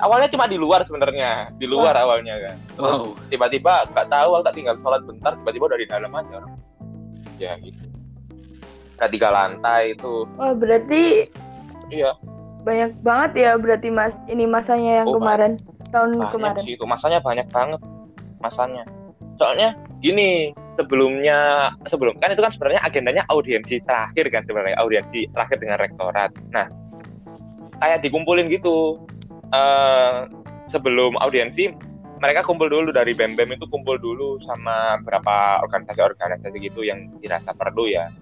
Awalnya 0.00 0.28
cuma 0.32 0.48
di 0.48 0.56
luar 0.56 0.80
sebenarnya, 0.88 1.52
di 1.60 1.68
luar 1.68 1.92
awalnya 1.92 2.40
kan. 2.40 2.56
Wow. 2.80 3.12
Tiba-tiba 3.28 3.84
nggak 3.92 4.08
tahu, 4.08 4.40
tak 4.40 4.54
tinggal 4.56 4.76
sholat 4.80 5.04
bentar, 5.04 5.36
tiba-tiba 5.36 5.64
udah 5.68 5.78
di 5.80 5.88
dalam 5.88 6.10
aja 6.16 6.32
orang. 6.40 6.52
Ya 7.36 7.52
gitu. 7.60 7.84
Ke 8.96 9.06
tiga 9.12 9.28
lantai 9.32 9.96
itu, 9.96 10.28
Oh, 10.36 10.52
berarti 10.56 11.28
iya 11.88 12.12
banyak 12.60 12.92
banget 13.00 13.30
ya 13.40 13.50
berarti 13.56 13.88
Mas 13.88 14.12
ini 14.28 14.44
masanya 14.44 15.04
yang 15.04 15.08
Oh, 15.08 15.16
kemarin 15.16 15.56
tahun 15.88 16.20
banyak 16.20 16.32
kemarin. 16.36 16.62
sih 16.64 16.72
itu. 16.76 16.84
Masanya 16.84 17.18
banyak 17.24 17.48
banget, 17.48 17.80
masanya. 18.40 18.84
Soalnya 19.40 19.72
gini, 20.04 20.52
sebelumnya 20.76 21.72
sebelum 21.88 22.16
kan 22.20 22.32
itu 22.32 22.40
kan 22.44 22.52
sebenarnya 22.52 22.80
agendanya 22.84 23.24
audiensi 23.32 23.80
terakhir 23.84 24.28
kan 24.32 24.44
sebenarnya 24.44 24.76
audiensi 24.80 25.28
terakhir 25.32 25.60
dengan 25.60 25.80
rektorat. 25.80 26.32
Nah, 26.52 26.68
kayak 27.80 28.04
dikumpulin 28.04 28.52
gitu 28.52 29.00
eh 29.50 30.14
sebelum 30.70 31.18
audiensi 31.18 31.74
mereka 32.20 32.44
kumpul 32.44 32.68
dulu 32.68 32.92
dari 32.92 33.16
BEM 33.16 33.32
BEM 33.34 33.56
itu 33.56 33.66
kumpul 33.72 33.96
dulu 33.96 34.36
sama 34.44 35.00
beberapa 35.00 35.64
organisasi-organisasi 35.64 36.56
gitu 36.60 36.84
yang 36.84 37.08
dirasa 37.18 37.56
perlu 37.56 37.88
ya. 37.88 38.12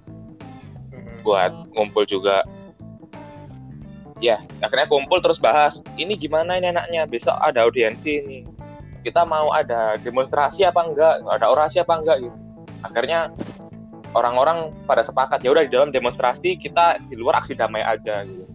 Buat 1.27 1.75
ngumpul 1.75 2.07
juga. 2.07 2.47
Ya 4.23 4.39
akhirnya 4.63 4.87
kumpul 4.87 5.19
terus 5.19 5.43
bahas 5.43 5.83
ini 5.99 6.15
gimana 6.15 6.59
ini 6.59 6.71
enaknya? 6.71 7.11
Besok 7.11 7.35
ada 7.43 7.67
audiensi 7.67 8.23
ini. 8.23 8.39
Kita 9.03 9.27
mau 9.27 9.51
ada 9.51 9.99
demonstrasi 9.99 10.63
apa 10.63 10.81
enggak? 10.87 11.15
Ada 11.27 11.47
orasi 11.51 11.83
apa 11.83 11.99
enggak? 11.99 12.19
Gitu. 12.23 12.39
Akhirnya 12.87 13.35
orang-orang 14.15 14.71
pada 14.87 15.03
sepakat 15.03 15.43
ya 15.43 15.51
udah 15.53 15.67
di 15.67 15.75
dalam 15.75 15.91
demonstrasi 15.91 16.55
kita 16.59 17.03
di 17.11 17.19
luar 17.19 17.43
aksi 17.43 17.59
damai 17.59 17.83
aja 17.83 18.23
gitu. 18.25 18.47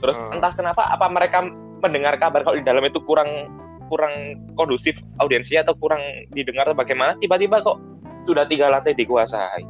Terus 0.00 0.16
Hmm. 0.16 0.36
entah 0.36 0.52
kenapa 0.52 0.88
apa 0.92 1.06
mereka 1.08 1.44
mendengar 1.82 2.16
kabar 2.20 2.44
kalau 2.44 2.56
di 2.56 2.64
dalam 2.64 2.84
itu 2.84 3.00
kurang 3.04 3.48
kurang 3.90 4.38
kondusif 4.54 4.94
audiensi 5.18 5.58
atau 5.58 5.74
kurang 5.74 6.00
didengar 6.30 6.70
atau 6.70 6.78
bagaimana 6.78 7.18
tiba-tiba 7.18 7.58
kok 7.60 7.82
sudah 8.24 8.46
tiga 8.46 8.70
lantai 8.70 8.94
dikuasai. 8.94 9.64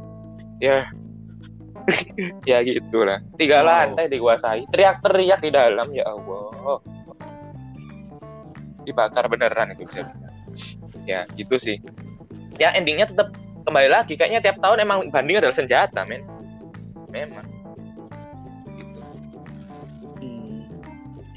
Ya. 0.61 0.85
Ya 2.45 2.61
gitulah 2.61 3.17
tiga 3.41 3.65
Wow. 3.65 3.67
lantai 3.97 4.05
dikuasai. 4.05 4.69
Teriak-teriak 4.69 5.41
di 5.41 5.49
dalam 5.49 5.89
ya 5.89 6.05
Allah. 6.05 6.77
Dibakar 8.85 9.25
beneran 9.25 9.73
itu 9.73 9.89
ya 11.09 11.25
gitu 11.33 11.57
sih. 11.57 11.81
Ya 12.61 12.69
endingnya 12.77 13.09
tetap 13.09 13.33
kembali 13.65 13.89
lagi. 13.89 14.13
Kayaknya 14.13 14.41
tiap 14.45 14.57
tahun 14.61 14.85
emang 14.85 14.99
banding 15.09 15.41
adalah 15.41 15.57
senjata 15.57 16.05
men. 16.05 16.21
Memang 17.09 17.45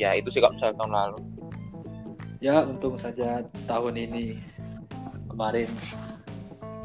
ya 0.00 0.14
itu 0.16 0.28
sih 0.30 0.40
kalau 0.42 0.54
misalnya 0.56 0.76
tahun 0.80 0.92
lalu. 0.92 1.18
Ya, 2.44 2.60
untung 2.60 2.94
saja 3.00 3.40
tahun 3.64 3.94
ini 3.96 4.36
kemarin 5.32 5.70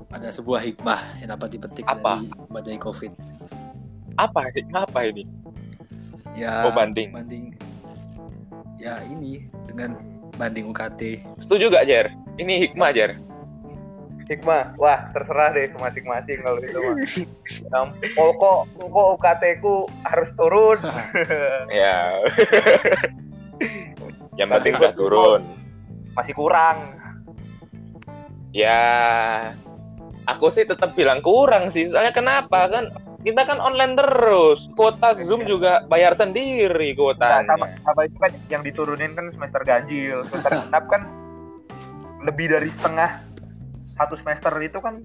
ada 0.10 0.32
sebuah 0.32 0.64
hikmah 0.64 1.20
yang 1.22 1.36
dapat 1.36 1.60
dipetik 1.60 1.86
Apa? 1.86 2.24
dari 2.24 2.48
badai 2.50 2.78
COVID. 2.80 3.12
apa? 4.20 4.52
Apa 4.74 5.00
ini? 5.06 5.28
Ya, 6.34 6.64
oh 6.66 6.72
banding. 6.72 7.12
banding. 7.12 7.56
Ya 8.80 9.04
ini 9.12 9.52
dengan 9.68 10.00
banding 10.40 10.72
UKT. 10.72 11.28
setuju 11.44 11.68
gak 11.68 11.86
Jer? 11.92 12.08
Ini 12.40 12.72
hikmah 12.72 12.96
Jer 12.96 13.29
Hikmah, 14.30 14.78
wah 14.78 15.10
terserah 15.10 15.50
deh 15.58 15.74
ke 15.74 15.78
masing-masing 15.82 16.38
kalau 16.46 16.62
itu 16.62 16.78
mah. 16.78 16.96
Yang 17.50 17.86
pokok 18.14 18.70
pokok 18.78 19.06
UKT 19.18 19.44
ku 19.58 19.90
harus 20.06 20.30
turun. 20.38 20.78
ya. 21.82 22.14
Yang 24.38 24.50
penting 24.54 24.74
udah 24.78 24.94
turun. 24.94 25.42
Masih 26.14 26.38
kurang. 26.38 27.02
ya 28.50 28.82
aku 30.26 30.54
sih 30.54 30.66
tetap 30.66 30.94
bilang 30.94 31.26
kurang 31.26 31.74
sih. 31.74 31.90
Soalnya 31.90 32.14
kenapa? 32.14 32.70
Kan 32.70 32.94
kita 33.26 33.50
kan 33.50 33.58
online 33.58 33.98
terus. 33.98 34.70
Kuota 34.78 35.18
zoom 35.26 35.44
juga 35.50 35.84
bayar 35.90 36.14
sendiri 36.14 36.94
Nah, 36.94 36.98
kuotanya 36.98 37.42
sama, 37.50 37.66
sama 37.82 38.02
itu 38.06 38.18
kan 38.22 38.32
yang 38.54 38.62
diturunin 38.62 39.12
kan 39.18 39.34
semester 39.34 39.62
ganjil, 39.66 40.22
semester 40.30 40.54
genap 40.66 40.86
kan 40.86 41.02
lebih 42.24 42.52
dari 42.52 42.70
setengah 42.70 43.29
satu 44.00 44.16
semester 44.16 44.54
itu 44.64 44.80
kan 44.80 45.04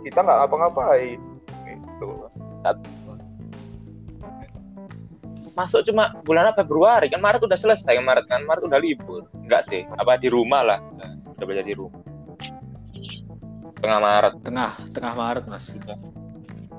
kita 0.00 0.24
nggak 0.24 0.38
ngapa-ngapain 0.40 1.20
gitu. 1.68 2.08
masuk 5.52 5.84
cuma 5.84 6.16
bulan 6.24 6.48
apa? 6.48 6.64
Februari. 6.64 7.12
Kan 7.12 7.20
Maret 7.20 7.44
udah 7.44 7.60
selesai 7.60 8.00
Maret 8.00 8.24
kan? 8.24 8.48
Maret 8.48 8.64
udah 8.64 8.80
libur. 8.80 9.28
Enggak 9.36 9.68
sih. 9.68 9.84
Apa 10.00 10.16
di 10.16 10.32
rumah 10.32 10.64
lah. 10.64 10.80
Udah 11.36 11.44
belajar 11.44 11.68
di 11.68 11.76
rumah. 11.76 12.00
Tengah 13.84 14.00
Maret. 14.00 14.34
Tengah 14.40 14.72
tengah 14.96 15.12
Maret, 15.12 15.44
Mas. 15.44 15.68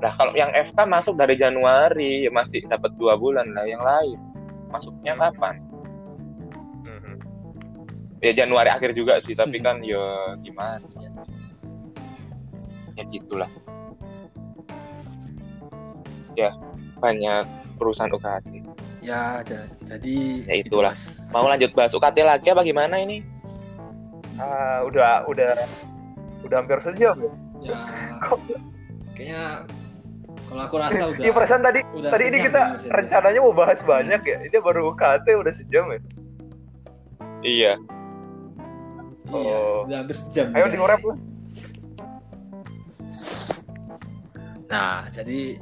Nah 0.02 0.12
kalau 0.18 0.34
yang 0.34 0.50
FK 0.58 0.90
masuk 0.90 1.14
dari 1.14 1.38
Januari 1.38 2.26
ya 2.26 2.32
masih 2.34 2.66
dapat 2.66 2.98
dua 2.98 3.14
bulan. 3.14 3.54
Lah 3.54 3.70
yang 3.70 3.86
lain? 3.86 4.18
Masuknya 4.74 5.14
kapan? 5.22 5.62
Mhm. 6.90 7.16
Ya 8.26 8.34
Januari 8.34 8.74
akhir 8.74 8.98
juga 8.98 9.22
sih. 9.22 9.38
Tapi 9.38 9.62
kan 9.66 9.86
ya 9.86 10.34
gimana? 10.42 10.93
Ya, 12.94 13.02
ya 13.02 13.10
gitulah. 13.10 13.50
Ya 16.34 16.50
banyak 16.98 17.46
perusahaan 17.76 18.10
UKT. 18.10 18.62
Ya, 19.04 19.44
ja- 19.44 19.68
jadi 19.84 20.16
Ya, 20.44 20.56
itulah. 20.58 20.94
Mas. 20.94 21.12
Mau 21.30 21.46
lanjut 21.46 21.74
bahas 21.74 21.92
UKT 21.92 22.18
lagi 22.20 22.48
apa 22.48 22.62
gimana 22.62 22.96
ini? 22.98 23.20
Ah, 24.36 24.82
udah 24.82 25.28
udah 25.28 25.54
udah 26.42 26.56
hampir 26.56 26.80
sejam 26.82 27.14
ya. 27.16 27.32
Ya, 27.64 27.80
kayaknya 29.14 29.44
kalau 30.44 30.62
aku 30.64 30.76
rasa 30.78 31.04
udah 31.08 31.22
Iya 31.22 31.32
perasaan 31.32 31.64
tadi 31.64 31.80
udah 31.92 32.10
tadi 32.10 32.24
ini 32.26 32.38
kita 32.42 32.62
nih, 32.62 32.76
ya. 32.82 32.92
rencananya 32.92 33.40
mau 33.40 33.54
bahas 33.54 33.80
banyak 33.80 34.22
ya. 34.22 34.38
Ini 34.44 34.58
baru 34.60 34.90
UKT 34.90 35.28
udah 35.34 35.54
sejam 35.54 35.86
ya. 35.88 36.00
Iya. 37.42 37.74
Iya, 39.26 39.56
Oh. 39.56 39.86
udah 39.86 39.98
hampir 39.98 40.16
sejam. 40.16 40.52
Ayo 40.52 40.66
juga 40.66 40.96
di 40.96 41.06
lah. 41.06 41.18
Nah, 44.74 45.06
jadi 45.14 45.62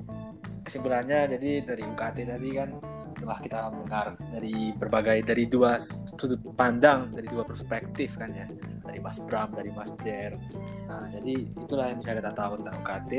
kesimpulannya 0.63 1.35
jadi 1.35 1.51
dari 1.67 1.83
UKT 1.83 2.17
tadi 2.31 2.49
kan 2.55 2.69
setelah 3.11 3.37
kita 3.37 3.59
mendengar 3.69 4.07
dari 4.33 4.73
berbagai 4.73 5.19
dari 5.21 5.45
dua 5.45 5.77
sudut 6.17 6.41
pandang 6.57 7.13
dari 7.13 7.29
dua 7.29 7.45
perspektif 7.45 8.17
kan 8.17 8.33
ya 8.33 8.49
dari 8.81 8.97
Mas 8.97 9.21
Bram 9.21 9.53
dari 9.53 9.69
Mas 9.69 9.93
Jer. 10.01 10.33
Nah 10.89 11.05
jadi 11.13 11.45
itulah 11.53 11.93
yang 11.93 12.01
bisa 12.01 12.17
kita 12.17 12.33
tahu 12.33 12.65
tentang 12.65 12.75
UKT 12.81 13.11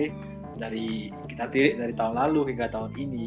dari 0.58 1.12
kita 1.30 1.44
tirik 1.54 1.78
dari 1.78 1.94
tahun 1.94 2.18
lalu 2.18 2.50
hingga 2.50 2.66
tahun 2.72 2.92
ini 2.98 3.24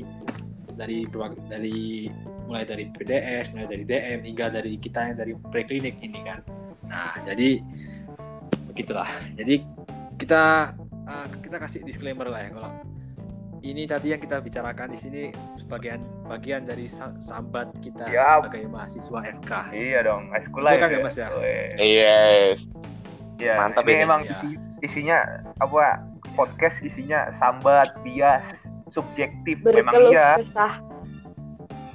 dari 0.76 1.08
dari 1.48 2.12
mulai 2.44 2.68
dari 2.68 2.92
PDS 2.92 3.56
mulai 3.56 3.68
dari 3.72 3.84
DM 3.88 4.20
hingga 4.28 4.46
dari 4.52 4.74
kita 4.76 5.00
yang 5.14 5.16
dari 5.16 5.32
preklinik 5.32 5.96
ini 6.04 6.20
kan. 6.28 6.44
Nah 6.92 7.16
jadi 7.24 7.64
begitulah. 8.68 9.08
Jadi 9.32 9.64
kita 10.20 10.76
uh, 11.06 11.26
kita 11.42 11.58
kasih 11.58 11.82
disclaimer 11.82 12.28
lah 12.28 12.42
ya 12.42 12.50
kalau 12.52 12.72
ini 13.66 13.90
tadi 13.90 14.14
yang 14.14 14.22
kita 14.22 14.38
bicarakan 14.46 14.94
di 14.94 15.00
sini 15.00 15.22
sebagian 15.58 15.98
bagian 16.30 16.70
dari 16.70 16.86
sa- 16.86 17.18
sambat 17.18 17.74
kita 17.82 18.06
Ya. 18.14 18.38
sebagai 18.38 18.70
mahasiswa 18.70 19.20
FK. 19.42 19.52
Iya 19.74 20.00
dong, 20.06 20.30
Itu 20.38 20.54
kan 20.54 20.78
ya, 20.78 20.86
ya. 20.86 20.98
Mas, 21.02 21.18
ya? 21.18 21.28
Weh. 21.34 21.74
Yes. 21.82 22.60
Ya, 23.42 23.58
Mantap 23.58 23.90
ini 23.90 24.06
emang 24.06 24.22
Ya. 24.22 24.38
isi- 24.38 24.62
isinya 24.86 25.18
apa? 25.58 25.98
Podcast 26.38 26.78
isinya 26.86 27.34
sambat, 27.42 27.90
bias, 28.06 28.70
subjektif. 28.94 29.58
Memang 29.66 29.98
berkeluh 29.98 30.14
iya. 30.14 30.30
kesah 30.46 30.74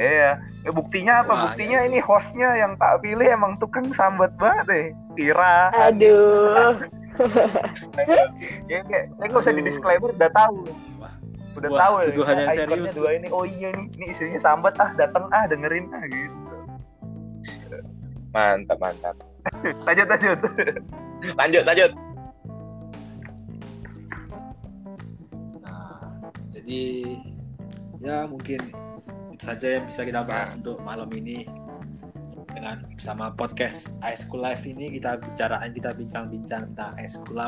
Iya. 0.01 0.31
Ya, 0.65 0.71
buktinya 0.75 1.13
apa? 1.23 1.33
Wah, 1.33 1.41
buktinya 1.47 1.79
iya. 1.85 1.89
ini 1.89 1.99
hostnya 2.03 2.49
yang 2.57 2.75
tak 2.83 2.99
pilih 3.05 3.25
emang 3.25 3.61
tukang 3.63 3.93
sambat 3.95 4.33
banget 4.41 4.65
deh. 4.67 4.87
Tira. 5.15 5.71
aduh 5.77 6.81
Ya, 8.71 8.81
kayak, 8.87 9.07
ya 9.13 9.25
nggak 9.29 9.43
usah 9.45 9.53
di 9.53 9.63
disclaimer, 9.67 10.11
udah 10.15 10.31
tahu. 10.33 10.65
Wah, 10.97 11.13
Udah 11.51 11.71
tahu 11.75 11.95
ya. 11.99 12.07
tuduhan 12.15 12.35
yang 12.39 12.51
serius. 12.55 12.95
dua 12.95 13.11
ini. 13.19 13.27
Oh 13.35 13.45
iya 13.45 13.69
nih, 13.75 13.87
ini 13.99 14.07
isinya 14.15 14.41
sambat 14.41 14.75
ah, 14.79 14.91
datang 14.95 15.27
ah, 15.35 15.45
dengerin 15.51 15.91
ah 15.91 16.05
gitu. 16.07 16.57
Mantap 18.31 18.79
mantap. 18.79 19.17
Lanjut 19.89 20.07
lanjut. 20.07 20.39
Lanjut 21.35 21.63
lanjut. 21.67 21.91
Nah, 25.65 26.31
jadi 26.55 26.83
ya 28.01 28.17
mungkin 28.31 28.61
itu 29.35 29.45
saja 29.45 29.67
yang 29.81 29.85
bisa 29.89 30.05
kita 30.07 30.23
bahas 30.23 30.55
untuk 30.55 30.79
malam 30.85 31.09
ini 31.13 31.49
dengan 32.55 32.83
bersama 32.95 33.31
podcast 33.35 33.95
High 34.03 34.19
School 34.19 34.43
Life 34.43 34.67
ini 34.67 34.99
kita 34.99 35.17
bicara 35.23 35.63
kita 35.75 35.95
bincang-bincang 35.95 36.75
tentang 36.75 36.93
High 36.99 37.11
School 37.11 37.39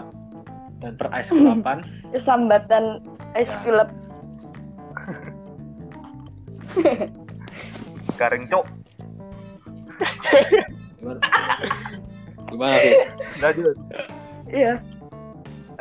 dan 0.79 0.99
per 0.99 1.09
High 1.11 1.27
School 1.27 1.47
Lapan. 1.47 1.83
sambatan 2.23 3.03
es 3.35 3.49
Ya. 3.51 3.59
kulep 3.67 3.89
Garing 8.17 8.45
cok. 8.49 8.65
Gimana? 11.01 11.21
Gimana 12.49 12.77
Fit? 12.81 12.97
Lanjut. 13.43 13.77
Iya. 14.49 14.75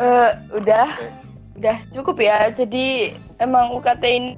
Eh, 0.01 0.29
udah, 0.55 0.87
udah 1.59 1.77
cukup 1.93 2.17
ya. 2.19 2.49
Jadi 2.55 3.15
emang 3.39 3.75
UKT 3.77 4.03
ini 4.03 4.31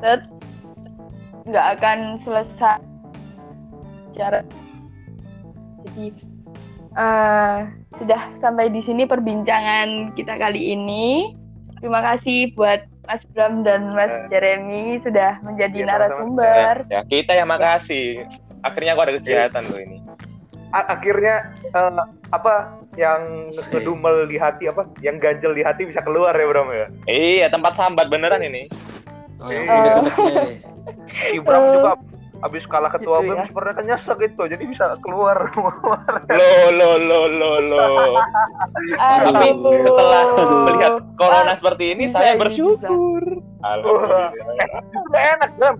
Tet, 0.00 0.24
nggak 1.50 1.66
akan 1.76 1.98
selesai 2.20 2.78
secara 4.08 4.40
jadi 5.84 6.06
eh, 6.92 7.56
sudah 7.96 8.20
sampai 8.38 8.68
di 8.68 8.80
sini 8.80 9.04
perbincangan 9.04 10.14
kita 10.14 10.36
kali 10.36 10.72
ini. 10.72 11.34
Terima 11.76 12.04
kasih 12.04 12.52
buat 12.52 12.84
Mas 13.04 13.24
Bram 13.32 13.64
dan 13.64 13.90
Mas 13.90 14.06
Eh. 14.06 14.28
Jeremy 14.30 15.00
sudah 15.00 15.40
menjadi 15.40 15.80
sama-sama. 15.80 15.96
narasumber. 15.96 16.74
Ya, 16.86 17.00
kita 17.02 17.32
yang 17.32 17.48
makasih. 17.48 18.28
Akhirnya 18.60 18.92
aku 18.92 19.02
ada 19.02 19.14
kegiatan 19.16 19.64
loh 19.64 19.80
ini. 19.80 19.96
A- 20.70 20.94
akhirnya 20.94 21.34
eh, 21.64 22.02
apa 22.30 22.54
yang 22.94 23.48
ngedumel 23.72 24.28
di 24.28 24.36
hati 24.36 24.66
apa 24.66 24.86
yang 25.00 25.16
ganjel 25.16 25.50
di 25.50 25.64
hati 25.64 25.82
bisa 25.82 25.98
keluar 25.98 26.30
ya 26.30 26.46
Bram 26.46 26.68
ya 26.70 26.86
Iya, 27.06 27.46
tempat 27.48 27.74
sambat 27.74 28.06
beneran 28.06 28.38
ini. 28.40 28.70
Oh, 29.40 29.48
yang 29.48 29.64
Eh. 29.64 29.72
unek-uneknya 29.72 30.42
nih. 30.42 30.58
si 31.26 31.38
Bram 31.38 31.64
juga 31.72 31.92
abis 32.40 32.64
kalah 32.64 32.88
ketua 32.88 33.20
Gitu 33.20 33.26
BEM 33.26 33.36
ya. 33.36 33.44
sebenarnya 33.46 33.74
kan 33.74 33.84
nyesek 33.86 34.16
gitu 34.18 34.42
jadi 34.46 34.64
bisa 34.64 34.84
keluar 35.00 35.52
Lo 36.30 36.48
lo 36.70 36.90
lo 36.98 37.20
lo 37.28 37.50
lo. 37.62 37.84
Tapi 38.96 39.46
setelah 39.78 40.24
melihat 40.66 40.94
corona 41.14 41.44
Ah, 41.46 41.54
seperti 41.54 41.84
ini 41.90 42.04
bisa 42.06 42.16
saya 42.16 42.32
ini, 42.32 42.40
bersyukur. 42.40 43.22
Alhamdulillah. 43.60 44.32
justru 44.88 45.16
enak 45.18 45.50
Bram 45.54 45.74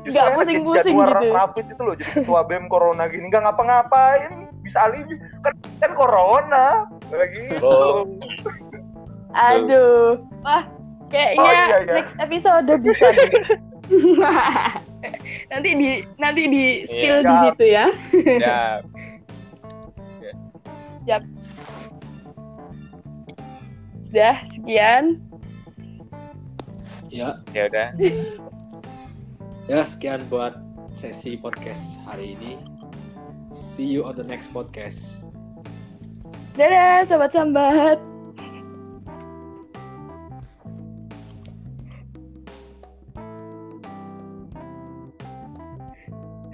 Justru 0.00 0.10
Nggak 0.12 0.22
enak 0.22 0.30
jadi 0.30 0.36
pusing-pusing 0.36 0.94
gitu. 0.94 1.30
Rafid 1.32 1.66
itu 1.68 1.82
loh 1.82 1.94
jadi 1.94 2.10
ketua 2.16 2.40
BEM 2.44 2.64
corona 2.66 3.02
gini 3.06 3.26
nggak 3.26 3.42
ngapa-ngapain 3.42 4.32
bisa 4.62 4.78
alibi 4.80 5.14
kan, 5.42 5.50
kan 5.78 5.90
corona 5.92 6.66
lagi 7.10 7.58
Oh. 7.58 8.06
Aduh. 9.32 10.22
Wah, 10.40 10.62
kayaknya 11.12 11.36
Oh, 11.38 11.52
iya, 11.52 11.64
iya. 11.68 11.94
next 12.00 12.14
episode 12.18 12.66
bisa 12.80 13.06
nanti 15.52 15.70
di 15.76 15.88
nanti 16.16 16.42
di 16.48 16.64
spill 16.88 17.20
Iya. 17.20 17.28
di 17.28 17.34
situ 17.44 17.64
ya. 17.68 17.86
Ya, 21.04 21.18
Sudah 24.08 24.36
sekian. 24.52 25.04
Ya, 27.08 27.40
ya 27.52 27.62
udah. 27.68 27.88
ya 29.72 29.80
sekian 29.84 30.24
buat 30.28 30.56
sesi 30.92 31.36
podcast 31.36 31.96
hari 32.04 32.36
ini. 32.36 32.60
See 33.52 33.88
you 33.88 34.04
on 34.04 34.16
the 34.16 34.24
next 34.24 34.52
podcast. 34.52 35.20
Dadah 36.56 37.08
sobat 37.08 37.32
sambat. 37.32 37.96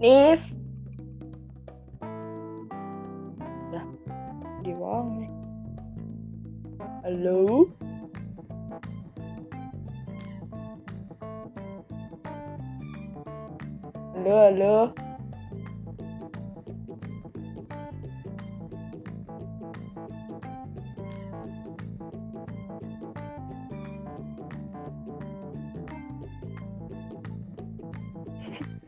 Nif. 0.00 0.40
Dah. 3.68 3.84
Di 4.64 4.72
wong. 4.72 5.28
Halo. 7.04 7.68
Halo, 14.16 14.34
halo. 14.40 14.76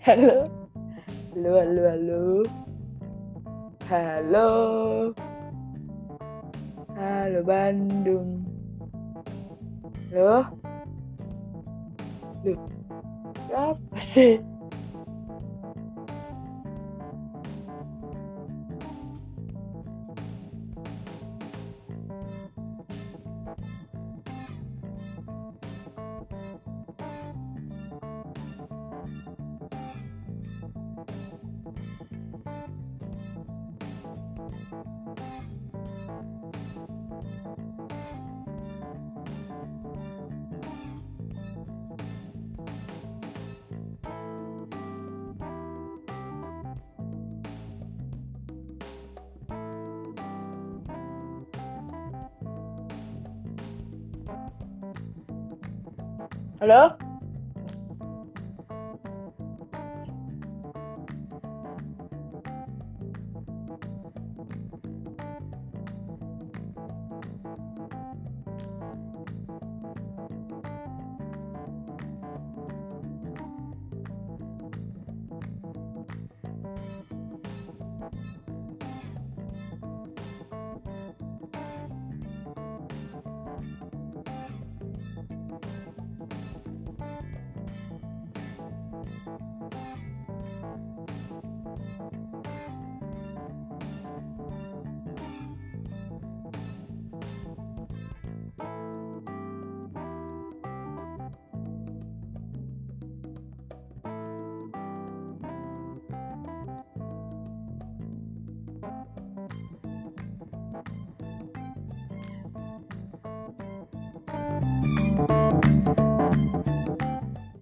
Halo, 0.03 0.42
Halo. 3.93 5.13
Halo 6.97 7.41
Bandung. 7.45 8.41
Halo. 10.09 10.49
Loh. 12.41 12.57
Siapa 13.53 13.99
sih? 14.17 14.41
Halo? 56.63 56.95